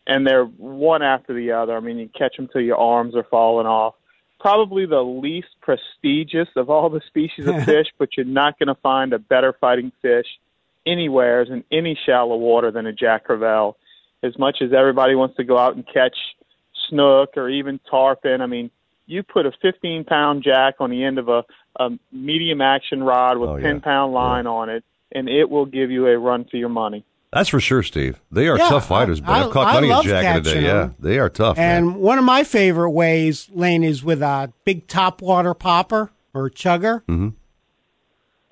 [0.07, 1.77] and they're one after the other.
[1.77, 3.95] I mean, you catch them till your arms are falling off.
[4.39, 8.81] Probably the least prestigious of all the species of fish, but you're not going to
[8.83, 10.27] find a better fighting fish
[10.87, 13.75] anywhere in any shallow water than a jack crevalle.
[14.23, 16.17] As much as everybody wants to go out and catch
[16.89, 18.71] snook or even tarpon, I mean,
[19.13, 21.45] you put a 15 pound jack on the end of a,
[21.79, 23.69] a medium action rod with Oh, yeah.
[23.69, 27.05] 10 pound line on it, and it will give you a run for your money.
[27.33, 28.21] That's for sure, Steve.
[28.31, 30.41] They are Yeah, tough fighters, but I- I've caught I plenty of jack in a
[30.55, 30.63] day.
[30.65, 31.77] Yeah, they are tough, man.
[31.85, 37.03] and one of my favorite ways, Lane, is with a big topwater popper or chugger.
[37.05, 37.29] Mm-hmm.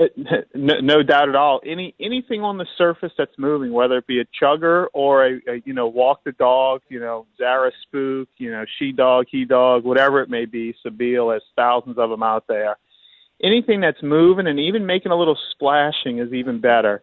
[0.54, 1.60] No, no doubt at all.
[1.64, 5.62] Any anything on the surface that's moving, whether it be a chugger or a, a
[5.64, 9.84] you know walk the dog, you know Zara spook, you know she dog, he dog,
[9.84, 10.74] whatever it may be.
[10.84, 12.76] Sebile has thousands of them out there.
[13.42, 17.02] Anything that's moving and even making a little splashing is even better.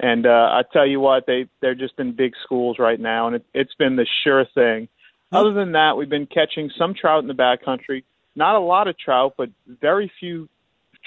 [0.00, 3.36] And uh, I tell you what, they they're just in big schools right now, and
[3.36, 4.88] it, it's been the sure thing.
[5.32, 8.04] Other than that, we've been catching some trout in the backcountry.
[8.34, 10.48] Not a lot of trout, but very few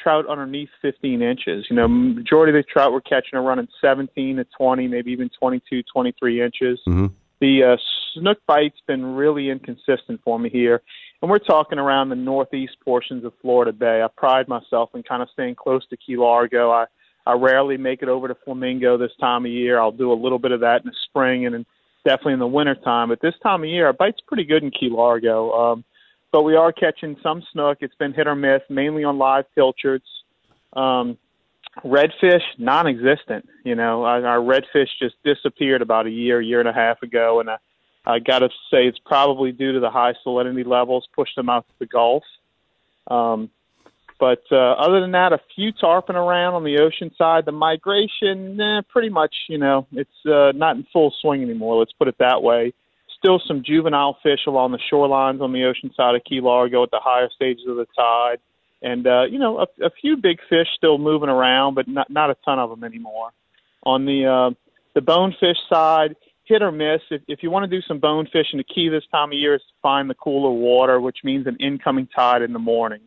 [0.01, 1.65] trout underneath 15 inches.
[1.69, 5.29] You know, majority of the trout we're catching are running 17 to 20, maybe even
[5.39, 6.79] 22, 23 inches.
[6.87, 7.07] Mm-hmm.
[7.39, 7.77] The uh,
[8.13, 10.81] snook bite's been really inconsistent for me here,
[11.21, 14.03] and we're talking around the northeast portions of Florida Bay.
[14.03, 16.69] I pride myself in kind of staying close to Key Largo.
[16.69, 16.85] I
[17.25, 19.79] I rarely make it over to Flamingo this time of year.
[19.79, 21.65] I'll do a little bit of that in the spring and in,
[22.05, 23.09] definitely in the winter time.
[23.09, 25.51] But this time of year, our bite's pretty good in Key Largo.
[25.51, 25.83] Um,
[26.31, 27.79] but we are catching some snook.
[27.81, 30.05] It's been hit or miss, mainly on live pilchards.
[30.73, 31.17] Um,
[31.83, 33.47] redfish, non-existent.
[33.63, 37.49] You know, our, redfish just disappeared about a year, year and a half ago, and
[37.49, 37.57] I,
[38.05, 41.67] I got to say it's probably due to the high salinity levels, pushed them out
[41.67, 42.23] to the Gulf.
[43.07, 43.49] Um,
[44.19, 47.45] but uh, other than that, a few tarpon around on the ocean side.
[47.45, 51.79] The migration, eh, pretty much, you know, it's uh, not in full swing anymore.
[51.79, 52.73] Let's put it that way.
[53.21, 56.89] Still some juvenile fish along the shorelines on the ocean side of Key Largo at
[56.89, 58.39] the higher stages of the tide,
[58.81, 62.31] and uh, you know, a, a few big fish still moving around, but not not
[62.31, 63.29] a ton of them anymore.
[63.83, 64.55] On the uh,
[64.95, 66.15] the bonefish side,
[66.45, 67.01] hit or miss.
[67.11, 69.53] If, if you want to do some bone fishing, the key this time of year
[69.55, 73.01] is to find the cooler water, which means an incoming tide in the morning.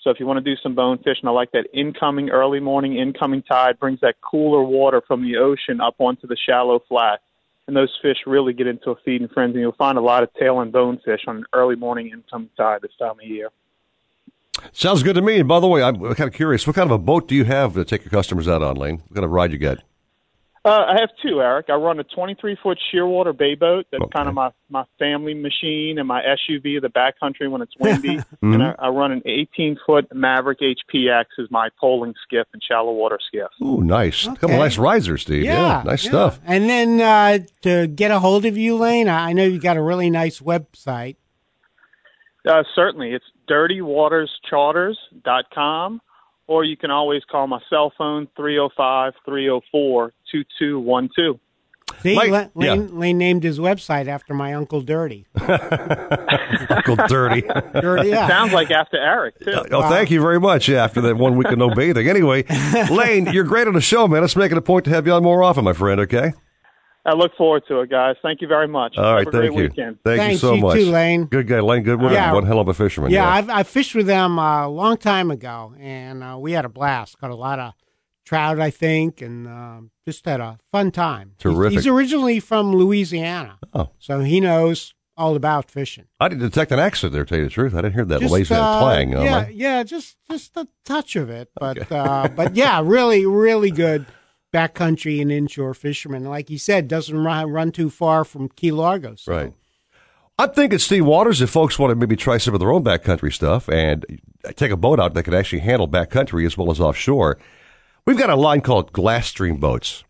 [0.00, 2.96] So if you want to do some bone fishing, I like that incoming early morning
[2.96, 7.20] incoming tide brings that cooler water from the ocean up onto the shallow flat.
[7.68, 9.60] And those fish really get into a feeding frenzy.
[9.60, 12.80] You'll find a lot of tail and bone fish on an early morning incoming tide
[12.80, 13.50] this time of year.
[14.72, 15.38] Sounds good to me.
[15.38, 16.66] And by the way, I'm kind of curious.
[16.66, 19.02] What kind of a boat do you have to take your customers out on, Lane?
[19.06, 19.78] What kind of ride you got?
[20.68, 21.70] Uh, I have two, Eric.
[21.70, 23.86] I run a 23 foot shearwater bay boat.
[23.90, 24.12] That's okay.
[24.14, 28.16] kind of my my family machine, and my SUV, of the backcountry when it's windy.
[28.18, 28.52] mm-hmm.
[28.52, 32.92] And I, I run an 18 foot Maverick HPX as my poling skiff and shallow
[32.92, 33.48] water skiff.
[33.62, 34.28] Ooh, nice.
[34.28, 34.36] Okay.
[34.36, 35.44] Couple nice risers, Steve.
[35.44, 36.10] Yeah, yeah nice yeah.
[36.10, 36.38] stuff.
[36.44, 39.82] And then uh, to get a hold of you, Lane, I know you've got a
[39.82, 41.16] really nice website.
[42.46, 46.02] Uh, certainly, it's dirtywaterscharters.com
[46.48, 51.38] or you can always call my cell phone 305 304 2212.
[52.02, 52.74] See, Mike, Lane, yeah.
[52.74, 55.26] Lane, named his website after my Uncle Dirty.
[55.40, 57.42] Uncle Dirty.
[57.72, 58.28] Dirty, yeah.
[58.28, 59.52] Sounds like after Eric, too.
[59.70, 59.88] Oh, wow.
[59.88, 60.68] thank you very much.
[60.68, 62.08] Yeah, after that one week of no bathing.
[62.08, 62.44] Anyway,
[62.90, 64.20] Lane, you're great on the show, man.
[64.20, 66.32] Let's make it a point to have you on more often, my friend, okay?
[67.04, 68.16] I look forward to it, guys.
[68.22, 68.96] Thank you very much.
[68.98, 69.62] All right, Have a thank you.
[69.62, 69.98] Weekend.
[70.04, 70.76] Thank Thanks, you so you much.
[70.76, 71.24] Too, Lane.
[71.24, 72.12] Good guy, Lane Goodwin.
[72.12, 72.32] Yeah.
[72.34, 73.10] One hell of a fisherman.
[73.10, 73.30] Yeah, yeah.
[73.30, 77.18] I've, I fished with them a long time ago, and uh, we had a blast.
[77.18, 77.72] Got a lot of
[78.28, 81.32] trout, I think, and uh, just had a fun time.
[81.38, 81.72] Terrific.
[81.72, 83.90] He's, he's, originally from Louisiana, oh.
[83.98, 86.04] so he knows all about fishing.
[86.20, 87.24] I didn't detect an accent there.
[87.24, 89.12] Tell you the truth, I didn't hear that just, Louisiana uh, twang.
[89.12, 91.96] Yeah, yeah, just just a touch of it, but okay.
[91.96, 94.04] uh, but yeah, really, really good
[94.52, 96.24] backcountry and inshore fisherman.
[96.24, 99.14] Like you said, doesn't run, run too far from Key Largo.
[99.16, 99.32] So.
[99.32, 99.54] Right.
[100.40, 103.32] I'm thinking Steve Waters, if folks want to maybe try some of their own backcountry
[103.32, 104.06] stuff and
[104.54, 107.38] take a boat out that can actually handle backcountry as well as offshore,
[108.08, 110.02] we've got a line called Glasstream boats.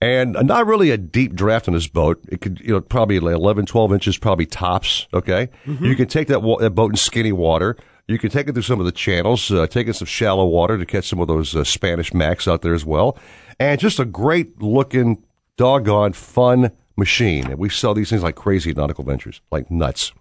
[0.00, 2.20] And not really a deep draft on this boat.
[2.28, 5.06] It could, you know, probably like 11, 12 inches, probably tops.
[5.14, 5.48] Okay.
[5.64, 5.84] Mm-hmm.
[5.84, 7.76] You can take that, that boat in skinny water.
[8.08, 10.76] You can take it through some of the channels, uh, take it some shallow water
[10.76, 13.16] to catch some of those uh, Spanish macks out there as well
[13.60, 15.22] and just a great looking,
[15.56, 17.46] doggone fun machine.
[17.46, 20.12] And we sell these things like crazy at Nautical Ventures, like nuts.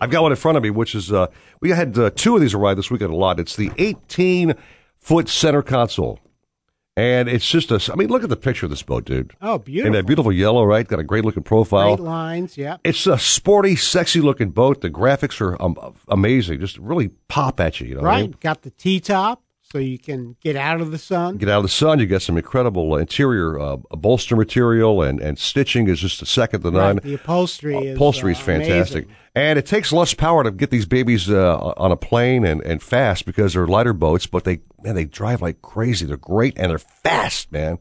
[0.00, 1.26] I've got one in front of me, which is uh,
[1.60, 3.40] we had uh, two of these arrive this week at a lot.
[3.40, 4.54] It's the 18
[5.00, 6.20] foot center console.
[6.96, 9.32] And it's just a, I mean, look at the picture of this boat, dude.
[9.42, 9.86] Oh, beautiful.
[9.86, 10.86] And that beautiful yellow, right?
[10.86, 11.96] Got a great looking profile.
[11.96, 12.76] Great lines, yeah.
[12.84, 14.80] It's a sporty, sexy looking boat.
[14.80, 15.76] The graphics are um,
[16.08, 16.60] amazing.
[16.60, 18.18] Just really pop at you, you know Right.
[18.18, 18.36] I mean?
[18.40, 19.42] Got the T top
[19.74, 21.36] so you can get out of the sun.
[21.36, 21.98] Get out of the sun.
[21.98, 26.62] You got some incredible interior uh, bolster material, and, and stitching is just a second
[26.62, 26.96] to none.
[26.96, 27.02] Right.
[27.02, 29.16] The upholstery, uh, is, upholstery is fantastic, amazing.
[29.34, 32.80] and it takes less power to get these babies uh, on a plane and, and
[32.80, 34.28] fast because they're lighter boats.
[34.28, 36.06] But they man, they drive like crazy.
[36.06, 37.80] They're great and they're fast, man.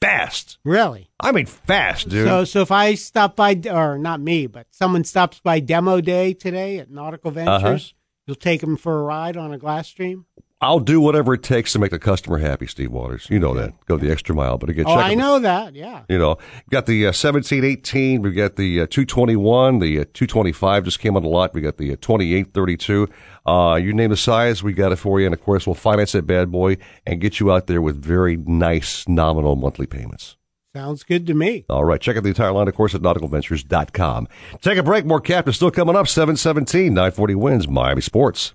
[0.00, 1.10] Fast, really?
[1.18, 2.28] I mean, fast, dude.
[2.28, 6.32] So, so if I stop by, or not me, but someone stops by demo day
[6.32, 7.58] today at Nautical Uh-huh.
[7.58, 7.94] Ventures,
[8.26, 10.24] you'll take them for a ride on a Glasstream.
[10.64, 13.26] I'll do whatever it takes to make the customer happy, Steve Waters.
[13.28, 13.74] You know that.
[13.84, 14.56] Go the extra mile.
[14.56, 15.74] But again, Oh, check I know that.
[15.74, 16.04] Yeah.
[16.08, 20.84] You know, we've got the uh, 1718, we've got the uh, 221, the uh, 225
[20.84, 21.52] just came on the lot.
[21.52, 23.08] We got the uh, 2832.
[23.46, 25.26] Uh, you name the size, we got it for you.
[25.26, 28.38] And of course, we'll finance that bad boy and get you out there with very
[28.38, 30.36] nice nominal monthly payments.
[30.74, 31.66] Sounds good to me.
[31.68, 32.00] All right.
[32.00, 34.28] Check out the entire line, of course, at nauticalventures.com.
[34.62, 35.04] Take a break.
[35.04, 36.08] More captain still coming up.
[36.08, 38.54] 717, 940 WINZ Miami Sports.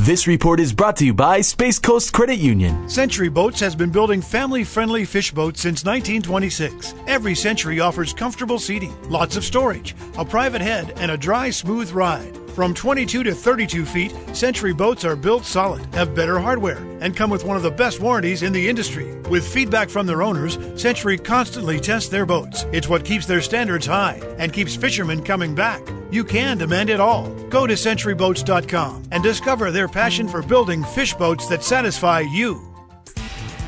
[0.00, 2.88] This report is brought to you by Space Coast Credit Union.
[2.88, 6.94] Century Boats has been building family friendly fish boats since 1926.
[7.06, 11.90] Every Century offers comfortable seating, lots of storage, a private head, and a dry, smooth
[11.92, 12.34] ride.
[12.60, 17.30] From 22 to 32 feet, Century boats are built solid, have better hardware, and come
[17.30, 19.14] with one of the best warranties in the industry.
[19.30, 22.66] With feedback from their owners, Century constantly tests their boats.
[22.70, 25.80] It's what keeps their standards high and keeps fishermen coming back.
[26.10, 27.30] You can demand it all.
[27.48, 32.60] Go to centuryboats.com and discover their passion for building fish boats that satisfy you.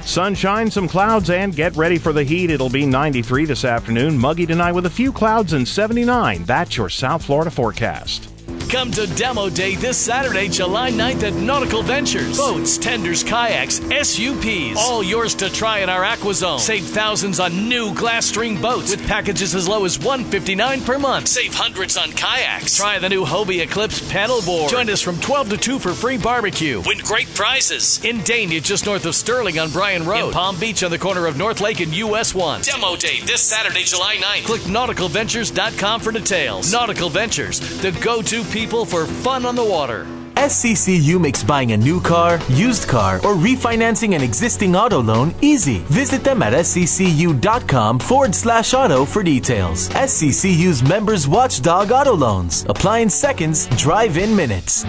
[0.02, 2.50] Sunshine, some clouds, and get ready for the heat.
[2.50, 6.44] It'll be 93 this afternoon, muggy tonight with a few clouds and 79.
[6.44, 8.31] That's your South Florida forecast.
[8.72, 12.38] Come to Demo Day this Saturday, July 9th at Nautical Ventures.
[12.38, 14.78] Boats, tenders, kayaks, SUPs.
[14.78, 16.58] All yours to try in our AquaZone.
[16.58, 21.28] Save thousands on new Glasstream boats with packages as low as 159 per month.
[21.28, 22.78] Save hundreds on kayaks.
[22.78, 24.70] Try the new Hobie Eclipse paddleboard.
[24.70, 26.80] Join us from 12 to 2 for free barbecue.
[26.80, 28.02] Win great prizes.
[28.02, 30.28] In Dania, just north of Sterling on Bryan Road.
[30.28, 32.62] In Palm Beach on the corner of North Lake and US 1.
[32.62, 34.46] Demo Day this Saturday, July 9th.
[34.46, 36.72] Click nauticalventures.com for details.
[36.72, 40.21] Nautical Ventures, the go to people for fun on the water.
[40.42, 45.78] SCCU makes buying a new car, used car, or refinancing an existing auto loan easy.
[45.86, 49.88] Visit them at sccu.com forward slash auto for details.
[49.90, 52.66] SCCU's members watchdog auto loans.
[52.68, 54.84] Apply in seconds, drive in minutes.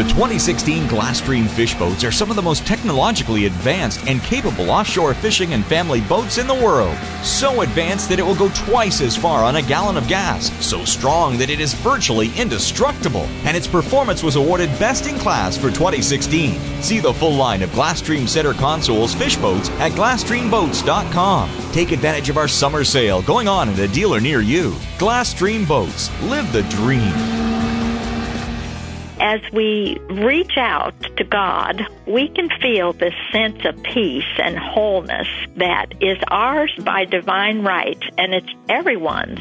[0.00, 5.12] The 2016 Glasstream fish boats are some of the most technologically advanced and capable offshore
[5.12, 6.96] fishing and family boats in the world.
[7.22, 10.50] So advanced that it will go twice as far on a gallon of gas.
[10.64, 13.28] So strong that it is virtually indestructible.
[13.44, 16.58] And its performance was awarded Best in Class for 2016.
[16.80, 21.50] See the full line of Glasstream center consoles fish boats at GlasstreamBoats.com.
[21.72, 24.70] Take advantage of our summer sale going on at a dealer near you.
[24.96, 26.10] Glasstream Boats.
[26.22, 27.12] Live the dream.
[29.20, 35.28] As we reach out to God, we can feel this sense of peace and wholeness
[35.56, 39.40] that is ours by divine right, and it's everyone's.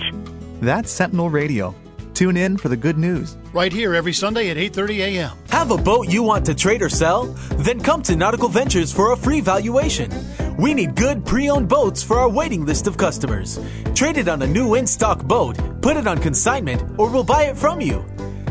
[0.60, 1.74] That's Sentinel Radio.
[2.20, 3.38] Tune in for the good news.
[3.54, 5.38] Right here every Sunday at 8:30 a.m.
[5.52, 7.28] Have a boat you want to trade or sell?
[7.64, 10.12] Then come to Nautical Ventures for a free valuation.
[10.58, 13.58] We need good pre-owned boats for our waiting list of customers.
[13.96, 17.56] Trade it on a new in-stock boat, put it on consignment, or we'll buy it
[17.56, 18.04] from you.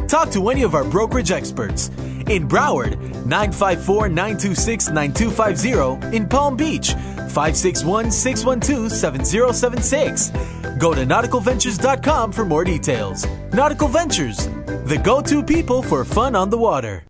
[0.09, 1.90] Talk to any of our brokerage experts.
[2.28, 6.14] In Broward, 954 926 9250.
[6.14, 10.30] In Palm Beach, 561 612 7076.
[10.78, 13.26] Go to nauticalventures.com for more details.
[13.52, 14.46] Nautical Ventures,
[14.84, 17.02] the go to people for fun on the water.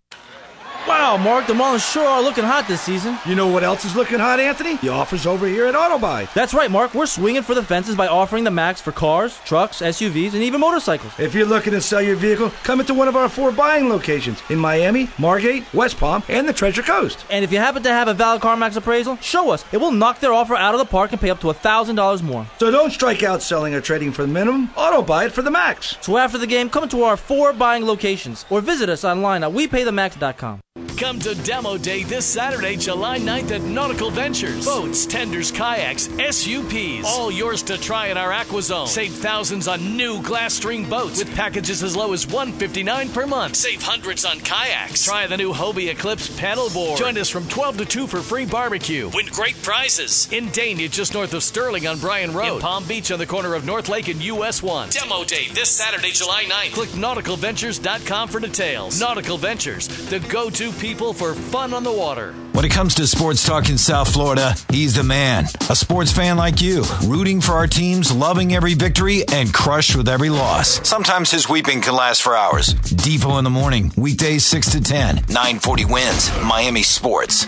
[0.89, 3.15] Wow, Mark, the Marlins sure are looking hot this season.
[3.23, 4.77] You know what else is looking hot, Anthony?
[4.77, 6.33] The offers over here at Autobuy.
[6.33, 6.95] That's right, Mark.
[6.95, 10.59] We're swinging for the fences by offering the max for cars, trucks, SUVs, and even
[10.59, 11.13] motorcycles.
[11.19, 14.41] If you're looking to sell your vehicle, come into one of our four buying locations
[14.49, 17.23] in Miami, Margate, West Palm, and the Treasure Coast.
[17.29, 19.63] And if you happen to have a valid CarMax appraisal, show us.
[19.71, 22.47] It will knock their offer out of the park and pay up to $1,000 more.
[22.57, 24.69] So don't strike out selling or trading for the minimum.
[24.69, 25.97] Autobuy it for the max.
[26.01, 29.51] So after the game, come to our four buying locations or visit us online at
[29.51, 30.61] wepaythemax.com.
[30.99, 34.65] Come to Demo Day this Saturday, July 9th at Nautical Ventures.
[34.65, 37.05] Boats, tenders, kayaks, SUPs.
[37.05, 38.87] All yours to try in our AquaZone.
[38.87, 43.55] Save thousands on new Glasstream boats with packages as low as 159 per month.
[43.55, 45.05] Save hundreds on kayaks.
[45.05, 46.97] Try the new Hobie Eclipse paddleboard.
[46.97, 49.09] Join us from 12 to 2 for free barbecue.
[49.13, 50.27] Win great prizes.
[50.33, 52.55] In Dania, just north of Sterling on Bryan Road.
[52.55, 54.89] In Palm Beach on the corner of North Lake and US 1.
[54.89, 56.73] Demo Day this Saturday, July 9th.
[56.73, 58.99] Click nauticalventures.com for details.
[58.99, 62.33] Nautical Ventures, the go to people for fun on the water.
[62.53, 65.45] When it comes to sports talk in South Florida, he's the man.
[65.69, 70.09] A sports fan like you, rooting for our teams, loving every victory, and crushed with
[70.09, 70.87] every loss.
[70.87, 72.73] Sometimes his weeping can last for hours.
[72.73, 77.47] Devo in the morning, weekdays 6 to 10, 940 WINZ, Miami Sports.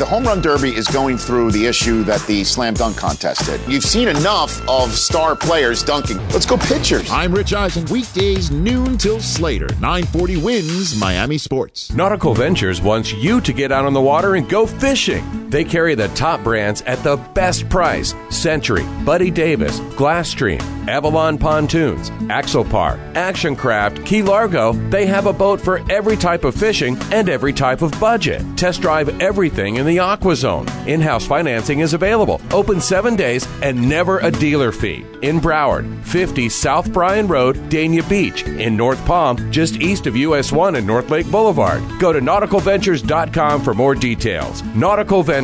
[0.00, 3.60] The Home Run Derby is going through the issue that the Slam Dunk Contest did.
[3.70, 6.16] You've seen enough of star players dunking.
[6.28, 7.10] Let's go pitchers.
[7.10, 9.68] I'm Rich Eisen, weekdays noon till Slater.
[9.78, 11.92] 940 WINZ Miami Sports.
[11.92, 15.39] Nautical Ventures wants you to get out on the water and go fishing.
[15.50, 22.10] They carry the top brands at the best price Century, Buddy Davis, Glasstream, Avalon Pontoons,
[22.30, 24.72] Axopar, Action Craft, Key Largo.
[24.90, 28.42] They have a boat for every type of fishing and every type of budget.
[28.56, 30.68] Test drive everything in the AquaZone.
[30.86, 35.04] In house financing is available, open seven days, and never a dealer fee.
[35.22, 38.44] In Broward, 50 South Bryan Road, Dania Beach.
[38.44, 41.82] In North Palm, just east of US 1 and North Lake Boulevard.
[41.98, 44.62] Go to nauticalventures.com for more details.
[44.74, 45.39] Nautical Ventures,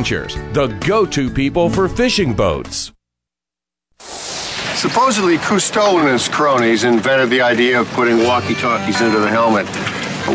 [0.53, 2.91] the go to people for fishing boats.
[4.75, 9.65] Supposedly, Cousteau and his cronies invented the idea of putting walkie talkies into the helmet.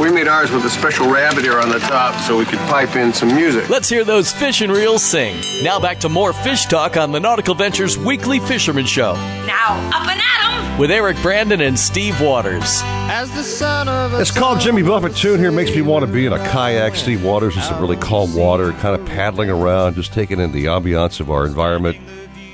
[0.00, 2.96] We made ours with a special rabbit ear on the top so we could pipe
[2.96, 3.68] in some music.
[3.68, 5.36] Let's hear those fish and reels sing.
[5.62, 9.12] Now back to more fish talk on the Nautical Ventures Weekly Fisherman Show
[9.46, 10.78] Now, up and at 'em!
[10.78, 12.80] with Eric Brandon and Steve Waters.
[12.84, 15.52] As the son of It's called Jimmy Buffett tune here.
[15.52, 16.96] Makes me want to be in a kayak.
[16.96, 20.64] Steve Waters is some really calm water, kind of paddling around, just taking in the
[20.64, 21.96] ambiance of our environment,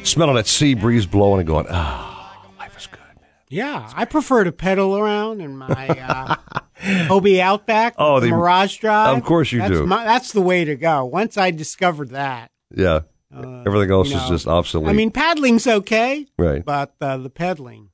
[0.02, 2.42] smelling that sea breeze blowing and going, ah.
[2.44, 2.98] Oh, life is good.
[3.48, 6.34] Yeah, I prefer to pedal around in my uh,
[6.80, 9.16] Hobie Outback, Oh, the, the- Mirage Drive.
[9.18, 9.86] Of course you that's do.
[9.86, 11.04] My, that's the way to go.
[11.04, 13.00] Once I discovered that, Yeah.
[13.30, 14.88] Everything else Uh, you is know, just obsolete.
[14.88, 16.64] I mean, paddling's okay, Right.
[16.64, 17.90] But uh, the pedaling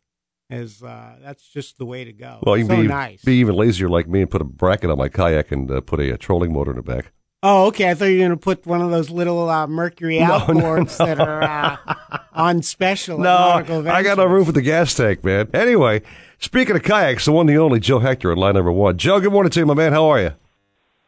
[0.49, 2.39] is uh, that's just the way to go.
[2.45, 3.23] well, you so can be, nice.
[3.25, 5.99] be even lazier like me and put a bracket on my kayak and uh, put
[5.99, 7.11] a, uh trolling motor in the back.
[7.47, 7.91] Oh, okay.
[7.91, 10.99] I thought you were going to put one of those little uh, Mercury No, outboards
[10.99, 11.05] no.
[11.07, 13.19] that are uh, on special.
[13.19, 15.51] No, Nautical I got no room for the gas tank, man.
[15.53, 16.01] Anyway,
[16.39, 18.97] speaking of kayaks, the one, the only Joe Hector at line number one.
[18.97, 19.93] Joe, good morning to you, my man.
[19.93, 20.33] How are you?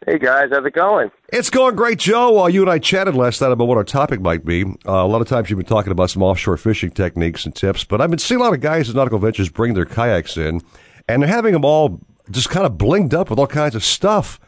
[0.07, 1.11] Hey guys, how's it going?
[1.33, 2.31] It's going great, Joe.
[2.33, 5.07] While you and I chatted last night about what our topic might be, uh, a
[5.09, 8.11] lot of times you've been talking about some offshore fishing techniques and tips, but I've
[8.11, 10.61] been seeing a lot of guys at Nautical Ventures bring their kayaks in,
[11.09, 11.99] and they're having them all
[12.31, 14.39] just kind of blinged up with all kinds of stuff.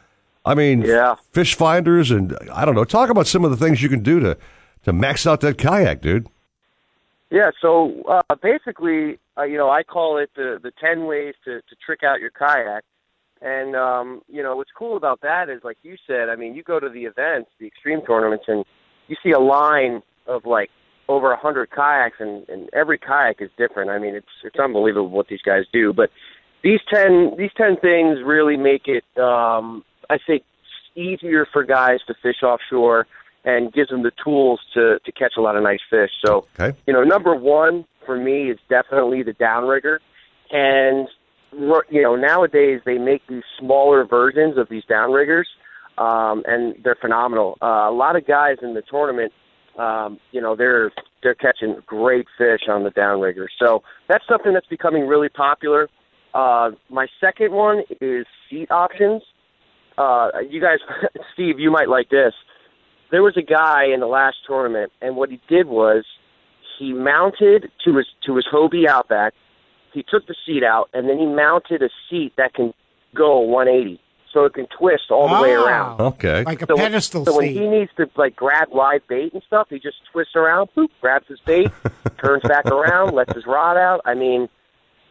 [0.49, 1.17] I mean, Yeah.
[1.33, 2.85] fish finders, and I don't know.
[2.85, 4.37] Talk about some of the things you can do to
[4.85, 6.27] to max out that kayak, dude.
[7.31, 11.61] Yeah, so uh, basically, uh, you know, I call it the the ten ways to
[11.61, 12.85] to trick out your kayak.
[13.41, 16.63] And um, you know, what's cool about that is, like you said, I mean, you
[16.63, 18.65] go to the events, the extreme tournaments, and
[19.09, 20.71] you see a line of like
[21.09, 23.91] over a hundred kayaks, and, and every kayak is different.
[23.91, 25.93] I mean, it's it's unbelievable what these guys do.
[25.93, 26.11] But
[26.65, 32.01] these ten these ten things really make it, um, I think, it's easier for guys
[32.07, 33.07] to fish offshore
[33.45, 36.11] and gives them the tools to to catch a lot of nice fish.
[36.25, 36.77] So, Okay.
[36.87, 39.99] you know, number one for me is definitely the downrigger,
[40.51, 41.09] and
[41.91, 45.45] you know nowadays they make these smaller versions of these downriggers,
[45.99, 47.57] um, and they're phenomenal.
[47.63, 49.33] Uh, a lot of guys in the tournament,
[49.79, 50.91] um, you know, they're
[51.23, 53.47] they're catching great fish on the downrigger.
[53.59, 55.89] So that's something that's becoming really popular.
[56.35, 59.23] Uh, my second one is seat options.
[59.99, 60.79] Uh, you guys,
[61.35, 62.33] Steve, you might like this.
[63.11, 66.05] There was a guy in the last tournament, and what he did was
[66.79, 69.33] he mounted to his to his Hobie Outback.
[69.93, 72.73] He took the seat out, and then he mounted a seat that can
[73.15, 73.99] go 180,
[74.33, 75.99] so it can twist all the way around.
[76.01, 76.45] Okay.
[76.45, 77.57] Like a So when- pedestal so when seat.
[77.59, 81.27] he needs to like grab live bait and stuff, he just twists around, boop, grabs
[81.27, 81.69] his bait,
[82.23, 84.03] turns back around, lets his rod out.
[84.05, 84.49] I mean,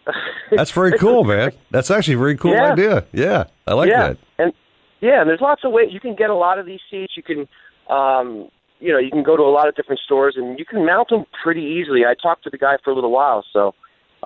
[0.51, 1.51] That's very cool, man.
[1.71, 2.71] That's actually a very cool Yeah.
[2.71, 3.05] idea.
[3.11, 4.09] Yeah, I like yeah.
[4.09, 4.17] that.
[4.37, 4.53] And
[5.01, 7.13] yeah, and there's lots of ways you can get a lot of these seats.
[7.15, 7.47] You can,
[7.89, 8.49] um,
[8.79, 11.09] you know, you can go to a lot of different stores and you can mount
[11.09, 12.01] them pretty easily.
[12.05, 13.73] I talked to the guy for a little while, so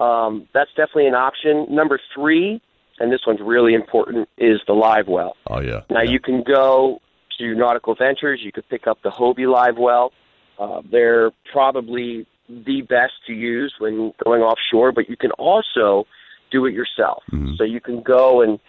[0.04, 1.68] um, that's definitely an option.
[1.70, 2.62] Number three,
[3.00, 5.36] and this one's really important, is the live well.
[5.48, 5.82] Oh yeah.
[5.90, 7.00] Now you can go
[7.40, 8.42] to Nautical Ventures.
[8.44, 10.12] You could pick up the Hobie Live Well.
[10.60, 16.06] Uh, they're probably the best to use when going offshore, but you can also
[16.52, 17.24] do it yourself.
[17.58, 18.60] So you can go and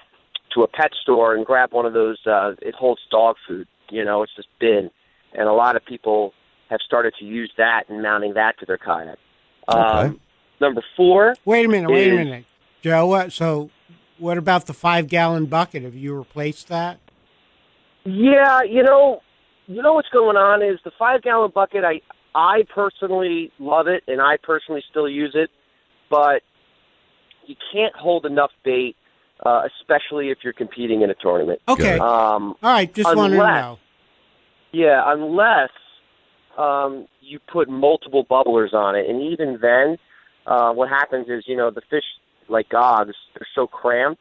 [0.54, 2.18] to a pet store and grab one of those.
[2.26, 3.66] Uh, it holds dog food.
[3.90, 4.90] You know, it's this bin,
[5.34, 6.32] and a lot of people
[6.70, 9.18] have started to use that and mounting that to their kayak.
[9.68, 10.20] Um,
[10.60, 11.34] number four.
[11.44, 11.90] Wait a minute.
[11.90, 12.44] Wait a minute,
[12.80, 13.06] Joe.
[13.06, 13.32] What?
[13.32, 13.70] So,
[14.18, 15.82] what about the five gallon bucket?
[15.82, 16.98] Have you replaced that?
[18.04, 19.20] Yeah, you know,
[19.66, 21.84] you know what's going on is the five gallon bucket.
[21.84, 22.00] I
[22.34, 25.50] I personally love it, and I personally still use it,
[26.10, 26.42] but
[27.46, 28.96] you can't hold enough bait,
[29.44, 31.60] uh, especially if you're competing in a tournament.
[31.68, 31.98] Okay.
[31.98, 32.92] Um, All right.
[32.92, 33.78] Just wanted to know.
[34.72, 35.70] Yeah, unless
[36.56, 39.98] um, you put multiple bubblers on it, and even then,
[40.46, 42.04] uh, what happens is you know the fish
[42.48, 44.20] like gogs they're so cramped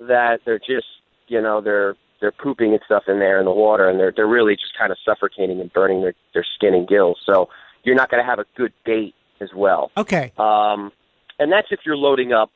[0.00, 0.86] that they're just
[1.28, 4.26] you know they're they're pooping and stuff in there in the water, and they're they're
[4.26, 7.18] really just kind of suffocating and burning their their skin and gills.
[7.24, 7.48] So
[7.84, 9.90] you're not going to have a good bait as well.
[9.96, 10.32] Okay.
[10.38, 10.92] Um,
[11.38, 12.50] and that's if you're loading up,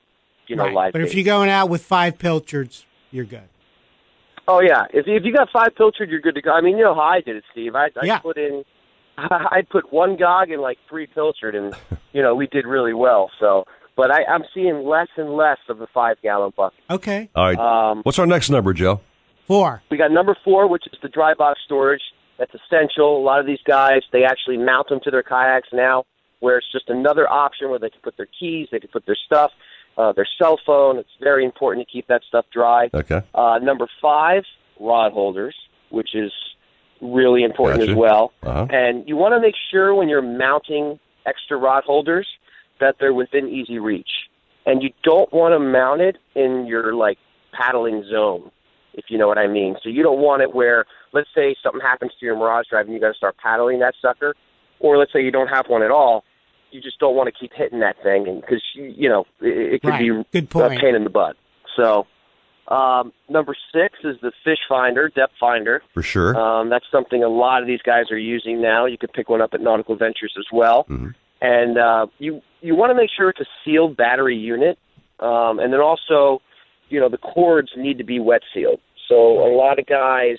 [0.49, 0.75] you know, Right.
[0.75, 0.93] live.
[0.93, 3.49] But if you're going out with five pilchards, you're good.
[4.49, 6.53] Oh yeah, if if you got five pilchard, you're good to go.
[6.53, 7.75] I mean, you know how I did it, Steve.
[7.75, 8.19] I, I Yeah.
[8.19, 8.65] put in,
[9.19, 11.75] I put one gog and like three pilchard, and
[12.13, 13.31] you know we did really well.
[13.41, 13.65] So,
[13.97, 16.79] but I, I'm seeing less and less of the five gallon bucket.
[16.91, 17.29] Okay.
[17.35, 17.59] All right.
[17.59, 19.01] Um, What's our next number, Joe?
[19.47, 19.83] Four.
[19.91, 22.03] We got number four, which is the dry box storage.
[22.39, 23.17] That's essential.
[23.17, 26.05] A lot of these guys, they actually mount them to their kayaks now,
[26.41, 29.17] where it's just another option where they can put their keys, they can put their
[29.25, 29.53] stuff,
[29.97, 30.99] uh, their cell phone.
[30.99, 32.91] It's very important to keep that stuff dry.
[32.93, 33.23] Okay.
[33.35, 34.45] Uh, number five,
[34.79, 35.55] rod holders,
[35.91, 36.33] which is
[37.01, 37.93] really important Gotcha.
[37.93, 38.33] as well.
[38.43, 38.67] Uh-huh.
[38.71, 42.27] And you want to make sure when you're mounting extra rod holders
[42.81, 44.11] that they're within easy reach.
[44.65, 47.19] And you don't want to mount it in your like
[47.53, 48.51] paddling zone,
[48.95, 49.77] if you know what I mean.
[49.83, 52.95] So you don't want it where, let's say something happens to your Mirage Drive and
[52.95, 54.35] you got to start paddling that sucker,
[54.81, 56.25] or let's say you don't have one at all.
[56.71, 59.83] You just don't want to keep hitting that thing, and because you know it, it
[59.83, 60.01] could Right.
[60.01, 61.37] be a pain in the butt.
[61.77, 62.07] So
[62.69, 65.83] um, number six is the fish finder, depth finder.
[65.95, 66.37] For sure.
[66.37, 68.87] Um, that's something a lot of these guys are using now.
[68.87, 70.85] You could pick one up at Nautical Ventures as well.
[70.85, 71.09] Mm-hmm.
[71.41, 74.79] And uh, you you want to make sure it's a sealed battery unit,
[75.21, 76.41] um, and then also,
[76.89, 78.81] you know, the cords need to be wet sealed.
[79.09, 79.15] So
[79.47, 80.39] a lot of guys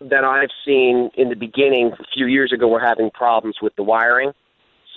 [0.00, 3.82] that I've seen in the beginning a few years ago were having problems with the
[3.82, 4.32] wiring.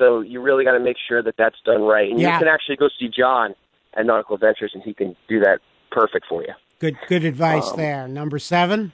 [0.02, 2.10] So you really got to make sure that that's done right.
[2.10, 2.34] And Yeah.
[2.34, 3.53] you can actually go see John
[3.94, 5.60] at Nautical Ventures, and he can do that
[5.91, 6.53] perfect for you.
[6.80, 8.07] Good good advice Um, there.
[8.07, 8.94] Number seven.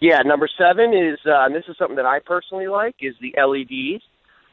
[0.00, 3.34] Yeah, number seven is, uh, and this is something that I personally like, is the
[3.36, 4.02] LEDs.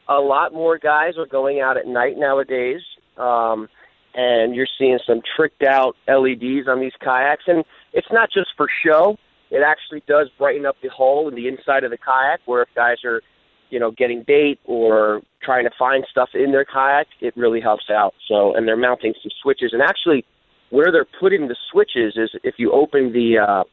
[0.08, 2.82] A lot more guys are going out at night nowadays,
[3.16, 3.68] um,
[4.14, 7.44] and you're seeing some tricked out LEDs on these kayaks.
[7.46, 7.64] And
[7.94, 9.16] it's not just for show;
[9.50, 12.40] it actually does brighten up the hull and the inside of the kayak.
[12.44, 13.22] Where if guys are,
[13.70, 17.90] you know, getting bait or trying to find stuff in their kayak, it really helps
[17.90, 18.14] out.
[18.28, 20.24] So, and they're mounting some switches, and actually,
[20.70, 23.64] where they're putting the switches is if you open the uh,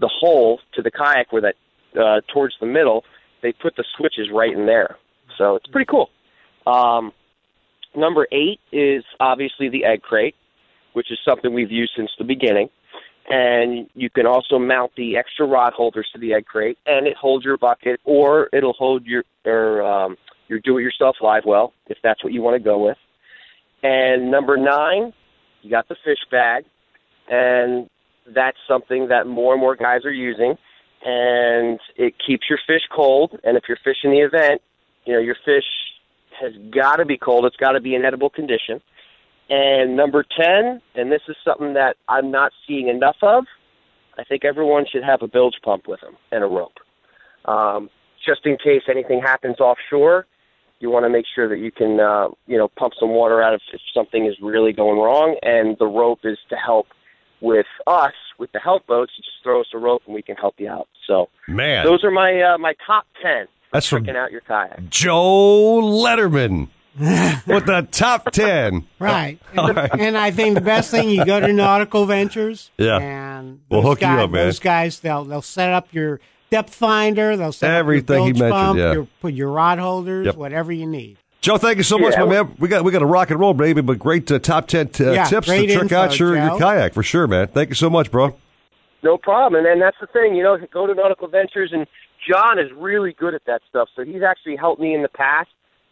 [0.00, 1.54] the hole to the kayak where that
[2.00, 3.04] uh, towards the middle,
[3.42, 4.96] they put the switches right in there.
[5.36, 6.10] So it's pretty cool.
[6.66, 7.12] Um,
[7.96, 10.34] number eight is obviously the egg crate,
[10.92, 12.68] which is something we've used since the beginning.
[13.30, 17.14] And you can also mount the extra rod holders to the egg crate, and it
[17.14, 20.16] holds your bucket, or it'll hold your or um,
[20.48, 22.96] your do-it-yourself live well if that's what you want to go with.
[23.82, 25.12] And number nine,
[25.62, 26.64] you got the fish bag,
[27.28, 27.90] and
[28.34, 30.56] that's something that more and more guys are using,
[31.04, 33.38] and it keeps your fish cold.
[33.44, 34.62] And if you're fishing the event,
[35.04, 35.64] you know your fish
[36.40, 37.44] has got to be cold.
[37.44, 38.80] It's got to be in edible condition.
[39.50, 43.44] And number ten, and this is something that I'm not seeing enough of.
[44.18, 46.74] I think everyone should have a bilge pump with them and a rope,
[47.44, 47.88] um,
[48.26, 50.26] just in case anything happens offshore.
[50.80, 53.54] You want to make sure that you can, uh, you know, pump some water out
[53.54, 55.36] if, if something is really going wrong.
[55.42, 56.86] And the rope is to help
[57.40, 59.12] with us with the help boats.
[59.16, 60.88] You just throw us a rope and we can help you out.
[61.06, 61.84] So Man.
[61.84, 63.46] those are my uh, my top ten.
[63.46, 64.88] for That's from- out your kayak.
[64.90, 66.68] Joe Letterman
[67.46, 68.86] with the top 10.
[68.98, 69.38] Right.
[69.56, 69.90] And, right.
[70.00, 72.70] and I think the best thing you go to Nautical Ventures.
[72.76, 72.98] Yeah.
[72.98, 74.46] And We'll those hook you guys, up, man.
[74.46, 76.20] Those guys, they'll they'll set up your
[76.50, 77.36] depth finder.
[77.36, 78.92] They'll set Everything up he your bilge mentioned, pump, yeah.
[78.92, 80.36] your, put your rod holders, Yep.
[80.36, 81.18] whatever you need.
[81.40, 82.24] Joe, thank you so much, Yeah.
[82.24, 82.56] my man.
[82.58, 83.80] We got we got to rock and roll, baby.
[83.80, 86.58] But great uh, top ten uh, Yeah, tips to great trick info, out your, your
[86.58, 87.48] kayak for sure, man.
[87.48, 88.36] Thank you so much, bro.
[89.02, 89.64] No problem.
[89.64, 91.86] And then that's the thing, you know, go to Nautical Ventures, and
[92.28, 93.88] John is really good at that stuff.
[93.94, 95.50] So he's actually helped me in the past.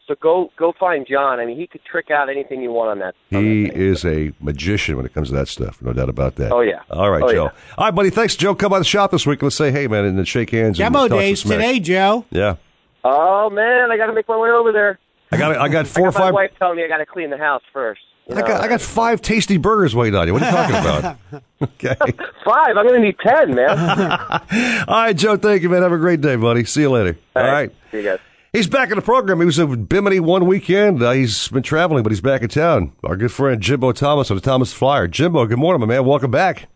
[0.09, 1.41] So go go find John.
[1.41, 3.15] I mean, he could trick out anything you want on that.
[3.31, 5.83] He is a magician when it comes to that stuff.
[5.83, 6.53] No doubt about that.
[6.53, 6.81] Oh, yeah.
[6.91, 7.45] All right, Oh, Joe.
[7.47, 7.51] yeah.
[7.77, 8.11] All right, buddy.
[8.11, 8.55] Thanks, Joe.
[8.55, 9.43] Come by the shop this week.
[9.43, 10.79] Let's say hey, man, and then shake hands.
[10.79, 11.59] and Demo talk days smack.
[11.59, 12.25] today, Joe.
[12.31, 12.57] Yeah.
[13.05, 14.99] Oh man, I got to make my way over there.
[15.33, 17.07] I got I got four I or got my wife telling me I got to
[17.07, 18.01] clean the house first.
[18.29, 18.61] you I got.
[18.63, 20.33] I got five tasty burgers waiting on you.
[20.35, 21.19] What are you talking about?
[21.63, 21.95] okay.
[22.45, 22.77] five.
[22.77, 23.77] I'm going to need ten, man.
[24.89, 25.37] All right, Joe.
[25.37, 25.83] Thank you, man.
[25.83, 26.65] Have a great day, buddy.
[26.65, 27.19] See you later.
[27.35, 27.73] All right.
[27.91, 28.19] See you guys.
[28.57, 29.39] He's back in the program.
[29.41, 31.03] He was in Bimini one weekend.
[31.03, 32.91] Uh, he's been traveling, but he's back in town.
[33.05, 35.07] Our good friend Jimbo Thomas of the Thomas Flyer.
[35.07, 36.07] Jimbo, good morning, my man.
[36.07, 36.67] Welcome back.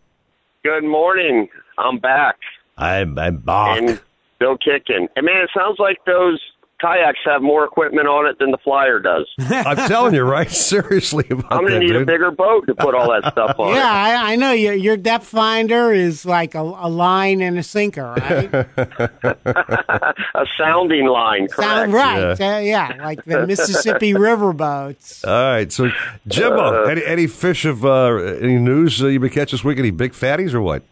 [0.63, 1.49] Good morning.
[1.79, 2.35] I'm back
[2.77, 3.79] I'm I'm back.
[3.79, 3.99] and
[4.35, 5.07] still kicking.
[5.15, 6.39] And man, it sounds like those
[6.81, 9.27] kayaks have more equipment on it than the Flyer does.
[9.39, 10.49] I'm telling you, right?
[10.71, 13.55] Seriously about I'm going that, to need a bigger boat to put all that stuff
[13.59, 13.75] on.
[13.75, 17.63] Yeah, I, I know your your depth finder is like a, a line and a
[17.63, 18.53] sinker, right?
[18.53, 21.69] a sounding line, correct?
[21.69, 22.39] Sound right?
[22.39, 22.55] Yeah.
[22.55, 25.23] Uh, yeah, like the Mississippi River boats.
[25.23, 25.89] All right, so
[26.27, 29.77] Jimbo, Uh, any any fish of uh, any news uh, you been catching this week?
[29.77, 30.83] Any big fatties or what?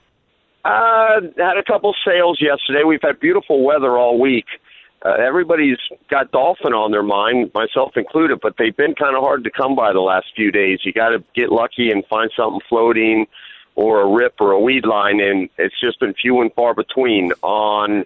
[0.65, 2.83] Uh, had a couple sales yesterday.
[2.83, 4.45] We've had beautiful weather all week.
[5.05, 5.77] Uh, everybody's
[6.09, 9.75] got dolphin on their mind, myself included, but they've been kind of hard to come
[9.75, 10.79] by the last few days.
[10.83, 13.25] You got to get lucky and find something floating
[13.75, 17.31] or a rip or a weed line, and it's just been few and far between.
[17.43, 18.03] On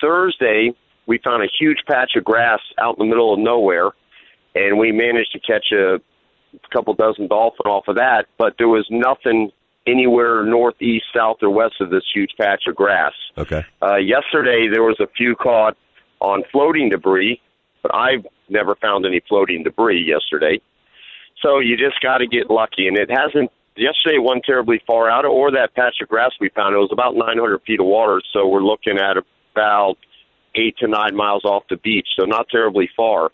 [0.00, 0.72] Thursday,
[1.06, 3.90] we found a huge patch of grass out in the middle of nowhere,
[4.54, 6.00] and we managed to catch a
[6.72, 9.50] couple dozen dolphin off of that, but there was nothing
[9.88, 13.12] anywhere northeast, south, or west of this huge patch of grass.
[13.36, 13.64] Okay.
[13.82, 15.76] Uh, yesterday, there was a few caught
[16.20, 17.40] on floating debris,
[17.82, 20.60] but I've never found any floating debris yesterday.
[21.42, 23.50] So you just got to get lucky, and it hasn't.
[23.76, 26.74] Yesterday, wasn't terribly far out, or that patch of grass we found.
[26.74, 29.18] It was about 900 feet of water, so we're looking at
[29.52, 29.96] about
[30.54, 33.30] eight to nine miles off the beach, so not terribly far.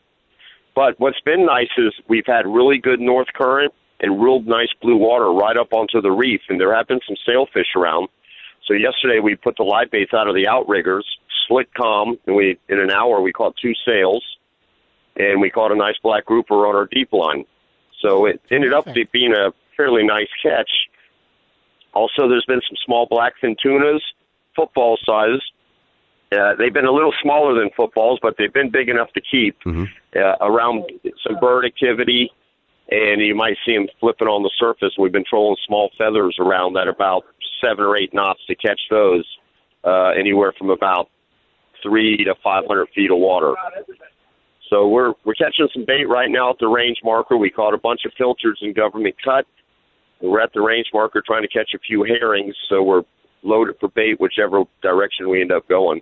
[0.74, 3.72] But what's been nice is we've had really good north current,
[4.02, 6.40] and real nice blue water right up onto the reef.
[6.48, 8.09] And there have been some sailfish around.
[8.66, 11.06] So yesterday we put the live baits out of the outriggers,
[11.48, 14.24] slick calm, and we in an hour we caught two sails,
[15.16, 17.44] and we caught a nice black grouper on our deep line.
[18.01, 20.70] So it ended up being a fairly nice catch.
[21.94, 24.02] Also, there's been some small blackfin tunas,
[24.56, 25.40] football size.
[26.32, 29.59] Uh, they've been a little smaller than footballs, but they've been big enough to keep
[30.16, 30.85] uh, around
[31.27, 32.31] some bird activity,
[32.90, 34.94] and you might see them flipping on the surface.
[34.98, 37.24] We've been trolling small feathers around at about
[37.62, 39.27] seven or eight knots to catch those,
[39.85, 41.10] uh, anywhere from about
[41.82, 43.54] three to 500 feet of water.
[44.70, 47.36] So we're we're catching some bait right now at the range marker.
[47.36, 49.46] We caught a bunch of filters in government cut.
[50.20, 53.02] We're at the range marker trying to catch a few herrings, so we're
[53.42, 56.00] loaded for bait whichever direction we end up going.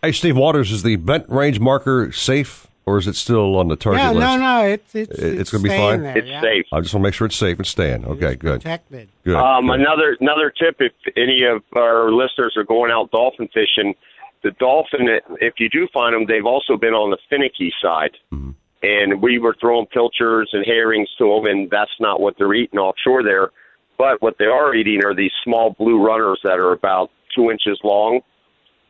[0.00, 3.76] Hey, Steve Waters, is the bent range marker safe, or is it still on the
[3.76, 4.20] target Yeah, list?
[4.20, 6.02] no, no, it's it's, It- it's going to be fine.
[6.02, 6.40] There, It's yeah.
[6.40, 6.64] safe.
[6.72, 8.06] I just want to make sure it's safe and staying.
[8.06, 8.62] Okay, good.
[8.62, 9.08] Protected.
[9.24, 9.36] Good.
[9.36, 9.80] Um, good.
[9.80, 13.94] another another tip: if any of our listeners are going out dolphin fishing,
[14.42, 15.08] the dolphin,
[15.40, 18.16] if you do find them, they've also been on the finicky side.
[18.32, 18.50] Mm-hmm.
[18.82, 22.78] And we were throwing pilchards and herrings to them, and that's not what they're eating
[22.78, 23.50] offshore there.
[23.98, 27.78] But what they are eating are these small blue runners that are about two inches
[27.84, 28.20] long.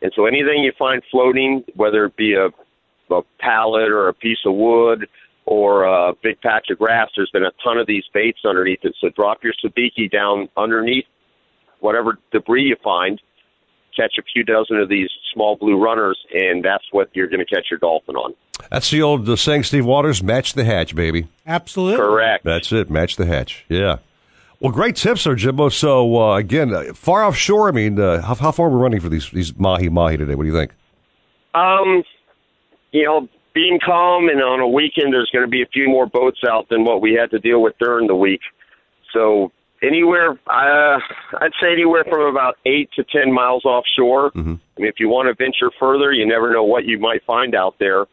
[0.02, 2.46] And so anything you find floating, whether it be a,
[3.12, 5.08] a pallet or a piece of wood
[5.44, 8.94] or a big patch of grass, there's been a ton of these baits underneath it.
[9.00, 11.06] So drop your sabiki down underneath
[11.80, 13.20] whatever debris you find,
[13.94, 17.54] catch a few dozen of these small blue runners, and that's what you're going to
[17.54, 18.34] catch your dolphin on.
[18.70, 21.28] That's the old uh, saying, Steve Waters, match the hatch, baby.
[21.46, 21.96] Absolutely.
[21.96, 22.44] Correct.
[22.44, 23.64] That's it, match the hatch.
[23.68, 23.98] Yeah.
[24.60, 25.70] Well, great tips there, Jimbo.
[25.70, 29.00] So, uh, again, uh, far offshore, I mean, uh, how, how far are we running
[29.00, 30.34] for these, these mahi-mahi today?
[30.34, 30.72] What do you think?
[31.54, 32.04] Um,
[32.92, 36.06] you know, being calm and on a weekend, there's going to be a few more
[36.06, 38.42] boats out than what we had to deal with during the week.
[39.14, 39.50] So
[39.82, 40.98] anywhere, uh,
[41.40, 44.30] I'd say anywhere from about eight to ten miles offshore.
[44.32, 44.54] Mm-hmm.
[44.76, 47.54] I mean, if you want to venture further, you never know what you might find
[47.54, 48.06] out there.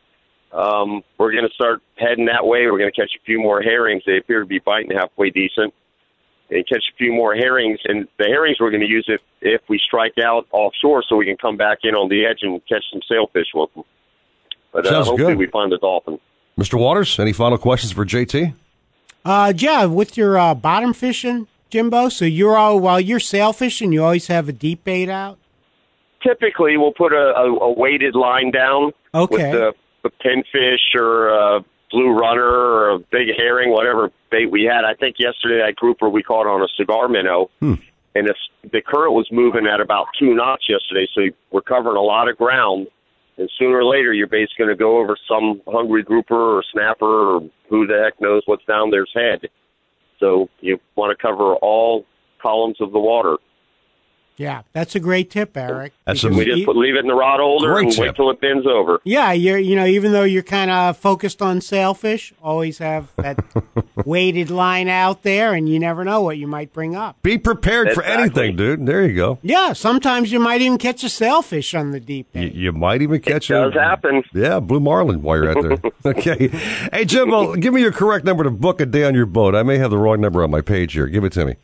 [0.53, 2.65] Um, we're going to start heading that way.
[2.65, 4.03] We're going to catch a few more herrings.
[4.05, 5.73] They appear to be biting halfway decent.
[6.49, 9.59] And catch a few more herrings, and the herrings we're going to use if if
[9.67, 12.85] we strike out offshore, so we can come back in on the edge and catch
[12.89, 13.83] some sailfish with them.
[14.71, 15.39] But uh, Sounds hopefully good.
[15.39, 16.19] we find the dolphin.
[16.57, 16.79] Mr.
[16.79, 18.53] Waters, any final questions for JT?
[19.25, 22.09] Uh, yeah, with your uh, bottom fishing, Jimbo.
[22.09, 25.37] So you're all while you're selfish and you always have a deep bait out.
[26.23, 29.35] Typically, we'll put a, a, a weighted line down Okay.
[29.35, 29.73] with the,
[30.03, 34.83] the pinfish or a blue runner or a big herring, whatever bait we had.
[34.83, 37.75] I think yesterday that grouper we caught on a cigar minnow, Hmm.
[38.15, 38.35] and if
[38.71, 41.21] the current was moving at about two knots yesterday, so
[41.51, 42.87] we're covering a lot of ground.
[43.37, 47.05] And sooner or later, your bait's going to go over some hungry grouper or snapper
[47.35, 49.47] or who the heck knows what's down there's head.
[50.19, 52.05] So you want to cover all
[52.41, 53.37] columns of the water.
[54.37, 55.93] Yeah, that's a great tip, Eric.
[56.05, 57.99] That's we just put, leave it in the rod holder and tip.
[57.99, 58.99] wait till it bends over.
[59.03, 63.43] Yeah, you're you know even though you're kind of focused on sailfish, always have that
[64.05, 67.19] weighted line out there, and you never know what you might bring up.
[67.23, 68.85] Be prepared for anything, dude.
[68.85, 69.39] There you go.
[69.41, 72.55] Yeah, sometimes you might even catch a sailfish on the deep You, end.
[72.55, 74.23] you might even catch does a happen.
[74.33, 75.91] Yeah, blue marlin while you're out there.
[76.13, 76.47] okay.
[76.93, 79.55] Hey, Jimbo, give me your correct number to book a day on your boat.
[79.55, 81.07] I may have the wrong number on my page here.
[81.07, 81.55] Give it to me.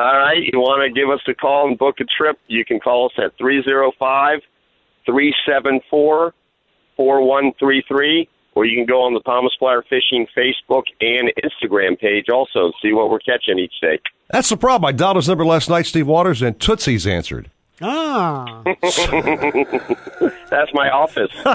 [0.00, 2.38] All right, you want to give us a call and book a trip?
[2.46, 4.38] You can call us at three zero five
[5.04, 6.32] three seven four
[6.96, 11.30] four one three three, or you can go on the Thomas Flyer Fishing Facebook and
[11.44, 13.98] Instagram page also and see what we're catching each day.
[14.30, 14.88] That's the problem.
[14.88, 17.50] I dialed his number last night, Steve Waters, and Tootsie's answered.
[17.82, 18.80] Ah, That's
[20.72, 21.30] my office.
[21.44, 21.54] All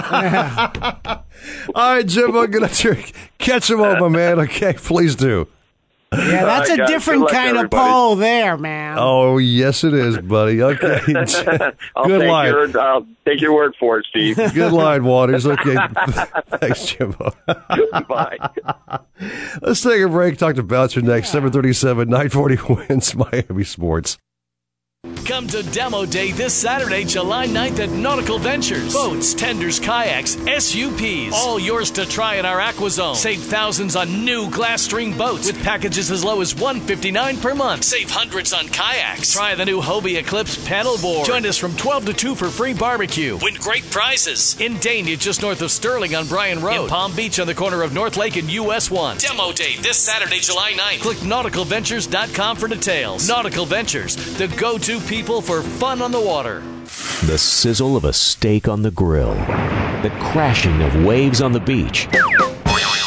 [1.94, 2.96] right, Jimbo, get out here.
[3.38, 4.38] Catch him up, my man.
[4.38, 5.48] Okay, please do.
[6.12, 6.88] Yeah, that's All right, a guys.
[6.88, 7.90] different Good luck, kind of everybody.
[7.90, 8.96] pole there, man.
[8.98, 10.62] Oh, yes, it is, buddy.
[10.66, 11.00] Okay.
[11.96, 12.48] I'll Good line.
[12.52, 14.36] your I'll take your word for it, Steve.
[14.36, 15.46] Good line, Waters.
[15.46, 15.76] Okay.
[16.60, 17.32] Thanks, Jimbo.
[18.08, 18.38] Bye.
[19.62, 20.38] Let's take a break.
[20.38, 21.30] Talk to Bouncer next.
[21.30, 24.18] 737, 940 WINZ Miami Sports.
[25.26, 28.92] Come to Demo Day this Saturday, July 9th at Nautical Ventures.
[28.92, 31.34] Boats, tenders, kayaks, SUPs.
[31.34, 33.16] All yours to try in our AquaZone.
[33.16, 37.82] Save thousands on new Glasstream boats with packages as low as 159 per month.
[37.82, 39.32] Save hundreds on kayaks.
[39.32, 41.26] Try the new Hobie Eclipse paddleboard.
[41.26, 43.36] Join us from 12 to 2 for free barbecue.
[43.42, 44.58] Win great prizes.
[44.60, 46.84] In Dania, just north of Sterling on Bryan Road.
[46.84, 49.18] In Palm Beach on the corner of North Lake and US 1.
[49.18, 51.00] Demo Day this Saturday, July 9th.
[51.00, 53.28] Click nauticalventures.com for details.
[53.28, 56.60] Nautical Ventures, the go-to people for fun on the water.
[57.26, 59.34] The sizzle of a steak on the grill.
[60.02, 62.08] The crashing of waves on the beach.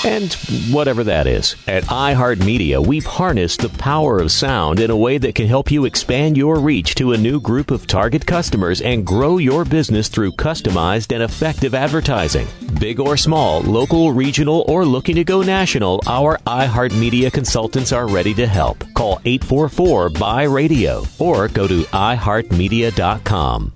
[0.06, 0.34] And
[0.72, 1.56] whatever that is.
[1.68, 5.86] At iHeartMedia, we've harnessed the power of sound in a way that can help you
[5.86, 10.32] expand your reach to a new group of target customers and grow your business through
[10.34, 12.48] customized and effective advertising.
[12.80, 18.34] Big or small, local, regional, or looking to go national, our iHeartMedia consultants are ready
[18.34, 18.84] to help.
[18.94, 23.74] Call 844 BUY RADIO or go to iHeartMedia.com.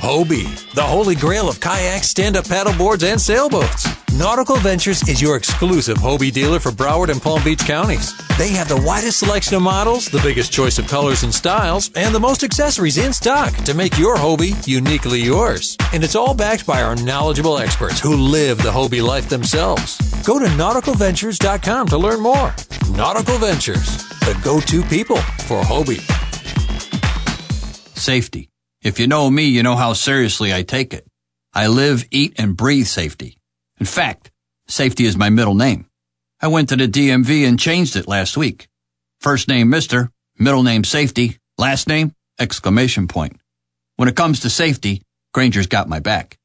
[0.00, 3.86] Hobie, the holy grail of kayaks, stand up paddleboards, and sailboats.
[4.20, 8.14] Nautical Ventures is your exclusive Hobie dealer for Broward and Palm Beach counties.
[8.36, 12.14] They have the widest selection of models, the biggest choice of colors and styles, and
[12.14, 15.74] the most accessories in stock to make your Hobie uniquely yours.
[15.94, 19.96] And it's all backed by our knowledgeable experts who live the Hobie life themselves.
[20.26, 22.54] Go to nauticalventures.com to learn more.
[22.90, 26.02] Nautical Ventures, the go to people for Hobie.
[27.96, 28.50] Safety.
[28.82, 31.06] If you know me, you know how seriously I take it.
[31.54, 33.38] I live, eat, and breathe safety.
[33.80, 34.30] In fact,
[34.68, 35.86] safety is my middle name.
[36.40, 38.68] I went to the DMV and changed it last week.
[39.20, 43.40] First name Mr., middle name Safety, last name exclamation point.
[43.96, 45.02] When it comes to safety,
[45.34, 46.38] Grainger's got my back.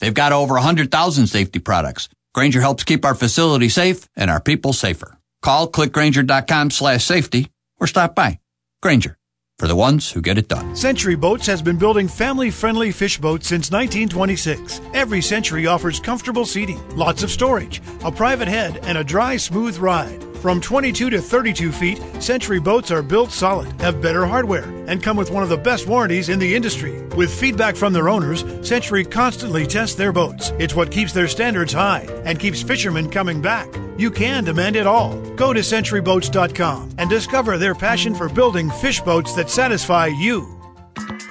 [0.00, 2.08] They've got over 100,000 safety products.
[2.34, 5.18] Granger helps keep our facility safe and our people safer.
[5.42, 7.50] Call clickgrainger.com slash safety
[7.80, 8.38] or stop by.
[8.80, 9.16] Grainger
[9.62, 10.74] for the ones who get it done.
[10.74, 14.80] Century Boats has been building family friendly fish boats since 1926.
[14.92, 19.76] Every Century offers comfortable seating, lots of storage, a private head, and a dry, smooth
[19.76, 20.31] ride.
[20.42, 25.16] From 22 to 32 feet, Century boats are built solid, have better hardware, and come
[25.16, 27.00] with one of the best warranties in the industry.
[27.14, 30.50] With feedback from their owners, Century constantly tests their boats.
[30.58, 33.68] It's what keeps their standards high and keeps fishermen coming back.
[33.96, 35.16] You can demand it all.
[35.36, 40.61] Go to centuryboats.com and discover their passion for building fish boats that satisfy you.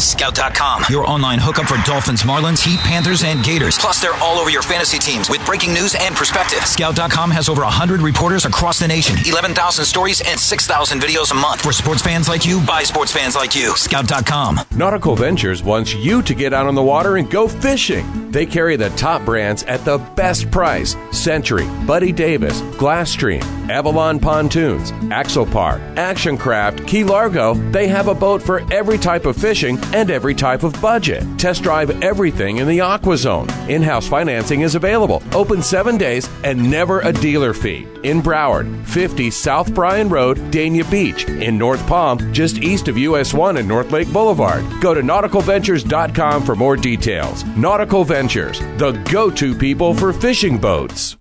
[0.00, 3.78] Scout.com, your online hookup for Dolphins, Marlins, Heat, Panthers, and Gators.
[3.78, 6.60] Plus, they're all over your fantasy teams with breaking news and perspective.
[6.66, 11.62] Scout.com has over 100 reporters across the nation, 11,000 stories, and 6,000 videos a month.
[11.62, 13.76] For sports fans like you, by sports fans like you.
[13.76, 14.60] Scout.com.
[14.74, 18.30] Nautical Ventures wants you to get out on the water and go fishing.
[18.30, 24.92] They carry the top brands at the best price Century, Buddy Davis, Glasstream, Avalon Pontoons,
[25.10, 27.54] Axopar, Action Craft, Key Largo.
[27.54, 31.24] They have a boat for every type of fishing and every type of budget.
[31.38, 33.50] Test drive everything in the AquaZone.
[33.68, 35.22] In-house financing is available.
[35.32, 37.86] Open seven days and never a dealer fee.
[38.02, 41.28] In Broward, 50 South Bryan Road, Dania Beach.
[41.28, 44.64] In North Palm, just east of US 1 and North Lake Boulevard.
[44.80, 47.44] Go to nauticalventures.com for more details.
[47.56, 51.19] Nautical Ventures, the go-to people for fishing boats.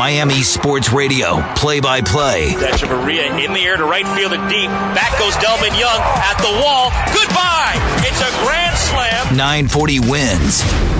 [0.00, 2.54] Miami Sports Radio, play by play.
[2.54, 4.70] That's Maria in the air to right field and deep.
[4.96, 6.88] Back goes Delmon Young at the wall.
[7.12, 7.76] Goodbye.
[8.08, 9.36] It's a grand slam.
[9.36, 10.99] 940 WINZ.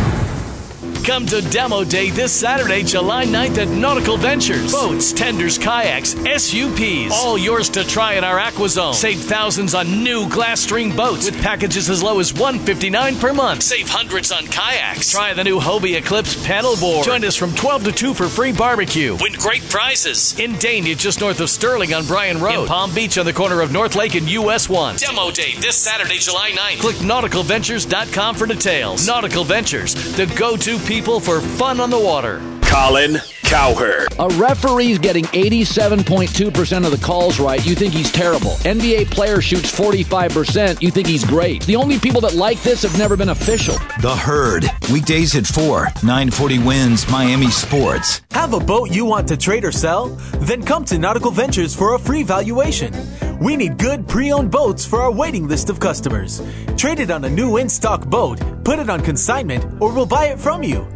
[1.10, 4.70] Come to Demo Day this Saturday, July 9th at Nautical Ventures.
[4.70, 7.12] Boats, tenders, kayaks, SUPs.
[7.12, 8.94] All yours to try in our AquaZone.
[8.94, 13.64] Save thousands on new Glasstream boats with packages as low as 159 per month.
[13.64, 15.10] Save hundreds on kayaks.
[15.10, 17.04] Try the new Hobie Eclipse paddleboard.
[17.04, 19.16] Join us from 12 to 2 for free barbecue.
[19.20, 20.38] Win great prizes.
[20.38, 22.62] In Dania, just north of Sterling on Bryan Road.
[22.62, 24.98] In Palm Beach on the corner of North Lake and US 1.
[24.98, 26.80] Demo Day this Saturday, July 9th.
[26.80, 29.08] Click nauticalventures.com for details.
[29.08, 32.42] Nautical Ventures, the go-to people for fun on the water.
[32.62, 33.16] Colin
[33.50, 34.06] Cowherd.
[34.20, 37.66] A referee's getting 87.2% of the calls right.
[37.66, 38.52] You think he's terrible.
[38.62, 40.80] NBA player shoots 45%.
[40.80, 41.64] You think he's great.
[41.64, 43.74] The only people that like this have never been official.
[44.02, 44.66] The Herd.
[44.92, 45.86] Weekdays at 4.
[46.04, 48.22] 940 WINZ Miami Sports.
[48.30, 50.10] Have a boat you want to trade or sell?
[50.38, 52.94] Then come to Nautical Ventures for a free valuation.
[53.40, 56.40] We need good pre-owned boats for our waiting list of customers.
[56.76, 60.38] Trade it on a new in-stock boat, put it on consignment, or we'll buy it
[60.38, 60.86] from you.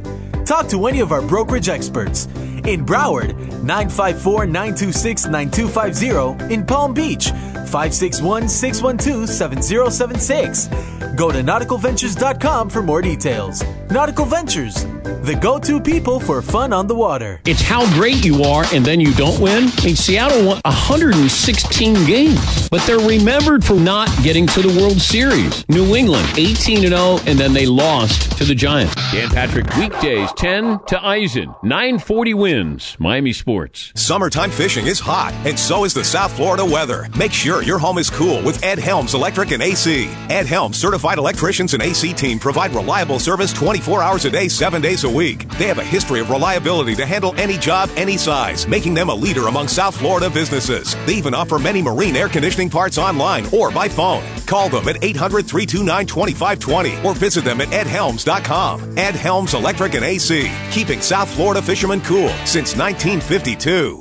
[0.45, 2.27] Talk to any of our brokerage experts.
[2.67, 6.55] In Broward, 954 926 9250.
[6.55, 10.69] In Palm Beach, 561 612 7076.
[11.17, 13.63] Go to nauticalventures.com for more details.
[13.91, 14.85] Nautical Ventures,
[15.25, 17.41] the go to people for fun on the water.
[17.47, 19.71] It's how great you are and then you don't win.
[19.79, 25.01] I mean, Seattle won 116 games, but they're remembered for not getting to the World
[25.01, 25.67] Series.
[25.69, 28.95] New England, 18 0, and then they lost to the Giants.
[29.13, 33.93] Dan Patrick, weekdays 10 to Eisen, 940 WINZ, Miami Sports.
[33.95, 37.07] Summertime fishing is hot, and so is the South Florida weather.
[37.17, 40.09] Make sure your home is cool with Edd Helms Electric and AC.
[40.31, 44.83] Edd Helms certified electricians and AC team provide reliable service 24 hours a day, 7
[44.83, 45.49] days a week.
[45.51, 49.15] They have a history of reliability to handle any job, any size, making them a
[49.15, 50.97] leader among South Florida businesses.
[51.07, 54.25] They even offer many marine air conditioning parts online or by phone.
[54.47, 58.99] Call them at 800 329 2520 or visit them at eddhelms.com.
[58.99, 60.24] Edd Helms Electric and AC,
[60.71, 64.01] keeping South Florida fishermen cool since 1952.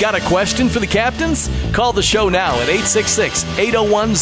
[0.00, 1.50] Got a question for the captains?
[1.72, 4.14] Call the show now at 866 801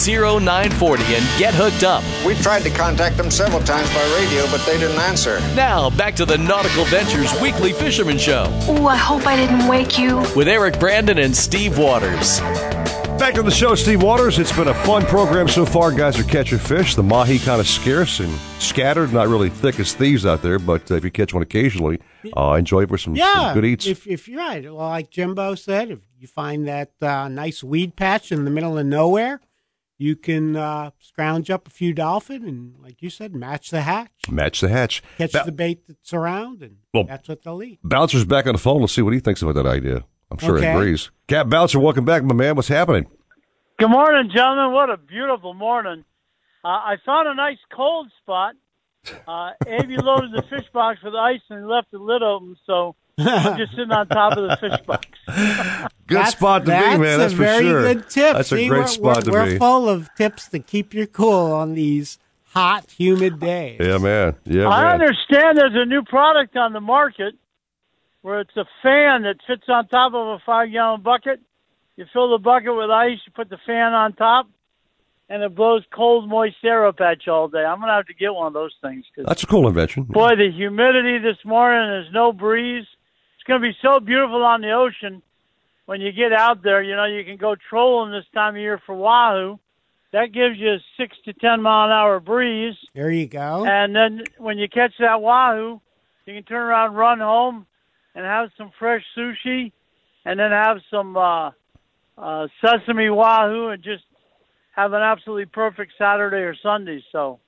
[0.43, 2.03] 0940 and get hooked up.
[2.27, 5.39] We tried to contact them several times by radio, but they didn't answer.
[5.55, 9.99] Now, back to the Nautical Ventures Weekly Fisherman Show Ooh, I hope I didn't wake
[10.01, 10.19] you.
[10.35, 12.41] with Eric Brandon and Steve Waters.
[13.19, 14.39] Back to the show, Steve Waters.
[14.39, 15.91] It's been a fun program so far.
[15.93, 16.95] Guys are catching fish.
[16.95, 20.59] The mahi kind of scarce and scattered, not really thick as thieves out there.
[20.59, 21.99] But uh, if you catch one occasionally,
[22.37, 23.87] uh, enjoy it for some, some good eats.
[23.87, 27.97] If if you're right, well, like Jimbo said, if you find that uh, nice weed
[27.97, 29.41] patch in the middle of nowhere,
[29.99, 34.11] you can uh, scrounge up a few dolphin and, like you said, match the hatch,
[34.31, 35.03] Match the hatch.
[35.19, 37.81] catch Ba- the bait that's around, and Well- that's what they'll eat.
[37.83, 38.81] Bouncer's back on the phone.
[38.81, 40.05] Let's see what he thinks about that idea.
[40.31, 40.67] I'm sure Okay.
[40.71, 41.11] he agrees.
[41.27, 42.57] Cap Bouncer, welcome back, my man.
[42.57, 43.07] What's happening?
[43.79, 44.73] Good morning, gentlemen.
[44.73, 46.05] What a beautiful morning.
[46.65, 48.55] Uh, I found a nice cold spot.
[49.27, 53.57] Uh, Abe loaded the fish box with ice and left the lid open, so I'm
[53.57, 55.07] just sitting on top of the fish box.
[56.07, 57.19] Good That's- spot to be, that's man.
[57.19, 57.83] That's a for very sure.
[57.83, 58.37] good tip.
[58.37, 61.53] That's a great we're, spot we're, to we're full of tips to keep you cool
[61.53, 62.19] on these
[62.55, 63.79] hot, humid days.
[63.81, 64.35] Yeah, man.
[64.45, 64.93] Yeah, I man.
[65.03, 67.35] understand there's a new product on the market
[68.29, 71.41] where it's a fan that fits on top of a five gallon bucket.
[71.97, 74.47] You fill the bucket with ice, you put the fan on top,
[75.31, 77.65] and it blows cold, moist air up at you all day.
[77.65, 79.07] I'm going to have to get one of those things.
[79.17, 80.03] 'cause That's a cool invention.
[80.05, 82.85] Boy, the humidity this morning, there's no breeze.
[83.37, 85.23] It's going to be so beautiful on the ocean
[85.87, 86.83] when you get out there.
[86.83, 89.59] You know, you can go trolling this time of year for wahoo.
[90.13, 92.77] That gives you a six to ten mile an hour breeze.
[92.95, 93.65] There you go.
[93.67, 95.81] And then when you catch that wahoo,
[96.27, 97.67] you can turn around, and run home,
[98.19, 99.71] and have some fresh sushi,
[100.25, 101.53] and then have some uh,
[102.19, 104.03] uh, sesame wahoo, and just
[104.75, 107.01] have an absolutely perfect Saturday or Sunday.
[107.13, 107.39] So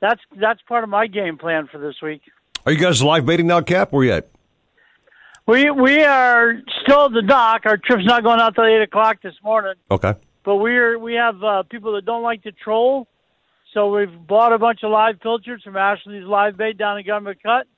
[0.00, 2.22] that's that's part of my game plan for this week.
[2.66, 3.92] Are you guys live baiting now, Cap?
[3.92, 4.28] Where you at?
[5.46, 7.62] We we are still at the dock.
[7.64, 9.74] Our trip's not going out till eight o'clock this morning.
[9.88, 10.14] Okay.
[10.44, 13.06] But we're we have uh, people that don't like to troll,
[13.72, 17.38] so we've bought a bunch of live pilchards from Ashley's Live Bait down in Government
[17.40, 17.68] Cut,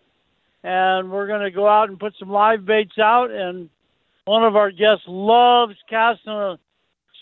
[0.64, 3.30] and we're going to go out and put some live baits out.
[3.30, 3.68] And
[4.24, 6.58] one of our guests loves casting a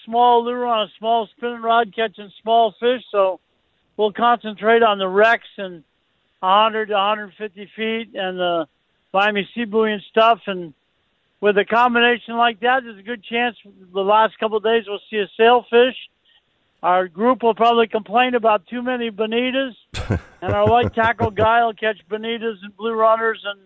[0.06, 3.02] small lure on a small spinning rod, catching small fish.
[3.10, 3.40] So
[3.96, 5.82] we'll concentrate on the wrecks and
[6.38, 8.66] 100 to 150 feet and the
[9.12, 10.38] Miami sea buoy and stuff.
[10.46, 10.72] And
[11.40, 13.56] with a combination like that, there's a good chance
[13.92, 15.96] the last couple of days we'll see a sailfish.
[16.82, 19.74] Our group will probably complain about too many bonitas,
[20.42, 23.60] and our light tackle guy will catch bonitas and blue runners and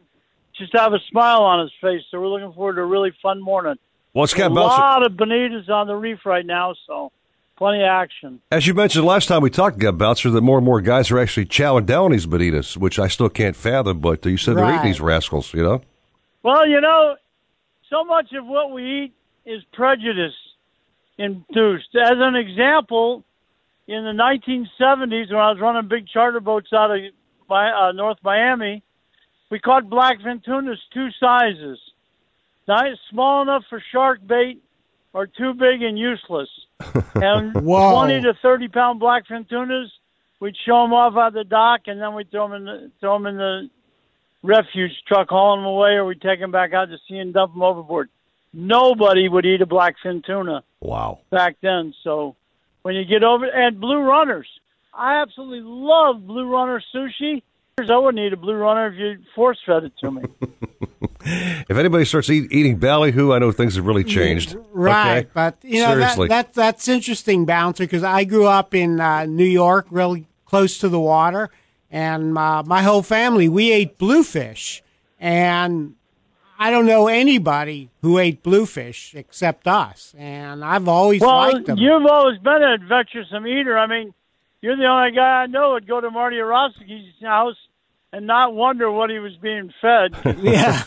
[0.55, 2.03] just have a smile on his face.
[2.11, 3.77] So we're looking forward to a really fun morning.
[4.13, 4.81] Well, it's Cap a Bouncer.
[4.81, 7.11] lot of bonitas on the reef right now, so
[7.57, 8.41] plenty of action.
[8.51, 11.19] As you mentioned last time we talked, Cap Bouncer, that more and more guys are
[11.19, 14.01] actually chowing down these bonitas, which I still can't fathom.
[14.01, 15.81] But you said they're eating these rascals, you know?
[16.43, 17.17] Well, you know,
[17.89, 19.13] so much of what we eat
[19.47, 20.35] is prejudice
[21.19, 21.95] induced.
[21.95, 23.25] As an example,
[23.87, 27.01] in the 1970s, when I was running big charter boats out of
[27.51, 28.83] uh, North Miami,
[29.51, 31.79] we caught blackfin tunas two sizes,
[32.67, 34.61] nice, small enough for shark bait,
[35.13, 36.49] or too big and useless.
[37.15, 37.93] And Whoa.
[37.93, 39.91] 20 to 30 pound blackfin tunas,
[40.41, 43.15] we'd show them off at the dock, and then we'd throw them in the, throw
[43.15, 43.71] 'em in the
[44.43, 47.55] refuge truck hauling them away, or we'd take them back out to sea and dump
[47.55, 48.11] them overboard.
[48.59, 51.21] Nobody would eat a blackfin tuna Wow.
[51.31, 51.93] back then.
[52.03, 52.37] So
[52.83, 54.49] when you get over and blue runners,
[54.95, 57.43] I absolutely love blue runner sushi.
[57.79, 60.23] I wouldn't eat a blue runner if you force fed it to me.
[61.29, 64.57] If anybody starts eat, eating ballyhoo, I know things have really changed.
[64.73, 65.29] Right, Okay?
[65.35, 69.45] but you know that, that that's interesting, bouncer, because I grew up in uh, New
[69.45, 71.51] York, really close to the water,
[71.91, 74.85] and uh, my whole family we ate bluefish,
[75.19, 75.97] and
[76.59, 81.79] I don't know anybody who ate bluefish except us, and I've always well, liked them.
[81.79, 83.77] you've always been an adventuresome eater.
[83.79, 84.15] I mean,
[84.61, 87.57] you're the only guy I know would go to Marty Arostegui's house
[88.13, 90.15] and not wonder what he was being fed.
[90.43, 90.83] yeah,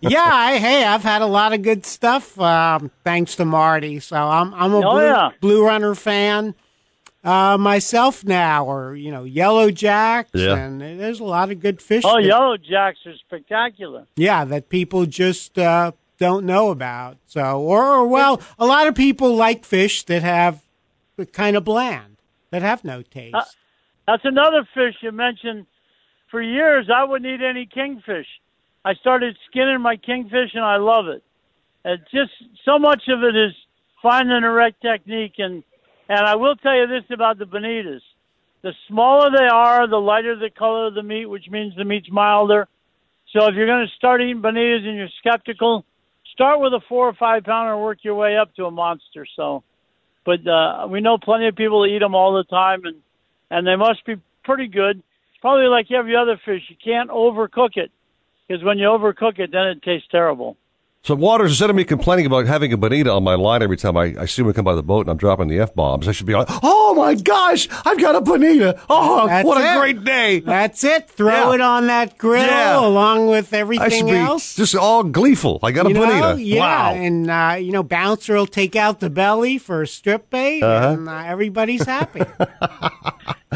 [0.00, 0.30] yeah.
[0.32, 3.98] I, hey, I've had a lot of good stuff um, thanks to Marty.
[4.00, 5.30] So I'm I'm a Oh, blue, yeah.
[5.40, 6.54] blue Runner fan
[7.24, 10.56] uh, myself now, or you know, Yellow Jacks, Yeah.
[10.56, 12.04] and there's a lot of good fish.
[12.06, 14.06] oh, that- yellow jacks are spectacular.
[14.16, 17.18] Yeah, that people just uh, don't know about.
[17.26, 20.62] So, or, or well, a lot of people like fish that have
[21.32, 22.16] kind of bland,
[22.50, 23.34] that have no taste.
[23.34, 23.44] Uh,
[24.06, 25.66] that's another fish you mentioned.
[26.30, 28.26] For years, I wouldn't eat any kingfish.
[28.84, 31.22] I started skinning my kingfish, and I love it.
[31.84, 32.32] It just
[32.64, 33.52] so much of it is
[34.00, 35.62] finding the right technique, and
[36.10, 38.02] and I will tell you this about the bonitas:
[38.62, 42.10] the smaller they are, the lighter the color of the meat, which means the meat's
[42.10, 42.66] milder.
[43.32, 45.84] So if you're going to start eating bonitas and you're skeptical,
[46.32, 49.24] start with a four or five pounder and work your way up to a monster.
[49.36, 49.62] So,
[50.26, 52.96] but uh, we know plenty of people eat them all the time, and
[53.52, 54.98] and they must be pretty good.
[54.98, 57.92] It's probably like every other fish; you can't overcook it
[58.48, 60.56] because when you overcook it, then it tastes terrible.
[61.02, 63.96] So Waters, instead of me complaining about having a bonita on my line every time
[63.96, 66.12] I, I see him come by the boat and I'm dropping the f bombs, I
[66.12, 68.78] should be like, "Oh my gosh, I've got a bonita!
[68.90, 69.78] Oh, That's what a it.
[69.80, 71.08] great day!" That's it.
[71.08, 71.54] Throw Yeah.
[71.54, 72.84] it on that grill Yeah.
[72.84, 74.54] along with I should everything be else.
[74.56, 75.58] just all gleeful.
[75.62, 76.04] I got a you know?
[76.06, 76.42] bonita.
[76.42, 76.92] Yeah, Wow.
[76.94, 80.88] and uh, you know, bouncer will take out the belly for a strip bait, Uh-huh.
[80.98, 82.20] and uh, everybody's happy.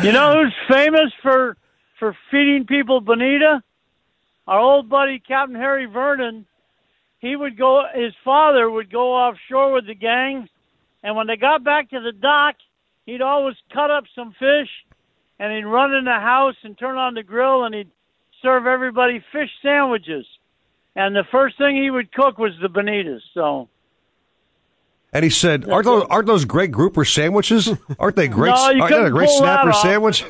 [0.02, 1.56] You know who's famous for
[2.00, 3.62] for feeding people bonita?
[4.48, 6.46] Our old buddy Captain Harry Vernon.
[7.24, 7.82] He would go.
[7.94, 10.48] His father would go offshore with the gang,
[11.02, 12.56] and when they got back to the dock,
[13.06, 14.68] he'd always cut up some fish,
[15.38, 17.90] and he'd run in the house and turn on the grill, and he'd
[18.42, 20.26] serve everybody fish sandwiches.
[20.96, 23.20] And the first thing he would cook was the bonitas.
[23.32, 23.68] So
[25.12, 27.68] And he said, "Aren't those, aren't those great grouper sandwiches?
[27.98, 28.50] Aren't they great?
[28.54, 29.82] No, you aren't they a great pull that snapper off.
[29.82, 30.24] sandwich?"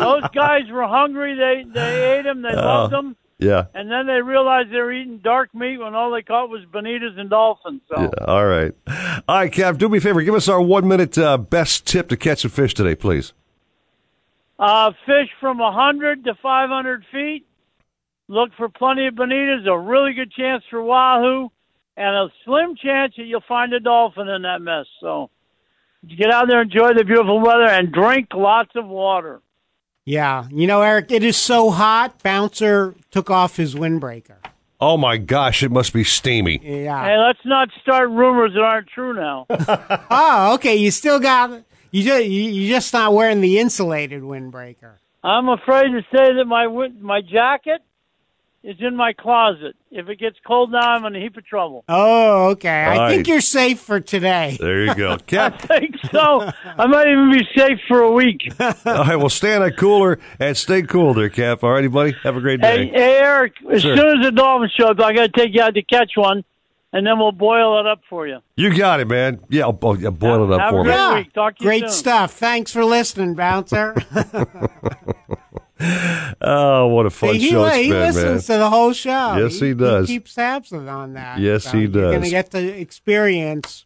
[0.00, 1.34] those guys were hungry.
[1.34, 2.42] They they ate them.
[2.42, 2.62] They Oh.
[2.62, 3.16] loved them.
[3.42, 3.64] Yeah.
[3.74, 7.18] And then they realized they were eating dark meat when all they caught was bonitas
[7.18, 7.82] and dolphins.
[7.88, 8.72] So Yeah, all right.
[9.28, 10.22] All right, Cap, do me a favor.
[10.22, 13.32] Give us our one minute uh, best tip to catch a fish today, please.
[14.58, 17.46] uh, fish from 100 to 500 feet.
[18.28, 21.50] Look for plenty of bonitas, a really good chance for wahoo,
[21.96, 24.86] and a slim chance that you'll find a dolphin in that mess.
[25.00, 25.28] So
[26.08, 29.40] get out there, enjoy the beautiful weather, and drink lots of water.
[30.04, 32.22] Yeah, you know, Eric, it is so hot.
[32.22, 34.36] Bouncer took off his windbreaker.
[34.80, 36.60] Oh my gosh, it must be steamy.
[36.62, 37.04] Yeah.
[37.04, 39.46] Hey, let's not start rumors that aren't true now.
[40.10, 40.74] oh, okay.
[40.74, 41.62] You still got
[41.92, 44.94] you just you you just not wearing the insulated windbreaker.
[45.22, 46.66] I'm afraid to say that my
[47.00, 47.82] my jacket
[48.64, 49.74] is in my closet.
[49.90, 51.84] If it gets cold now, I'm in a heap of trouble.
[51.88, 52.68] Oh, okay.
[52.70, 54.56] I All think you're safe for today.
[54.60, 55.64] There you go, Cap.
[55.70, 56.48] I think so.
[56.64, 58.40] I might even be safe for a week.
[58.60, 61.64] all right, well, stay in that cooler and stay cool there, Cap.
[61.64, 62.14] All righty, buddy.
[62.22, 62.86] Have a great day.
[62.86, 63.96] hey, hey Eric, as Sure.
[63.96, 66.44] soon as the dolphin show up, I got to take you out to catch one,
[66.92, 68.38] and then we'll boil it up for you.
[68.56, 69.40] You got it, man.
[69.50, 70.88] Yeah, I'll, yeah, boil it up Have for a me.
[70.90, 71.14] great Yeah.
[71.16, 71.32] week.
[71.32, 71.90] Talk to you Great soon.
[71.90, 72.32] stuff.
[72.34, 73.94] Thanks for listening, Bouncer.
[76.40, 78.12] Oh, what a fun he, show he it's been, man.
[78.14, 79.36] listens to the whole show.
[79.36, 80.08] Yes, he does.
[80.08, 81.38] He keeps tabs on that.
[81.38, 81.94] Yes, So he does.
[81.94, 83.84] You're going to get to experience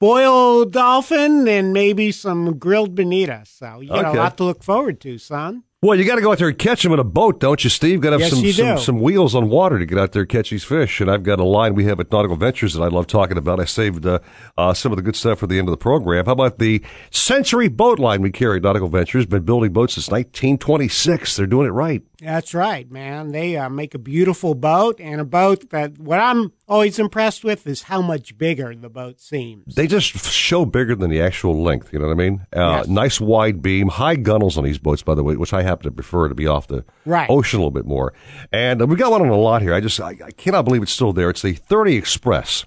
[0.00, 3.42] boiled dolphin and maybe some grilled bonita.
[3.46, 4.18] So you got Okay.
[4.18, 5.62] a lot to look forward to, son.
[5.84, 7.68] Well, you got to go out there and catch them in a boat, don't you,
[7.68, 8.00] Steve?
[8.00, 10.28] Got to have Yes, some, some some wheels on water to get out there and
[10.28, 11.00] catch these fish.
[11.00, 13.58] And I've got a line we have at Nautical Ventures that I love talking about.
[13.58, 14.20] I saved uh,
[14.56, 16.26] uh, some of the good stuff for the end of the program.
[16.26, 19.26] How about the Century Boat Line we carry at Nautical Ventures?
[19.26, 21.34] Been building boats since 1926.
[21.34, 22.02] They're doing it right.
[22.22, 23.32] That's right, man.
[23.32, 27.66] They uh, make a beautiful boat and a boat that what I'm always impressed with
[27.66, 29.74] is how much bigger the boat seems.
[29.74, 31.92] They just show bigger than the actual length.
[31.92, 32.46] You know what I mean?
[32.54, 32.86] Uh, Yes.
[32.88, 35.90] Nice wide beam, high gunnels on these boats, by the way, which I happen to
[35.90, 37.28] prefer to be off the Right.
[37.28, 38.14] ocean a little bit more.
[38.52, 39.74] And uh, we got one on a lot here.
[39.74, 41.28] I just I, I cannot believe it's still there.
[41.28, 42.64] It's the 30 Express.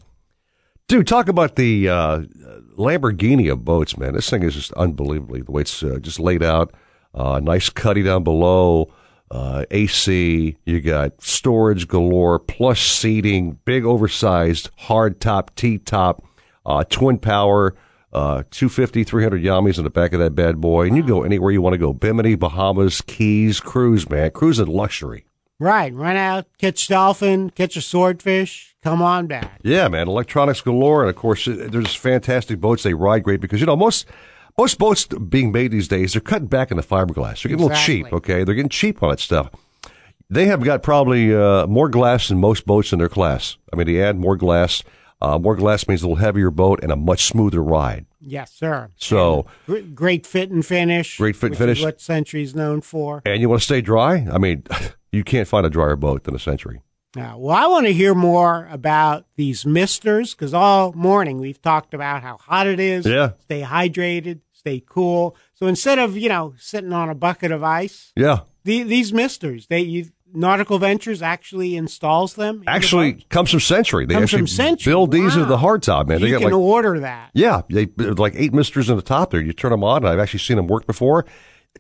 [0.89, 2.19] Dude, talk about the uh,
[2.77, 4.13] Lamborghini of boats, man.
[4.13, 6.73] This thing is just unbelievably the way it's uh, just laid out.
[7.13, 8.91] Uh, nice cuddy down below,
[9.31, 10.57] uh, AC.
[10.65, 16.25] You got storage galore, plush seating, big oversized hard top, T top,
[16.65, 17.75] uh, twin power,
[18.13, 20.87] uh, 250, 300 Yamis in the back of that bad boy.
[20.87, 21.93] And you go anywhere you want to go.
[21.93, 24.31] Bimini, Bahamas, Keys, cruise, man.
[24.31, 25.25] Cruise in luxury.
[25.59, 25.93] Right.
[25.93, 29.59] Run out, catch dolphin, catch a swordfish, come on back.
[29.63, 32.83] Yeah, man, electronics galore, and of course, uh, there's fantastic boats.
[32.83, 34.05] They ride great because you know most
[34.57, 37.41] most boats being made these days they're cutting back in the fiberglass.
[37.43, 38.11] They're getting a little cheap.
[38.11, 39.49] Okay, they're getting cheap on that stuff.
[40.29, 43.57] They have got probably uh, more glass than most boats in their class.
[43.71, 44.81] I mean, they add more glass.
[45.21, 48.05] Uh, more glass means a little heavier boat and a much smoother ride.
[48.19, 48.89] Yes, sir.
[48.95, 51.17] So, Gr- Great fit and finish.
[51.17, 51.79] Great fit and finish.
[51.79, 53.21] Is what Century's known for.
[53.25, 54.27] and you want to stay dry?
[54.31, 54.63] I mean,
[55.11, 56.81] you can't find a drier boat than a Century.
[57.15, 61.93] Now, well, I want to hear more about these misters because all morning we've talked
[61.93, 63.05] about how hot it is.
[63.05, 63.31] Yeah.
[63.43, 65.35] Stay hydrated, stay cool.
[65.53, 68.39] So instead of, you know, sitting on a bucket of ice, Yeah.
[68.63, 72.55] the, these misters, they you, Nautical Ventures actually installs them.
[72.57, 74.05] in the Actually, comes from Century.
[74.07, 74.91] They Comes actually from Century.
[74.91, 75.43] build these Wow.
[75.43, 76.19] are the hardtop, man.
[76.19, 77.29] They you can like order that.
[77.35, 79.39] Yeah, they like eight misters in the top there.
[79.39, 81.25] You turn them on, and I've actually seen them work before.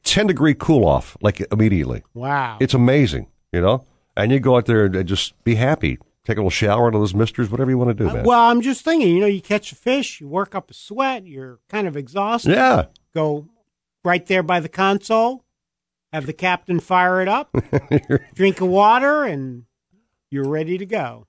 [0.03, 2.03] Ten degree cool off, like immediately.
[2.13, 2.57] Wow.
[2.61, 3.83] It's amazing, you know.
[4.15, 5.97] And you go out there and just be happy.
[6.25, 8.23] Take a little shower of those misters, whatever you want to do, man.
[8.25, 11.27] Well, I'm just thinking, you know, you catch a fish, you work up a sweat,
[11.27, 12.53] you're kind of exhausted.
[12.53, 12.85] Yeah.
[13.13, 13.47] Go
[14.03, 15.45] right there by the console,
[16.11, 17.55] have the captain fire it up,
[18.33, 19.65] drink of water, and
[20.31, 21.27] you're ready to go.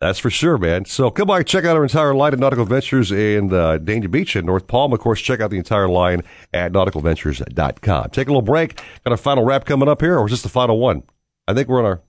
[0.00, 0.84] That's for sure, man.
[0.84, 4.36] So come by, check out our entire line of Nautical Ventures in uh, Dania Beach
[4.36, 4.92] and North Palm.
[4.92, 6.22] Of course, check out the entire line
[6.54, 8.10] at nauticalventures.com.
[8.10, 8.80] Take a little break.
[9.04, 11.02] Got a final wrap coming up here, or is this the final one?
[11.48, 12.02] I think we're on our.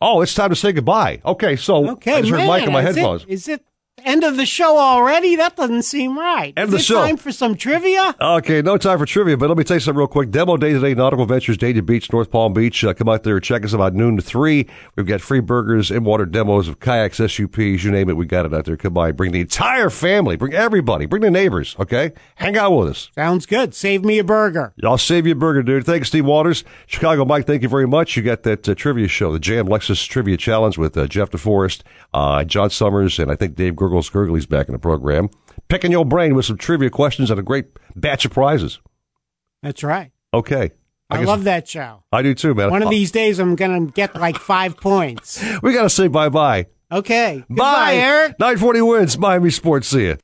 [0.00, 1.20] Oh, it's time to say goodbye.
[1.24, 3.24] Okay, so Okay, I just heard man, Mike on my headphones.
[3.26, 3.64] Is it
[4.04, 5.36] end of the show already?
[5.36, 6.52] That doesn't seem right.
[6.56, 7.02] End the it show.
[7.02, 8.14] time for some trivia?
[8.20, 10.30] Okay, no time for trivia, but let me tell you something real quick.
[10.30, 12.84] Demo day today, Nautical Ventures, Dania Beach, North Palm Beach.
[12.84, 14.66] Uh, come out there, check us about noon to 3.
[14.96, 18.52] We've got free burgers, in-water demos of kayaks, SUPs, you name it, we got it
[18.52, 18.76] out there.
[18.76, 22.12] Come by, bring the entire family, bring everybody, bring the neighbors, okay?
[22.36, 23.10] Hang out with us.
[23.14, 23.74] Sounds good.
[23.74, 24.74] Save me a burger.
[24.84, 25.84] I'll save you a burger, dude.
[25.86, 26.64] Thanks, Steve Waters.
[26.86, 28.16] Chicago Mike, thank you very much.
[28.16, 31.82] You got that uh, trivia show, the Jam Lexus Trivia Challenge with uh, Jeff DeForest,
[32.12, 35.28] uh, John Summers, and I think Dave Gurgles Gurgley's back in the program.
[35.68, 38.80] Picking your brain with some trivia questions and a great batch of prizes.
[39.62, 40.10] That's right.
[40.34, 40.72] Okay.
[41.08, 42.02] I, guess- love that show.
[42.10, 42.70] I do too, man.
[42.70, 45.42] One of uh, these days, I'm going to get like five points.
[45.62, 46.66] We got to say bye bye.
[46.90, 47.44] Okay.
[47.48, 48.38] Bye, Eric.
[48.38, 49.18] 940 WINZ.
[49.18, 49.88] Miami Sports.
[49.88, 50.16] See ya.